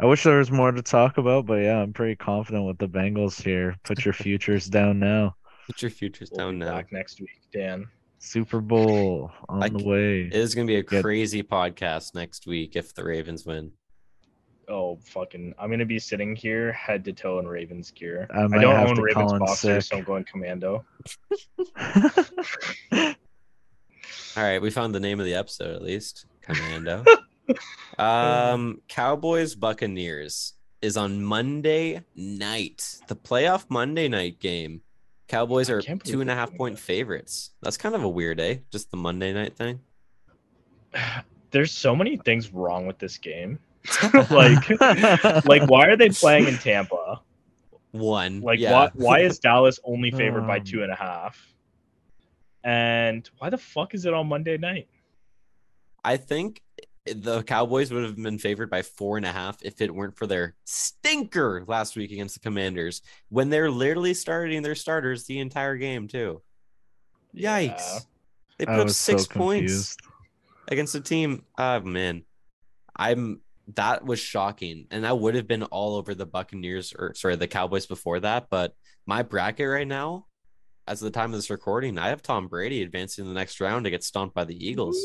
I 0.01 0.07
wish 0.07 0.23
there 0.23 0.39
was 0.39 0.53
more 0.53 0.71
to 0.71 0.81
talk 0.83 1.19
about, 1.19 1.47
but 1.47 1.55
yeah, 1.55 1.79
I'm 1.79 1.93
pretty 1.93 2.15
confident 2.15 2.65
with 2.67 2.79
the 2.79 2.87
Bengals 2.89 3.43
here. 3.43 3.75
Put 3.83 4.05
your 4.05 4.15
futures 4.15 4.67
down 4.71 5.01
now. 5.01 5.35
Put 5.67 5.83
your 5.83 5.91
futures 5.91 6.31
We'll 6.31 6.47
down 6.47 6.59
be 6.61 6.65
now. 6.65 6.77
back 6.77 6.93
next 6.93 7.21
week, 7.21 7.31
Dan. 7.53 7.89
Super 8.21 8.61
Bowl 8.61 9.31
on 9.49 9.63
I 9.63 9.69
the 9.69 9.83
way. 9.85 10.21
It 10.23 10.35
is 10.35 10.55
gonna 10.55 10.67
be 10.67 10.77
a 10.77 10.83
Good. 10.83 11.03
crazy 11.05 11.43
podcast 11.43 12.15
next 12.15 12.47
week 12.47 12.75
if 12.77 12.95
the 12.95 13.05
Ravens 13.05 13.45
win. 13.45 13.73
Oh 14.69 14.99
fucking! 15.03 15.55
I'm 15.59 15.71
gonna 15.71 15.87
be 15.87 15.99
sitting 15.99 16.37
here 16.37 16.73
head 16.73 17.05
to 17.07 17.13
toe 17.13 17.39
in 17.39 17.49
Ravens 17.49 17.91
gear. 17.91 18.29
I 18.31 18.43
I, 18.43 18.49
don't 18.59 18.77
have 18.77 18.91
own 18.91 19.01
Ravens 19.01 19.31
call 19.33 19.39
boxers, 19.39 19.87
so 19.89 19.97
I'm 19.97 20.05
going 20.05 20.25
commando. 20.25 20.85
All 24.37 24.45
right, 24.45 24.61
we 24.61 24.71
found 24.71 24.95
the 24.95 25.01
name 25.01 25.21
of 25.21 25.27
the 25.27 25.35
episode 25.35 25.75
at 25.75 25.83
least. 25.83 26.27
Commando. 26.43 27.05
um, 27.99 28.83
Cowboys 28.89 29.55
Buccaneers 29.55 30.55
is 30.83 30.97
on 30.97 31.23
Monday 31.23 32.05
night. 32.15 33.01
The 33.09 33.17
playoff 33.17 33.67
Monday 33.69 34.09
night 34.09 34.39
game. 34.39 34.83
Cowboys 35.29 35.69
are 35.71 35.81
can't 35.81 36.03
believe 36.03 36.13
two 36.13 36.21
and 36.21 36.31
a 36.31 36.33
they're 36.33 36.41
half 36.41 36.51
doing 36.51 36.59
point 36.59 36.77
that. 36.77 36.83
favorites. 36.83 37.51
That's 37.63 37.77
kind 37.77 37.95
of 37.95 38.03
a 38.03 38.09
weird, 38.09 38.39
eh? 38.41 38.59
Just 38.71 38.91
the 38.91 38.97
Monday 38.97 39.33
night 39.33 39.57
thing. 39.57 39.81
There's 41.51 41.73
so 41.73 41.97
many 41.97 42.19
things 42.19 42.53
wrong 42.53 42.87
with 42.87 42.99
this 42.99 43.17
game. 43.17 43.59
like, 44.31 44.69
like 45.45 45.69
why 45.69 45.87
are 45.87 45.97
they 45.97 46.11
playing 46.11 46.47
in 46.47 46.57
Tampa? 46.59 47.21
One. 47.93 48.41
Like, 48.41 48.59
yeah. 48.59 48.73
why 48.73 48.91
why 48.95 49.21
is 49.21 49.39
Dallas 49.39 49.79
only 49.85 50.11
favored 50.11 50.47
by 50.47 50.59
Um. 50.59 50.65
two 50.65 50.83
and 50.83 50.93
a 50.93 50.97
half? 50.97 51.55
And 52.65 53.29
why 53.39 53.51
the 53.51 53.59
fuck 53.59 53.95
is 53.95 54.05
it 54.05 54.13
on 54.13 54.29
Monday 54.29 54.59
night? 54.59 54.89
I 56.05 56.17
think 56.17 56.63
the 57.07 57.43
Cowboys 57.43 57.91
would 57.91 58.05
have 58.05 58.17
been 58.17 58.39
favored 58.39 58.71
by 58.71 58.83
four 58.83 59.17
and 59.17 59.25
a 59.25 59.33
half 59.33 59.63
if 59.63 59.81
it 59.81 59.95
weren't 59.95 60.17
for 60.17 60.27
their 60.27 60.55
stinker 60.65 61.65
last 61.67 61.97
week 61.97 62.13
against 62.13 62.35
the 62.35 62.41
Commanders 62.41 63.03
when 63.31 63.49
they're 63.49 63.71
literally 63.71 64.15
starting 64.15 64.63
their 64.63 64.75
starters 64.75 65.25
the 65.25 65.39
entire 65.39 65.77
game 65.77 66.09
too. 66.09 66.43
Yikes! 67.35 67.79
Yeah. 67.79 67.99
They 68.59 68.67
I 68.67 68.71
put 68.71 68.81
up 68.81 68.85
was 68.87 68.97
so 68.97 69.13
six 69.13 69.27
points 69.27 69.97
against 70.69 70.95
a 70.95 71.01
team. 71.01 71.45
Oh 71.57 71.81
man, 71.81 72.25
I'm 72.97 73.41
that 73.75 74.05
was 74.05 74.19
shocking, 74.19 74.87
and 74.91 75.07
I 75.07 75.13
would 75.13 75.35
have 75.35 75.47
been 75.47 75.65
all 75.65 75.97
over 75.97 76.15
the 76.15 76.27
Buccaneers 76.27 76.93
or 76.99 77.15
sorry 77.15 77.37
the 77.37 77.47
Cowboys 77.47 77.87
before 77.87 78.21
that. 78.21 78.47
But 78.51 78.75
my 79.07 79.23
bracket 79.23 79.69
right 79.69 79.87
now, 79.87 80.27
as 80.87 81.03
of 81.03 81.07
the 81.07 81.19
time 81.19 81.31
of 81.31 81.37
this 81.37 81.51
recording, 81.51 81.99
I 81.99 82.09
have 82.09 82.23
Tom 82.23 82.49
Brady 82.49 82.83
advancing 82.83 83.27
the 83.27 83.35
next 83.35 83.61
round 83.61 83.85
to 83.85 83.91
get 83.91 84.05
stomped 84.05 84.35
by 84.35 84.45
the 84.45 84.67
Eagles 84.67 84.99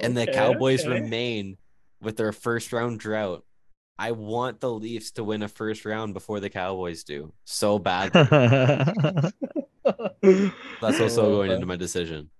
and 0.00 0.16
the 0.16 0.26
Cowboys 0.26 0.84
okay. 0.84 1.00
remain 1.00 1.56
with 2.00 2.16
their 2.16 2.32
first 2.32 2.72
round 2.72 3.00
drought. 3.00 3.44
I 3.98 4.12
want 4.12 4.60
the 4.60 4.70
Leafs 4.70 5.10
to 5.12 5.24
win 5.24 5.42
a 5.42 5.48
first 5.48 5.84
round 5.84 6.14
before 6.14 6.38
the 6.40 6.50
Cowboys 6.50 7.02
do 7.02 7.32
so 7.44 7.78
bad. 7.78 8.12
That's 8.12 9.32
also 11.00 11.26
Oh, 11.26 11.36
going 11.36 11.50
into 11.50 11.66
my 11.66 11.76
decision. 11.76 12.30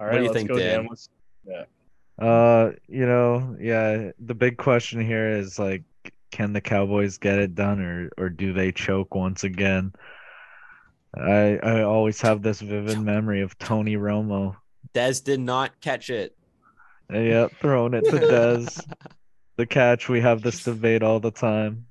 All 0.00 0.06
what 0.06 0.18
do 0.18 0.24
you 0.24 0.32
think, 0.32 0.48
Dan? 0.52 0.88
Dan. 1.46 1.66
Uh, 2.22 2.70
you 2.86 3.04
know, 3.04 3.56
yeah, 3.58 4.12
the 4.20 4.34
big 4.34 4.56
question 4.56 5.04
here 5.04 5.28
is 5.28 5.58
like, 5.58 5.82
can 6.30 6.52
the 6.52 6.60
Cowboys 6.60 7.18
get 7.18 7.40
it 7.40 7.56
done 7.56 7.80
or 7.80 8.10
or 8.16 8.28
do 8.28 8.52
they 8.52 8.70
choke 8.70 9.14
once 9.14 9.42
again? 9.42 9.92
I 11.16 11.58
I 11.62 11.82
always 11.82 12.20
have 12.20 12.40
this 12.40 12.60
vivid 12.60 13.00
memory 13.12 13.40
of 13.40 13.58
Tony 13.58 13.96
Romo. 13.96 14.54
Dez 14.94 15.24
did 15.24 15.40
not 15.40 15.80
catch 15.80 16.10
it. 16.10 16.36
Yep, 17.12 17.54
throwing 17.60 17.94
it 17.94 18.04
to 18.04 18.12
Dez. 18.12 18.80
the 19.56 19.66
catch, 19.66 20.08
we 20.08 20.20
have 20.20 20.42
this 20.42 20.62
debate 20.62 21.02
all 21.02 21.18
the 21.18 21.32
time. 21.32 21.86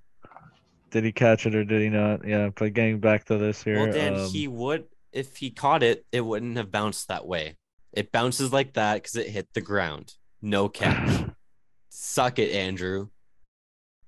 Did 0.91 1.03
he 1.03 1.11
catch 1.11 1.45
it 1.45 1.55
or 1.55 1.65
did 1.65 1.81
he 1.81 1.89
not? 1.89 2.25
Yeah, 2.25 2.51
but 2.55 2.73
getting 2.73 2.99
back 2.99 3.25
to 3.25 3.37
this 3.37 3.61
here. 3.61 3.83
Well, 3.83 3.91
Dan, 3.91 4.15
um, 4.15 4.29
he 4.29 4.47
would 4.47 4.85
if 5.11 5.35
he 5.35 5.51
caught 5.51 5.83
it, 5.83 6.05
it 6.13 6.21
wouldn't 6.21 6.55
have 6.55 6.71
bounced 6.71 7.09
that 7.09 7.27
way. 7.27 7.57
It 7.91 8.13
bounces 8.13 8.53
like 8.53 8.73
that 8.73 8.95
because 8.95 9.17
it 9.17 9.27
hit 9.27 9.49
the 9.53 9.59
ground. 9.59 10.13
No 10.41 10.69
catch. 10.69 11.25
Suck 11.89 12.39
it, 12.39 12.51
Andrew. 12.51 13.09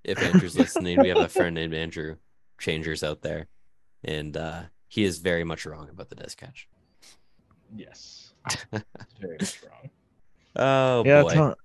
If 0.04 0.22
Andrew's 0.22 0.58
listening, 0.58 1.00
we 1.00 1.10
have 1.10 1.18
a 1.18 1.30
friend 1.30 1.56
named 1.56 1.74
Andrew 1.74 2.18
Changers 2.60 3.04
out 3.04 3.22
there, 3.22 3.48
and 4.04 4.36
uh, 4.36 4.64
he 4.88 5.04
is 5.04 5.20
very 5.20 5.44
much 5.44 5.66
wrong 5.66 5.90
about 5.90 6.10
the 6.10 6.16
Dez 6.16 6.36
catch. 6.36 6.68
Yes, 7.76 8.34
It's 8.50 8.66
very 9.20 9.38
strong. 9.42 9.90
Oh 10.56 11.04
yeah, 11.06 11.24
boy, 11.24 11.34
Tom, 11.34 11.56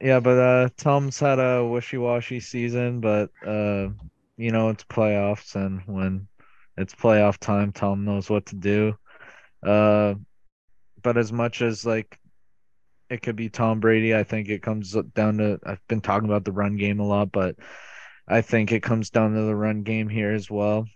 yeah, 0.00 0.20
but 0.20 0.38
uh, 0.38 0.68
Tom's 0.76 1.18
had 1.18 1.38
a 1.38 1.64
wishy-washy 1.64 2.40
season, 2.40 3.00
but 3.00 3.30
uh, 3.46 3.88
you 4.36 4.50
know 4.52 4.68
it's 4.68 4.84
playoffs, 4.84 5.56
and 5.56 5.82
when 5.86 6.28
it's 6.76 6.94
playoff 6.94 7.38
time, 7.38 7.72
Tom 7.72 8.04
knows 8.04 8.28
what 8.28 8.46
to 8.46 8.56
do. 8.56 8.96
Uh, 9.64 10.14
but 11.02 11.16
as 11.16 11.32
much 11.32 11.62
as 11.62 11.86
like 11.86 12.18
it 13.08 13.22
could 13.22 13.36
be 13.36 13.48
Tom 13.48 13.80
Brady, 13.80 14.14
I 14.14 14.22
think 14.24 14.48
it 14.48 14.62
comes 14.62 14.96
down 15.14 15.38
to 15.38 15.58
I've 15.64 15.86
been 15.88 16.00
talking 16.00 16.28
about 16.28 16.44
the 16.44 16.52
run 16.52 16.76
game 16.76 17.00
a 17.00 17.06
lot, 17.06 17.32
but 17.32 17.56
I 18.28 18.40
think 18.40 18.72
it 18.72 18.82
comes 18.82 19.10
down 19.10 19.34
to 19.34 19.42
the 19.42 19.54
run 19.54 19.82
game 19.82 20.08
here 20.08 20.32
as 20.32 20.50
well. 20.50 20.86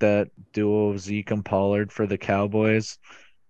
That 0.00 0.28
duo 0.52 0.90
of 0.90 1.00
Zeke 1.00 1.30
and 1.32 1.44
Pollard 1.44 1.90
for 1.92 2.06
the 2.06 2.18
Cowboys. 2.18 2.98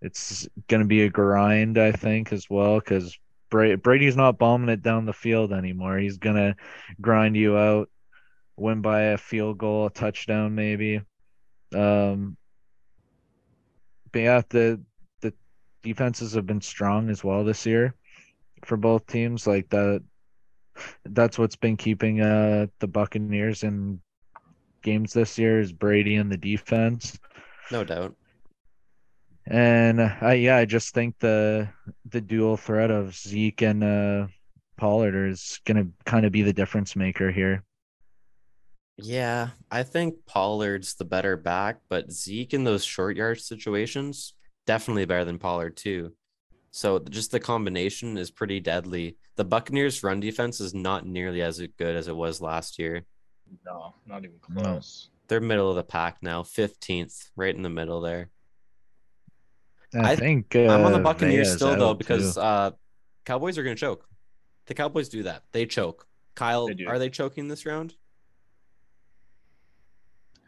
It's 0.01 0.49
going 0.69 0.81
to 0.81 0.87
be 0.87 1.03
a 1.03 1.11
grind, 1.11 1.77
I 1.77 1.93
think, 1.93 2.33
as 2.33 2.47
well, 2.49 2.79
because 2.79 3.19
Bra- 3.51 3.77
Brady's 3.77 4.17
not 4.17 4.39
bombing 4.39 4.69
it 4.69 4.83
down 4.83 5.07
the 5.07 5.13
field 5.13 5.53
anymore. 5.53 5.99
He's 5.99 6.19
gonna 6.19 6.57
grind 7.01 7.37
you 7.37 7.57
out, 7.57 7.91
win 8.57 8.83
by 8.83 9.01
a 9.03 9.19
field 9.19 9.59
goal, 9.59 9.87
a 9.87 9.91
touchdown, 9.91 10.55
maybe. 10.55 11.01
Um, 11.75 12.37
but 14.13 14.19
yeah, 14.19 14.43
the 14.49 14.81
defenses 15.83 16.35
have 16.35 16.47
been 16.47 16.61
strong 16.61 17.09
as 17.11 17.22
well 17.22 17.45
this 17.45 17.66
year 17.66 17.95
for 18.64 18.76
both 18.76 19.07
teams. 19.07 19.47
Like 19.47 19.68
that, 19.70 20.03
that's 21.05 21.39
what's 21.39 21.57
been 21.57 21.76
keeping 21.76 22.20
uh 22.20 22.66
the 22.81 22.89
Buccaneers 22.89 23.62
in 23.62 24.01
games 24.83 25.12
this 25.12 25.39
year 25.39 25.61
is 25.61 25.72
Brady 25.72 26.16
and 26.16 26.31
the 26.31 26.37
defense. 26.37 27.18
No 27.70 27.85
doubt. 27.85 28.14
And 29.47 30.01
uh, 30.01 30.31
yeah, 30.31 30.57
I 30.57 30.66
just 30.66 30.95
think 30.95 31.18
the 31.18 31.68
the 32.11 32.20
dual 32.20 32.57
threat 32.57 32.91
of 32.91 33.14
Zeke 33.14 33.62
and 33.62 33.83
uh, 33.83 34.26
Pollard 34.76 35.31
is 35.31 35.61
gonna 35.64 35.89
kind 36.05 36.26
of 36.26 36.33
be 36.33 36.43
the 36.43 36.53
difference 36.53 36.95
maker 36.95 37.31
here. 37.31 37.64
Yeah, 38.99 39.51
I 39.70 39.85
think 39.85 40.26
Pollard's 40.26 40.95
the 40.95 41.05
better 41.05 41.37
back, 41.37 41.79
but 41.89 42.11
Zeke 42.11 42.53
in 42.53 42.64
those 42.64 42.85
short 42.85 43.16
yard 43.16 43.41
situations 43.41 44.35
definitely 44.69 45.07
better 45.07 45.25
than 45.25 45.39
Pollard 45.39 45.77
too. 45.79 46.12
So 46.71 46.99
just 46.99 47.31
the 47.31 47.41
combination 47.41 48.19
is 48.19 48.31
pretty 48.31 48.61
deadly. 48.61 49.16
The 49.37 49.45
Buccaneers' 49.45 50.03
run 50.05 50.21
defense 50.21 50.61
is 50.61 50.75
not 50.75 51.07
nearly 51.07 51.41
as 51.41 51.59
good 51.79 51.97
as 51.97 52.07
it 52.07 52.14
was 52.14 52.43
last 52.43 52.79
year. 52.79 53.07
No, 53.64 53.95
not 54.07 54.25
even 54.25 54.37
No. 54.51 54.62
close. 54.62 55.09
They're 55.27 55.41
middle 55.41 55.71
of 55.71 55.77
the 55.77 55.83
pack 55.83 56.19
now, 56.23 56.43
15th, 56.43 57.31
right 57.35 57.55
in 57.55 57.62
the 57.62 57.71
middle 57.71 58.03
there. 58.03 58.29
I, 59.95 60.12
I- 60.12 60.16
think 60.16 60.55
uh, 60.55 60.66
I'm 60.69 60.85
on 60.85 60.93
the 60.93 60.99
Buccaneers 60.99 61.49
Vea's 61.49 61.57
still 61.57 61.75
though 61.75 61.95
because 61.95 62.37
uh 62.37 62.73
Cowboys 63.25 63.57
are 63.57 63.62
going 63.62 63.75
to 63.77 63.81
choke. 63.81 64.07
The 64.66 64.75
Cowboys 64.75 65.09
do 65.09 65.23
that. 65.23 65.45
They 65.53 65.64
choke. 65.64 66.07
Kyle, 66.35 66.66
They 66.69 66.85
are 66.85 66.99
they 66.99 67.09
choking 67.09 67.49
this 67.49 67.64
round? 67.64 67.95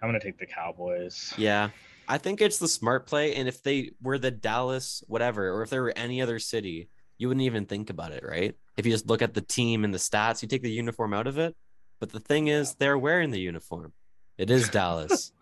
I'm 0.03 0.09
gonna 0.09 0.21
take 0.21 0.39
the 0.39 0.47
Cowboys. 0.47 1.35
Yeah. 1.39 1.71
I 2.11 2.19
think 2.19 2.41
it's 2.41 2.59
the 2.59 2.67
smart 2.67 3.07
play 3.07 3.37
and 3.37 3.47
if 3.47 3.63
they 3.63 3.93
were 4.03 4.19
the 4.19 4.33
Dallas 4.33 5.05
whatever 5.07 5.51
or 5.53 5.63
if 5.63 5.71
they 5.71 5.79
were 5.79 5.93
any 5.95 6.21
other 6.21 6.41
city, 6.41 6.89
you 7.19 7.29
wouldn't 7.29 7.45
even 7.45 7.67
think 7.67 7.89
about 7.89 8.11
it, 8.11 8.25
right? 8.27 8.57
If 8.77 8.85
you 8.85 8.91
just 8.91 9.07
look 9.07 9.23
at 9.23 9.33
the 9.33 9.41
team 9.41 9.85
and 9.85 9.95
the 9.95 9.99
stats, 9.99 10.43
you 10.43 10.49
take 10.49 10.63
the 10.63 10.73
uniform 10.73 11.15
out 11.15 11.29
of 11.29 11.39
it. 11.39 11.55
But 12.01 12.11
the 12.11 12.19
thing 12.19 12.49
is, 12.49 12.75
they're 12.75 12.99
wearing 12.99 13.31
the 13.31 13.39
uniform. 13.39 13.93
It 14.39 14.51
is 14.51 14.69
Dallas, 14.79 15.33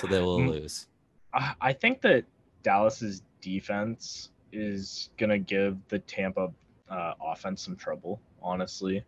so 0.00 0.06
they 0.06 0.20
will 0.20 0.38
Mm. 0.38 0.48
lose. 0.50 0.86
I 1.34 1.54
I 1.60 1.72
think 1.72 2.02
that 2.02 2.24
Dallas's 2.62 3.22
defense 3.40 4.30
is 4.52 5.10
gonna 5.16 5.38
give 5.40 5.76
the 5.88 5.98
Tampa 5.98 6.52
uh, 6.88 7.14
offense 7.20 7.62
some 7.62 7.74
trouble. 7.74 8.20
Honestly, 8.40 9.02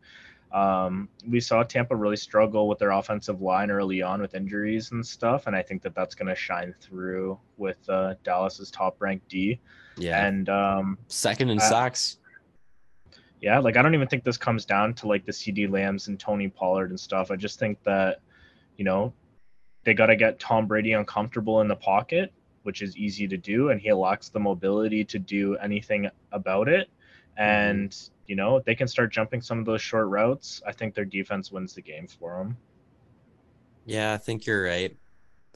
um, 0.54 1.08
we 1.28 1.40
saw 1.40 1.64
Tampa 1.64 1.96
really 1.96 2.16
struggle 2.16 2.68
with 2.68 2.78
their 2.78 2.92
offensive 2.92 3.42
line 3.42 3.70
early 3.70 4.00
on 4.02 4.22
with 4.22 4.34
injuries 4.34 4.92
and 4.92 5.04
stuff, 5.04 5.48
and 5.48 5.56
I 5.56 5.62
think 5.62 5.82
that 5.82 5.94
that's 5.94 6.14
gonna 6.14 6.34
shine 6.34 6.74
through 6.80 7.38
with 7.56 7.78
uh, 7.88 8.14
Dallas's 8.22 8.70
top-ranked 8.70 9.28
D. 9.28 9.60
Yeah. 9.96 10.24
And 10.26 10.48
um, 10.48 10.98
Second 11.08 11.50
in 11.50 11.58
uh, 11.58 11.68
sacks. 11.68 12.18
yeah, 13.40 13.58
like 13.58 13.76
I 13.76 13.82
don't 13.82 13.94
even 13.94 14.08
think 14.08 14.24
this 14.24 14.38
comes 14.38 14.64
down 14.64 14.94
to 14.94 15.08
like 15.08 15.26
the 15.26 15.32
CeeDee 15.32 15.70
Lambs 15.70 16.08
and 16.08 16.18
Tony 16.18 16.48
Pollard 16.48 16.90
and 16.90 16.98
stuff. 16.98 17.30
I 17.30 17.36
just 17.36 17.58
think 17.58 17.82
that, 17.84 18.20
you 18.76 18.84
know, 18.84 19.12
they 19.84 19.92
got 19.92 20.06
to 20.06 20.16
get 20.16 20.38
Tom 20.38 20.66
Brady 20.66 20.92
uncomfortable 20.92 21.60
in 21.60 21.68
the 21.68 21.76
pocket, 21.76 22.32
which 22.62 22.80
is 22.80 22.96
easy 22.96 23.28
to 23.28 23.36
do, 23.36 23.70
and 23.70 23.80
he 23.80 23.92
lacks 23.92 24.30
the 24.30 24.40
mobility 24.40 25.04
to 25.04 25.18
do 25.18 25.56
anything 25.56 26.08
about 26.32 26.68
it. 26.68 26.88
And 27.36 27.96
you 28.26 28.36
know, 28.36 28.60
they 28.64 28.74
can 28.74 28.88
start 28.88 29.12
jumping 29.12 29.42
some 29.42 29.58
of 29.58 29.66
those 29.66 29.82
short 29.82 30.08
routes. 30.08 30.62
I 30.66 30.72
think 30.72 30.94
their 30.94 31.04
defense 31.04 31.52
wins 31.52 31.74
the 31.74 31.82
game 31.82 32.06
for 32.06 32.38
them. 32.38 32.56
Yeah, 33.86 34.14
I 34.14 34.16
think 34.16 34.46
you're 34.46 34.64
right. 34.64 34.96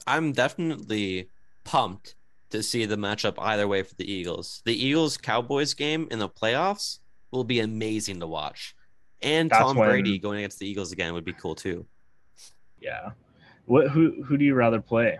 I'm 0.05 0.31
definitely 0.31 1.29
pumped 1.63 2.15
to 2.51 2.61
see 2.63 2.85
the 2.85 2.95
matchup 2.95 3.35
either 3.39 3.67
way 3.67 3.83
for 3.83 3.95
the 3.95 4.11
Eagles. 4.11 4.61
The 4.65 4.85
Eagles 4.85 5.17
Cowboys 5.17 5.73
game 5.73 6.07
in 6.11 6.19
the 6.19 6.29
playoffs 6.29 6.99
will 7.31 7.43
be 7.43 7.59
amazing 7.59 8.19
to 8.19 8.27
watch. 8.27 8.75
And 9.21 9.49
That's 9.49 9.61
Tom 9.61 9.77
when- 9.77 9.89
Brady 9.89 10.17
going 10.19 10.39
against 10.39 10.59
the 10.59 10.67
Eagles 10.67 10.91
again 10.91 11.13
would 11.13 11.25
be 11.25 11.33
cool 11.33 11.55
too. 11.55 11.85
Yeah. 12.79 13.11
What? 13.65 13.89
Who? 13.89 14.23
Who 14.23 14.37
do 14.37 14.45
you 14.45 14.55
rather 14.55 14.79
play? 14.81 15.19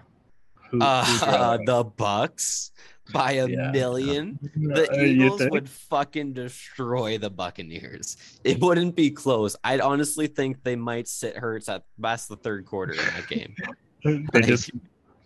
Who? 0.70 0.80
Uh, 0.82 1.05
rather- 1.22 1.64
the 1.66 1.84
Bucks 1.84 2.72
by 3.14 3.34
a 3.34 3.47
Yeah. 3.47 3.72
million. 3.72 4.39
The 4.55 4.89
Uh, 4.91 5.03
Eagles 5.03 5.41
would 5.49 5.70
fucking 5.70 6.34
destroy 6.34 7.18
the 7.18 7.30
Buccaneers. 7.30 8.18
It 8.43 8.60
wouldn't 8.60 8.95
be 8.95 9.12
close. 9.12 9.55
I'd 9.64 9.82
honestly 9.82 10.28
think 10.28 10.64
they 10.64 10.76
might 10.76 11.07
sit 11.07 11.36
Hurts 11.38 11.70
at 11.70 11.84
best 11.97 12.30
the 12.30 12.36
third 12.38 12.66
quarter 12.66 12.93
in 12.93 12.97
that 12.99 13.28
game. 13.28 13.55
they 14.34 14.41
just 14.41 14.72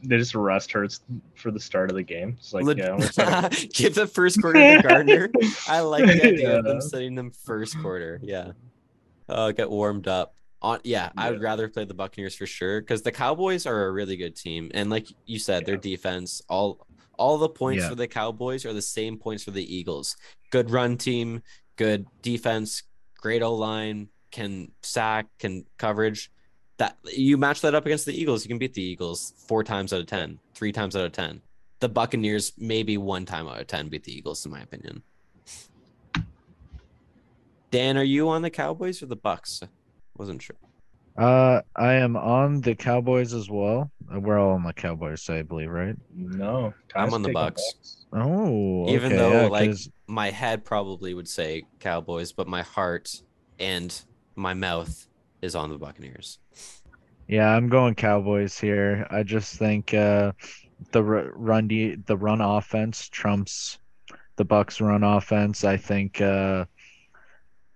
they 0.06 0.18
just 0.18 0.36
rest 0.36 0.72
Hurts 0.74 1.00
for 1.36 1.50
the 1.52 1.60
start 1.60 1.90
of 1.90 1.96
the 1.96 2.04
game. 2.04 2.36
It's 2.38 2.54
like 2.54 2.66
Leg- 2.66 2.78
yeah, 2.80 2.92
we're 2.98 3.50
Give 3.74 3.96
the 3.96 4.06
first 4.08 4.42
quarter 4.42 4.60
to 4.60 4.82
Gardner. 4.86 5.30
I 5.68 5.80
like 5.80 6.06
the 6.06 6.28
idea 6.28 6.58
of 6.60 6.66
them 6.66 6.76
Yeah. 6.76 6.80
setting 6.82 7.16
them 7.16 7.32
first 7.32 7.80
quarter. 7.82 8.20
Yeah. 8.22 8.52
Uh, 9.30 9.52
get 9.52 9.70
warmed 9.70 10.08
up. 10.08 10.36
On 10.62 10.80
yeah, 10.86 11.12
I 11.18 11.30
would 11.30 11.42
rather 11.42 11.68
play 11.68 11.84
the 11.86 11.94
Buccaneers 11.94 12.36
for 12.36 12.46
sure 12.46 12.80
because 12.82 13.02
the 13.02 13.12
Cowboys 13.12 13.66
are 13.66 13.86
a 13.88 13.92
really 13.92 14.16
good 14.16 14.34
team, 14.36 14.72
and 14.74 14.90
like 14.90 15.08
you 15.26 15.38
said, 15.38 15.66
their 15.66 15.76
defense, 15.76 16.42
all 16.48 16.86
all 17.18 17.38
the 17.38 17.50
points 17.50 17.84
Yeah. 17.84 17.90
for 17.90 17.96
the 17.96 18.08
Cowboys 18.08 18.66
are 18.66 18.74
the 18.74 18.82
same 18.82 19.18
points 19.18 19.44
for 19.44 19.52
the 19.52 19.76
Eagles. 19.76 20.16
Good 20.52 20.70
run 20.72 20.98
team, 20.98 21.42
good 21.76 22.06
defense, 22.22 22.84
great 23.18 23.42
O 23.42 23.54
line, 23.56 24.10
can 24.32 24.72
sack, 24.82 25.28
can 25.40 25.66
coverage. 25.78 26.32
That 26.78 26.98
you 27.16 27.38
match 27.38 27.62
that 27.62 27.76
up 27.76 27.86
against 27.86 28.06
the 28.06 28.20
Eagles, 28.20 28.44
you 28.44 28.50
can 28.50 28.58
beat 28.58 28.74
the 28.74 28.82
Eagles 28.82 29.34
four 29.48 29.64
times 29.64 29.94
out 29.94 30.02
of 30.02 30.08
ten, 30.08 30.40
three 30.56 30.72
times 30.72 30.96
out 30.96 31.06
of 31.06 31.12
ten. 31.12 31.42
The 31.80 31.90
Buccaneers 31.90 32.54
maybe 32.58 32.98
one 32.98 33.26
time 33.26 33.48
out 33.48 33.62
of 33.62 33.68
ten 33.68 33.90
beat 33.90 34.04
the 34.04 34.16
Eagles, 34.16 34.44
in 34.46 34.52
my 34.52 34.62
opinion. 34.62 35.04
Dan, 37.72 37.98
are 37.98 38.04
you 38.04 38.30
on 38.30 38.42
the 38.42 38.50
Cowboys 38.50 39.02
or 39.02 39.08
the 39.08 39.16
Bucks? 39.16 39.62
Wasn't 40.18 40.42
sure. 40.42 40.56
Uh, 41.18 41.62
I 41.76 41.94
am 41.94 42.16
on 42.18 42.62
the 42.62 42.74
Cowboys 42.76 43.34
as 43.34 43.50
well. 43.50 43.92
Uh, 44.14 44.20
We're 44.20 44.40
all 44.40 44.54
on 44.54 44.64
the 44.64 44.74
Cowboys 44.74 45.30
I 45.30 45.44
believe, 45.44 45.70
right? 45.70 45.96
No, 46.16 46.74
I'm 46.96 47.14
on 47.14 47.22
the 47.22 47.30
taking 47.30 47.34
Bucks. 47.42 48.06
Oh, 48.12 48.88
Even 48.90 49.08
okay, 49.14 49.18
though, 49.18 49.32
yeah, 49.44 49.48
like, 49.48 49.70
'cause- 49.70 49.90
My 50.08 50.30
head 50.32 50.66
probably 50.66 51.14
would 51.14 51.28
say 51.28 51.64
Cowboys, 51.80 52.32
but 52.32 52.48
my 52.48 52.62
heart 52.62 53.22
and 53.60 54.00
my 54.36 54.54
mouth 54.54 55.08
is 55.42 55.56
on 55.56 55.70
the 55.70 55.78
Buccaneers. 55.78 56.40
yeah, 57.28 57.50
I'm 57.56 57.70
going 57.70 57.96
Cowboys 57.96 58.60
here. 58.60 59.08
I 59.10 59.24
just 59.24 59.56
think 59.56 59.94
uh, 59.94 60.32
the 60.92 61.04
r- 61.04 61.32
run 61.36 61.68
de- 61.68 61.96
the 61.96 62.18
run 62.18 62.42
offense 62.42 63.08
trumps 63.10 63.78
the 64.36 64.46
Bucks 64.46 64.82
run 64.82 65.04
offense. 65.04 65.64
I 65.64 65.78
think 65.78 66.20
uh, 66.22 66.66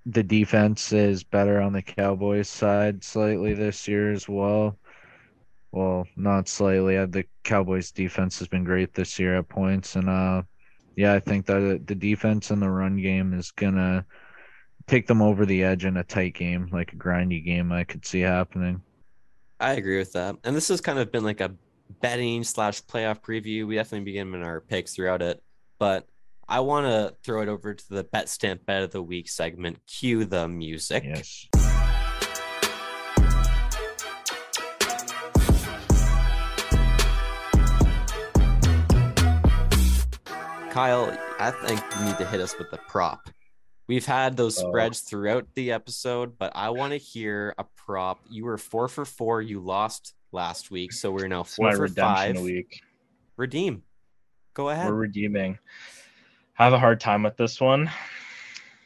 the 0.09 0.23
defense 0.23 0.93
is 0.93 1.23
better 1.23 1.59
on 1.61 1.73
the 1.73 1.81
Cowboys 1.81 2.47
side 2.47 3.03
slightly 3.03 3.53
this 3.53 3.87
year 3.87 4.11
as 4.11 4.27
well. 4.27 4.79
Well, 5.71 6.07
not 6.15 6.47
slightly. 6.47 6.97
Uh, 6.97 7.07
The 7.07 7.25
Cowboys 7.43 7.91
defense 7.91 8.39
has 8.39 8.47
been 8.47 8.63
great 8.63 8.93
this 8.93 9.19
year 9.19 9.37
at 9.37 9.49
points, 9.49 9.97
and 9.97 10.09
uh, 10.09 10.43
yeah, 10.95 11.13
I 11.13 11.19
think 11.19 11.45
that 11.47 11.83
the 11.85 11.95
defense 11.95 12.51
and 12.51 12.61
the 12.61 12.69
run 12.69 13.01
game 13.01 13.33
is 13.33 13.51
gonna 13.51 14.05
take 14.87 15.07
them 15.07 15.21
over 15.21 15.45
the 15.45 15.63
edge 15.63 15.83
in 15.83 15.97
a 15.97 16.03
tight 16.03 16.35
game, 16.35 16.69
like 16.71 16.93
a 16.93 16.95
grindy 16.95 17.43
game. 17.43 17.71
I 17.73 17.83
could 17.83 18.05
see 18.05 18.21
happening. 18.21 18.81
I 19.59 19.73
agree 19.73 19.97
with 19.97 20.13
that. 20.13 20.37
And 20.45 20.55
this 20.55 20.69
has 20.69 20.79
kind 20.79 20.99
of 20.99 21.11
been 21.11 21.25
like 21.25 21.41
a 21.41 21.53
betting 22.01 22.43
slash 22.43 22.81
playoff 22.83 23.21
preview. 23.21 23.67
We 23.67 23.75
definitely 23.75 24.05
begin 24.05 24.33
in 24.33 24.43
our 24.43 24.61
picks 24.61 24.95
throughout 24.95 25.21
it, 25.21 25.43
but 25.79 26.07
I 26.49 26.61
want 26.61 26.85
to 26.85 27.15
throw 27.23 27.41
it 27.41 27.49
over 27.49 27.73
to 27.73 27.89
the 27.89 28.03
Betstamp 28.03 28.65
bet 28.65 28.83
of 28.83 28.91
the 28.91 29.03
week 29.03 29.29
segment. 29.29 29.79
Cue 29.87 30.23
the 30.25 30.47
music. 30.47 31.03
Yes. 31.05 31.47
Kyle, 40.71 41.17
I 41.39 41.51
think 41.51 41.81
you 41.97 42.05
need 42.05 42.17
to 42.19 42.25
hit 42.27 42.39
us 42.39 42.57
with 42.57 42.69
the 42.69 42.77
prop. 42.77 43.29
We've 43.87 44.05
had 44.05 44.35
those 44.37 44.61
Oh. 44.61 44.67
spreads 44.69 45.01
throughout 45.01 45.47
the 45.55 45.71
episode, 45.71 46.37
but 46.37 46.51
I 46.55 46.69
want 46.69 46.91
to 46.91 46.97
hear 46.97 47.55
a 47.57 47.63
prop. 47.63 48.19
You 48.29 48.45
were 48.45 48.57
four 48.57 48.87
for 48.87 49.05
four. 49.05 49.41
You 49.41 49.59
lost 49.59 50.13
last 50.31 50.69
week, 50.69 50.91
so 50.91 51.11
we're 51.11 51.27
now 51.27 51.43
four 51.43 51.75
for 51.75 51.87
five. 51.87 52.39
week. 52.41 52.81
Redeem. 53.37 53.83
Go 54.53 54.69
ahead. 54.69 54.87
We're 54.87 54.95
redeeming. 54.95 55.57
I 56.59 56.63
have 56.63 56.73
a 56.73 56.79
hard 56.79 56.99
time 56.99 57.21
with 57.21 57.37
this 57.37 57.61
one, 57.61 57.91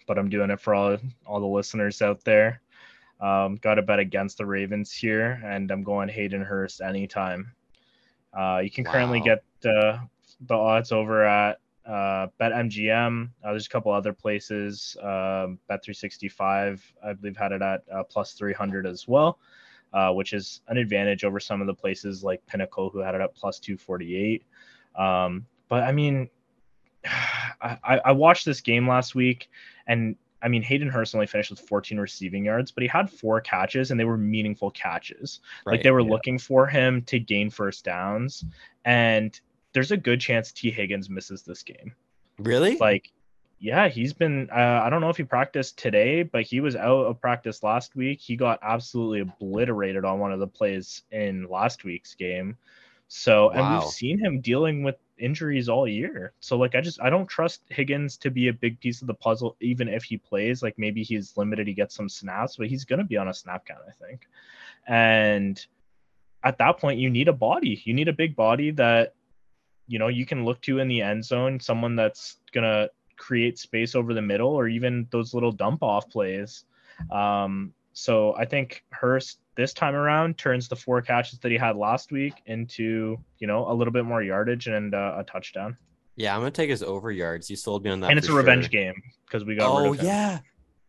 but 0.06 0.20
I'm 0.20 0.28
doing 0.28 0.52
it 0.52 0.60
for 0.60 0.76
all 0.76 0.98
all 1.26 1.40
the 1.40 1.46
listeners 1.46 2.02
out 2.02 2.22
there. 2.26 2.62
Um, 3.22 3.56
got 3.58 3.76
to 3.76 3.82
bet 3.82 3.98
against 3.98 4.38
the 4.38 4.46
Ravens 4.46 4.92
here, 4.92 5.42
and 5.46 5.72
I'm 5.72 5.82
going 5.82 6.10
Hayden 6.10 6.42
Hurst 6.42 6.82
anytime. 6.82 7.54
Uh, 8.38 8.60
you 8.62 8.70
can 8.70 8.84
currently 8.84 9.22
get 9.22 9.44
uh, 9.64 10.00
the 10.48 10.54
odds 10.54 10.92
over 10.92 11.24
at 11.24 11.60
uh, 11.86 12.28
BetMGM. 12.42 13.30
Uh, 13.42 13.52
there's 13.52 13.68
a 13.68 13.70
couple 13.70 13.94
other 13.94 14.12
places. 14.12 14.98
Um, 15.00 15.58
Bet 15.70 15.82
365, 15.82 16.94
I 17.06 17.14
believe, 17.14 17.38
had 17.38 17.54
it 17.54 17.62
at 17.62 17.84
uh, 17.94 18.04
plus 18.04 18.34
300 18.34 18.86
as 18.86 19.08
well, 19.08 19.40
uh, 19.94 20.12
which 20.12 20.34
is 20.34 20.60
an 20.68 20.78
advantage 20.78 21.24
over 21.24 21.40
some 21.40 21.62
of 21.62 21.68
the 21.68 21.74
places 21.74 22.22
like 22.22 22.46
Pinnacle, 22.48 22.90
who 22.90 23.00
had 23.00 23.16
it 23.16 23.22
at 23.22 23.34
plus 23.34 23.60
248. 23.60 24.44
Um, 24.98 25.46
but 25.70 25.84
I 25.84 25.94
mean, 25.94 26.30
I, 27.62 28.02
I 28.06 28.12
watched 28.12 28.46
this 28.46 28.62
game 28.62 28.88
last 28.88 29.14
week, 29.14 29.50
and 29.86 30.16
I 30.42 30.48
mean, 30.48 30.64
Hayden 30.64 30.90
Hurst 30.90 31.14
only 31.14 31.28
finished 31.28 31.52
with 31.52 31.60
14 31.60 32.00
receiving 32.00 32.46
yards, 32.46 32.72
but 32.72 32.82
he 32.82 32.88
had 32.88 33.10
four 33.10 33.40
catches 33.42 33.92
and 33.92 34.00
they 34.00 34.06
were 34.06 34.18
meaningful 34.18 34.72
catches. 34.72 35.40
Right, 35.66 35.74
like 35.74 35.84
they 35.84 35.92
were 35.92 36.02
yeah. 36.02 36.10
looking 36.10 36.40
for 36.40 36.66
him 36.66 37.04
to 37.04 37.20
gain 37.20 37.50
first 37.50 37.86
downs. 37.86 38.44
And 38.84 39.40
there's 39.74 39.92
a 39.92 39.98
good 39.98 40.20
chance 40.20 40.52
Tee 40.52 40.72
Higgins 40.72 41.10
misses 41.10 41.44
this 41.44 41.62
game. 41.64 41.94
Really? 42.40 42.78
Like, 42.78 43.12
yeah, 43.60 43.88
he's 43.88 44.14
been, 44.14 44.50
uh, 44.52 44.82
I 44.84 44.90
don't 44.90 45.02
know 45.02 45.10
if 45.10 45.18
he 45.18 45.24
practiced 45.24 45.78
today, 45.78 46.24
but 46.24 46.42
he 46.42 46.60
was 46.60 46.76
out 46.76 47.06
of 47.06 47.22
practice 47.22 47.62
last 47.62 47.96
week. 47.96 48.20
He 48.20 48.36
got 48.36 48.58
absolutely 48.64 49.20
obliterated 49.20 50.04
on 50.04 50.20
one 50.20 50.32
of 50.32 50.40
the 50.40 50.48
plays 50.48 51.04
in 51.12 51.48
last 51.48 51.84
week's 51.84 52.16
game. 52.16 52.58
So, 53.08 53.50
and 53.50 53.76
we've 53.76 53.90
seen 53.90 54.18
him 54.18 54.40
dealing 54.40 54.84
with 54.84 54.96
injuries 55.22 55.70
all 55.70 55.88
year. 55.88 56.34
So, 56.40 56.58
like, 56.58 56.76
I 56.76 56.82
just, 56.82 57.02
I 57.02 57.10
don't 57.10 57.28
trust 57.28 57.62
Higgins 57.70 58.18
to 58.18 58.32
be 58.32 58.48
a 58.48 58.54
big 58.54 58.80
piece 58.80 59.02
of 59.02 59.08
the 59.08 59.14
puzzle, 59.14 59.56
even 59.62 59.88
if 59.88 60.04
he 60.04 60.18
plays. 60.18 60.62
Like, 60.62 60.78
maybe 60.78 61.04
he's 61.04 61.38
limited, 61.38 61.68
he 61.68 61.74
gets 61.74 61.96
some 61.96 62.10
snaps, 62.10 62.58
but 62.58 62.68
he's 62.68 62.86
to 63.00 63.06
be 63.06 63.18
on 63.18 63.28
a 63.28 63.34
snap 63.34 63.66
count, 63.66 63.82
I 63.88 64.06
think. 64.06 64.28
And 64.88 65.64
at 66.44 66.58
that 66.58 66.80
point, 66.80 67.00
you 67.00 67.10
need 67.10 67.28
a 67.28 67.34
body. 67.34 67.82
You 67.86 67.94
need 67.94 68.08
a 68.08 68.14
big 68.14 68.36
body 68.36 68.72
that, 68.72 69.14
you 69.88 70.00
know, 70.00 70.08
you 70.08 70.26
can 70.26 70.44
look 70.44 70.62
to 70.62 70.80
in 70.80 70.88
the 70.88 71.02
end 71.02 71.24
zone, 71.24 71.60
someone 71.60 71.96
that's 71.96 72.38
to 72.64 72.90
create 73.18 73.60
space 73.60 73.94
over 73.94 74.14
the 74.14 74.22
middle 74.22 74.50
or 74.50 74.68
even 74.68 75.08
those 75.12 75.34
little 75.34 75.52
dump 75.52 75.84
off 75.84 76.10
plays. 76.10 76.66
Um, 77.12 77.74
so 77.94 78.36
I 78.36 78.46
think 78.46 78.84
Hurst 78.90 79.40
this 79.62 79.74
time 79.74 79.94
around 79.96 80.38
turns 80.38 80.68
the 80.68 80.76
four 80.76 81.02
catches 81.02 81.38
that 81.40 81.52
he 81.52 81.58
had 81.58 81.76
last 81.78 82.12
week 82.12 82.34
into, 82.48 83.18
you 83.40 83.48
know, 83.48 83.70
a 83.72 83.74
little 83.74 83.94
bit 83.94 84.06
more 84.06 84.24
yardage 84.24 84.68
and 84.68 84.96
uh, 84.96 85.16
a 85.18 85.24
touchdown. 85.24 85.78
yeah, 86.16 86.34
I'm 86.34 86.42
gonna 86.42 86.52
take 86.52 86.70
his 86.70 86.82
over 86.84 87.12
yards. 87.12 87.50
You 87.50 87.56
sold 87.56 87.84
me 87.84 87.92
on 87.92 88.00
that. 88.02 88.10
and 88.10 88.18
it's 88.18 88.28
a 88.28 88.34
revenge 88.34 88.66
sure. 88.66 88.70
game 88.70 89.02
because 89.26 89.46
we 89.46 89.56
got 89.56 89.78
rid 89.78 89.88
Oh 89.88 89.94
of 89.94 90.00
him. 90.00 90.06
yeah. 90.06 90.40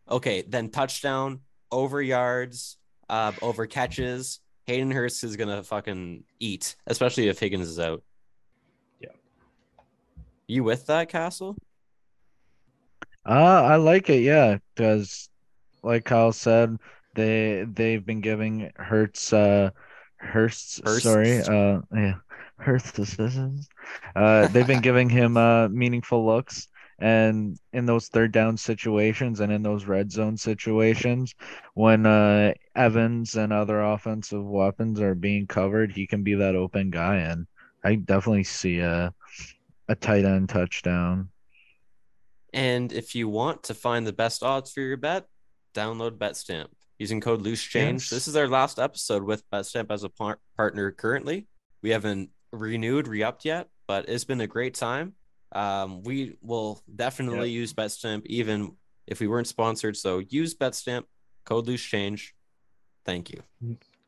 Okay, 0.09 0.41
then 0.47 0.69
touchdown, 0.69 1.39
over 1.71 2.01
yards, 2.01 2.77
uh, 3.09 3.31
over 3.41 3.65
catches. 3.67 4.39
Hayden 4.65 4.91
Hurst 4.91 5.23
is 5.23 5.35
gonna 5.35 5.61
fucking 5.63 6.23
eat, 6.39 6.75
especially 6.87 7.27
if 7.27 7.39
Higgins 7.39 7.67
is 7.67 7.79
out. 7.79 8.01
Yeah. 8.99 9.09
You 10.47 10.63
with 10.63 10.87
that, 10.87 11.09
Castle? 11.09 11.55
Uh, 13.25 13.63
I 13.63 13.75
like 13.77 14.09
it, 14.09 14.21
yeah, 14.21 14.57
because 14.75 15.29
like 15.83 16.05
Kyle 16.05 16.31
said, 16.33 16.77
they 17.15 17.65
they've 17.71 18.05
been 18.05 18.21
giving 18.21 18.71
Hertz 18.75 19.33
uh 19.33 19.69
Hurst 20.17 20.81
Hursts. 20.83 21.03
sorry, 21.03 21.41
uh 21.41 21.81
yeah, 21.93 22.15
Hurst 22.57 22.99
uh 24.15 24.47
they've 24.47 24.67
been 24.67 24.81
giving 24.81 25.09
him 25.09 25.37
uh 25.37 25.67
meaningful 25.69 26.25
looks 26.25 26.67
and 26.99 27.57
in 27.73 27.85
those 27.85 28.07
third 28.07 28.31
down 28.31 28.55
situations 28.55 29.39
and 29.39 29.51
in 29.51 29.63
those 29.63 29.85
red 29.85 30.11
zone 30.11 30.37
situations 30.37 31.33
when 31.73 32.05
uh 32.05 32.53
Evans 32.75 33.35
and 33.35 33.51
other 33.51 33.81
offensive 33.81 34.43
weapons 34.43 34.99
are 34.99 35.15
being 35.15 35.45
covered, 35.47 35.91
he 35.91 36.07
can 36.07 36.23
be 36.23 36.35
that 36.35 36.55
open 36.55 36.89
guy 36.89 37.17
and 37.17 37.47
I 37.83 37.95
definitely 37.95 38.45
see 38.45 38.79
a 38.79 39.13
a 39.89 39.95
tight 39.95 40.25
end 40.25 40.49
touchdown. 40.49 41.29
And 42.53 42.93
if 42.93 43.15
you 43.15 43.27
want 43.27 43.63
to 43.63 43.73
find 43.73 44.07
the 44.07 44.13
best 44.13 44.43
odds 44.43 44.71
for 44.71 44.81
your 44.81 44.95
bet, 44.95 45.25
download 45.73 46.17
BetStamp 46.17 46.67
using 47.03 47.19
code 47.19 47.41
Loose 47.41 47.61
Change. 47.61 48.03
Yes. 48.03 48.09
This 48.09 48.27
is 48.29 48.35
our 48.37 48.47
last 48.47 48.79
episode 48.79 49.23
with 49.23 49.43
BetStamp 49.51 49.87
as 49.91 50.03
a 50.05 50.09
par- 50.09 50.39
partner. 50.55 50.89
Currently, 50.91 51.47
we 51.81 51.89
haven't 51.89 52.29
renewed, 52.53 53.09
re-upped 53.09 53.43
yet, 53.43 53.67
but 53.89 54.07
it's 54.07 54.23
been 54.23 54.39
a 54.39 54.47
great 54.47 54.73
time. 54.73 55.13
Um, 55.51 56.01
we 56.03 56.37
will 56.41 56.81
definitely 56.95 57.49
use 57.51 57.73
BetStamp 57.73 58.25
even 58.27 58.77
if 59.05 59.19
we 59.19 59.27
weren't 59.27 59.47
sponsored. 59.47 59.97
So 59.97 60.19
use 60.19 60.55
BetStamp, 60.55 61.03
code 61.43 61.67
Loose 61.67 61.83
Change. 61.83 62.33
Thank 63.05 63.31
you. 63.31 63.43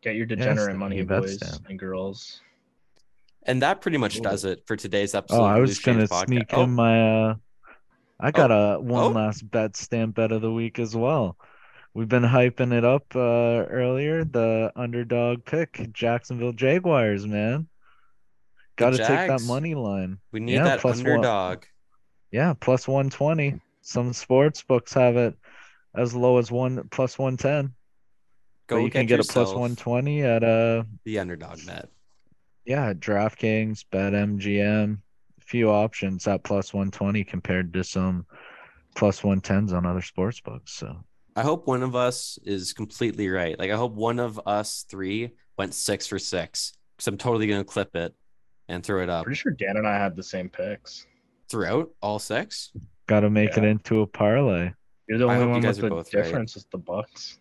Get 0.02 0.16
your 0.16 0.26
degenerate 0.26 0.68
thank 0.68 0.78
money, 0.80 0.98
you, 0.98 1.06
boys 1.06 1.38
Betstamp. 1.38 1.70
and 1.70 1.78
girls. 1.78 2.40
And 3.44 3.62
that 3.62 3.82
pretty 3.82 3.98
much 3.98 4.14
Cool. 4.16 4.24
does 4.24 4.46
it 4.46 4.64
for 4.66 4.78
today's 4.78 5.14
episode. 5.14 5.42
Oh, 5.42 5.44
I 5.44 5.60
was 5.60 5.80
gonna 5.80 6.06
podcast. 6.08 6.28
sneak 6.28 6.46
Oh, 6.54 6.64
in 6.64 6.72
my 6.72 6.96
uh 7.32 7.36
I 8.22 8.32
got 8.32 8.50
a 8.50 8.80
one 8.80 9.04
Oh. 9.04 9.10
last 9.10 9.46
Betstamp 9.52 10.14
bet 10.16 10.32
of 10.32 10.42
the 10.42 10.52
week 10.52 10.80
as 10.80 10.96
well. 10.96 11.38
We've 11.96 12.08
been 12.10 12.24
hyping 12.24 12.74
it 12.74 12.84
up 12.86 13.16
uh 13.16 13.66
earlier, 13.72 14.24
the 14.26 14.72
underdog 14.76 15.46
pick, 15.46 15.92
Jacksonville 15.94 16.54
Jaguars, 16.54 17.26
man. 17.26 17.68
Gotta 18.76 18.98
take 18.98 19.30
that 19.30 19.42
money 19.42 19.74
line. 19.74 20.20
we 20.34 20.42
need 20.42 20.56
yeah, 20.56 20.66
that 20.66 20.82
plus 20.82 20.98
one. 20.98 21.08
underdog. 21.08 21.64
Yeah, 22.32 22.54
plus 22.54 22.88
one 22.88 23.10
twenty. 23.10 23.62
Some 23.82 24.14
sports 24.14 24.62
books 24.62 24.94
have 24.94 25.16
it 25.16 25.38
as 25.96 26.14
low 26.14 26.38
as 26.38 26.52
one 26.52 26.88
plus 26.90 27.18
one 27.18 27.38
ten. 27.38 27.74
Go 28.68 28.76
But 28.78 28.84
you 28.84 28.92
can 28.92 29.06
get, 29.06 29.26
get 29.26 29.36
a 29.36 29.58
one 29.58 29.76
twenty 29.78 30.22
at 30.24 30.44
uh 30.44 30.84
the 31.06 31.20
underdog 31.20 31.66
bet. 31.66 31.90
yeah, 32.66 32.94
DraftKings, 32.94 33.86
BetMGM, 33.94 34.98
a 35.40 35.42
few 35.46 35.70
options 35.70 36.28
at 36.28 36.44
plus 36.44 36.74
120 36.74 37.24
compared 37.24 37.74
to 37.74 37.84
some 37.84 38.26
110s 38.96 39.72
on 39.72 39.86
other 39.86 40.02
sports 40.02 40.42
books. 40.42 40.74
So, 40.74 40.98
I 41.36 41.42
hope 41.44 41.68
one 41.68 41.84
of 41.84 41.96
us 41.96 42.40
is 42.44 42.74
completely 42.74 43.30
right. 43.30 43.58
Like 43.60 43.72
I 43.72 43.76
hope 43.76 43.94
one 43.94 44.20
of 44.20 44.40
us 44.46 44.86
three 44.90 45.32
went 45.58 45.74
six 45.74 46.08
for 46.08 46.18
six. 46.20 46.74
Because 46.96 47.08
I'm 47.08 47.18
totally 47.18 47.48
gonna 47.48 47.64
clip 47.66 47.96
it 47.96 48.14
and 48.70 48.84
throw 48.84 49.04
it 49.04 49.10
up 49.10 49.26
Pretty 49.26 49.38
sure 49.38 49.52
Dan 49.52 49.78
and 49.78 49.88
I 49.88 49.96
had 49.98 50.16
the 50.16 50.24
same 50.24 50.48
picks. 50.50 51.06
throughout 51.50 51.90
all 52.02 52.20
six. 52.20 52.72
got 53.08 53.20
to 53.20 53.30
make 53.30 53.56
it 53.58 53.64
into 53.64 54.02
a 54.02 54.08
parlay. 54.08 54.72
You're 55.08 55.20
the 55.20 55.26
only 55.28 55.46
one 55.46 55.62
guys 55.62 55.80
with 55.80 55.90
the 55.92 55.96
both 55.96 56.14
right. 56.14 56.24
difference 56.24 56.56
is 56.56 56.66
the 56.72 56.78
Bucks. 56.80 57.38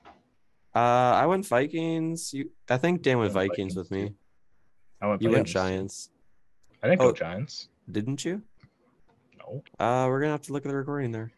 Uh, 0.75 0.79
I 0.79 1.25
went 1.27 1.47
Vikings. 1.47 2.35
You, 2.35 2.51
I 2.69 2.77
think 2.79 3.01
Dan 3.03 3.19
went 3.19 3.31
I 3.31 3.35
went 3.37 3.49
Vikings 3.53 3.77
with 3.77 3.91
me. 3.91 4.13
I 5.01 5.07
went 5.07 5.23
You 5.23 5.31
went 5.31 5.47
Giants, 5.47 6.11
I 6.83 6.89
didn't 6.89 7.01
Oh. 7.01 7.07
go 7.09 7.13
Giants. 7.13 7.69
didn't 7.91 8.25
you? 8.25 8.43
No. 9.39 9.63
Uh, 9.79 10.07
we're 10.09 10.21
gonna 10.21 10.33
have 10.33 10.43
to 10.43 10.53
look 10.53 10.67
at 10.67 10.69
the 10.69 10.77
recording 10.77 11.13
there. 11.13 11.33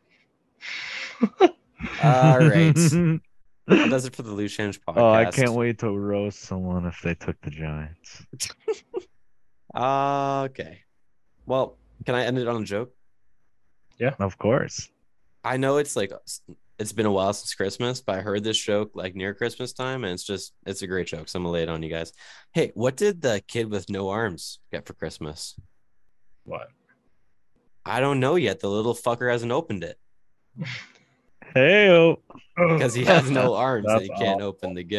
All 2.03 2.39
right. 2.39 2.75
That 3.69 3.91
does 3.91 4.05
it 4.05 4.15
for 4.15 4.23
the 4.23 4.31
Loose 4.31 4.55
Change 4.55 4.81
podcast. 4.81 4.97
oh, 4.97 5.11
I 5.11 5.25
can't 5.31 5.53
wait 5.53 5.81
to 5.81 5.91
roast 5.91 6.41
someone 6.43 6.87
if 6.87 7.01
they 7.03 7.15
took 7.15 7.41
the 7.41 7.51
Giants. 7.51 8.25
Uh, 9.75 10.43
okay. 10.51 10.83
Well, 11.47 11.77
can 12.05 12.15
I 12.15 12.25
end 12.25 12.39
it 12.39 12.47
on 12.47 12.63
a 12.63 12.65
joke? 12.65 12.93
Yeah, 13.99 14.15
of 14.21 14.39
course. 14.39 14.89
I 15.43 15.57
know 15.57 15.79
it's 15.79 15.97
like 15.97 16.13
it's 16.79 16.93
been 16.93 17.07
a 17.07 17.11
while 17.11 17.33
since 17.33 17.55
Christmas, 17.55 18.01
but 18.01 18.17
I 18.17 18.21
heard 18.21 18.45
this 18.45 18.59
joke 18.59 18.93
like 18.95 19.15
near 19.15 19.35
Christmas 19.35 19.73
time, 19.73 20.05
and 20.05 20.13
it's 20.13 20.25
just 20.25 20.53
it's 20.67 20.83
a 20.83 20.87
great 20.87 21.07
joke. 21.09 21.29
So 21.29 21.39
I'm 21.39 21.43
gonna 21.43 21.53
lay 21.53 21.63
it 21.63 21.69
on 21.69 21.83
you 21.83 21.91
guys. 21.91 22.13
Hey, 22.53 22.73
what 22.75 22.97
did 22.97 23.23
the 23.23 23.43
kid 23.49 23.71
with 23.71 23.91
no 23.91 24.11
arms 24.11 24.61
get 24.71 24.87
for 24.87 24.93
Christmas? 24.93 25.59
What? 26.45 26.69
I 27.85 28.01
don't 28.01 28.21
know 28.21 28.37
yet. 28.37 28.61
The 28.61 28.69
little 28.71 28.95
fucker 28.95 29.31
hasn't 29.31 29.53
opened 29.53 29.85
it 29.85 29.99
Hey, 31.57 32.17
because 32.57 32.93
he 32.95 33.05
has 33.07 33.31
no 33.31 33.55
arms 33.55 33.87
and 33.89 34.03
he 34.03 34.09
can't 34.09 34.43
awful. 34.43 34.49
open 34.49 34.75
the 34.75 34.83
gift. 34.83 34.95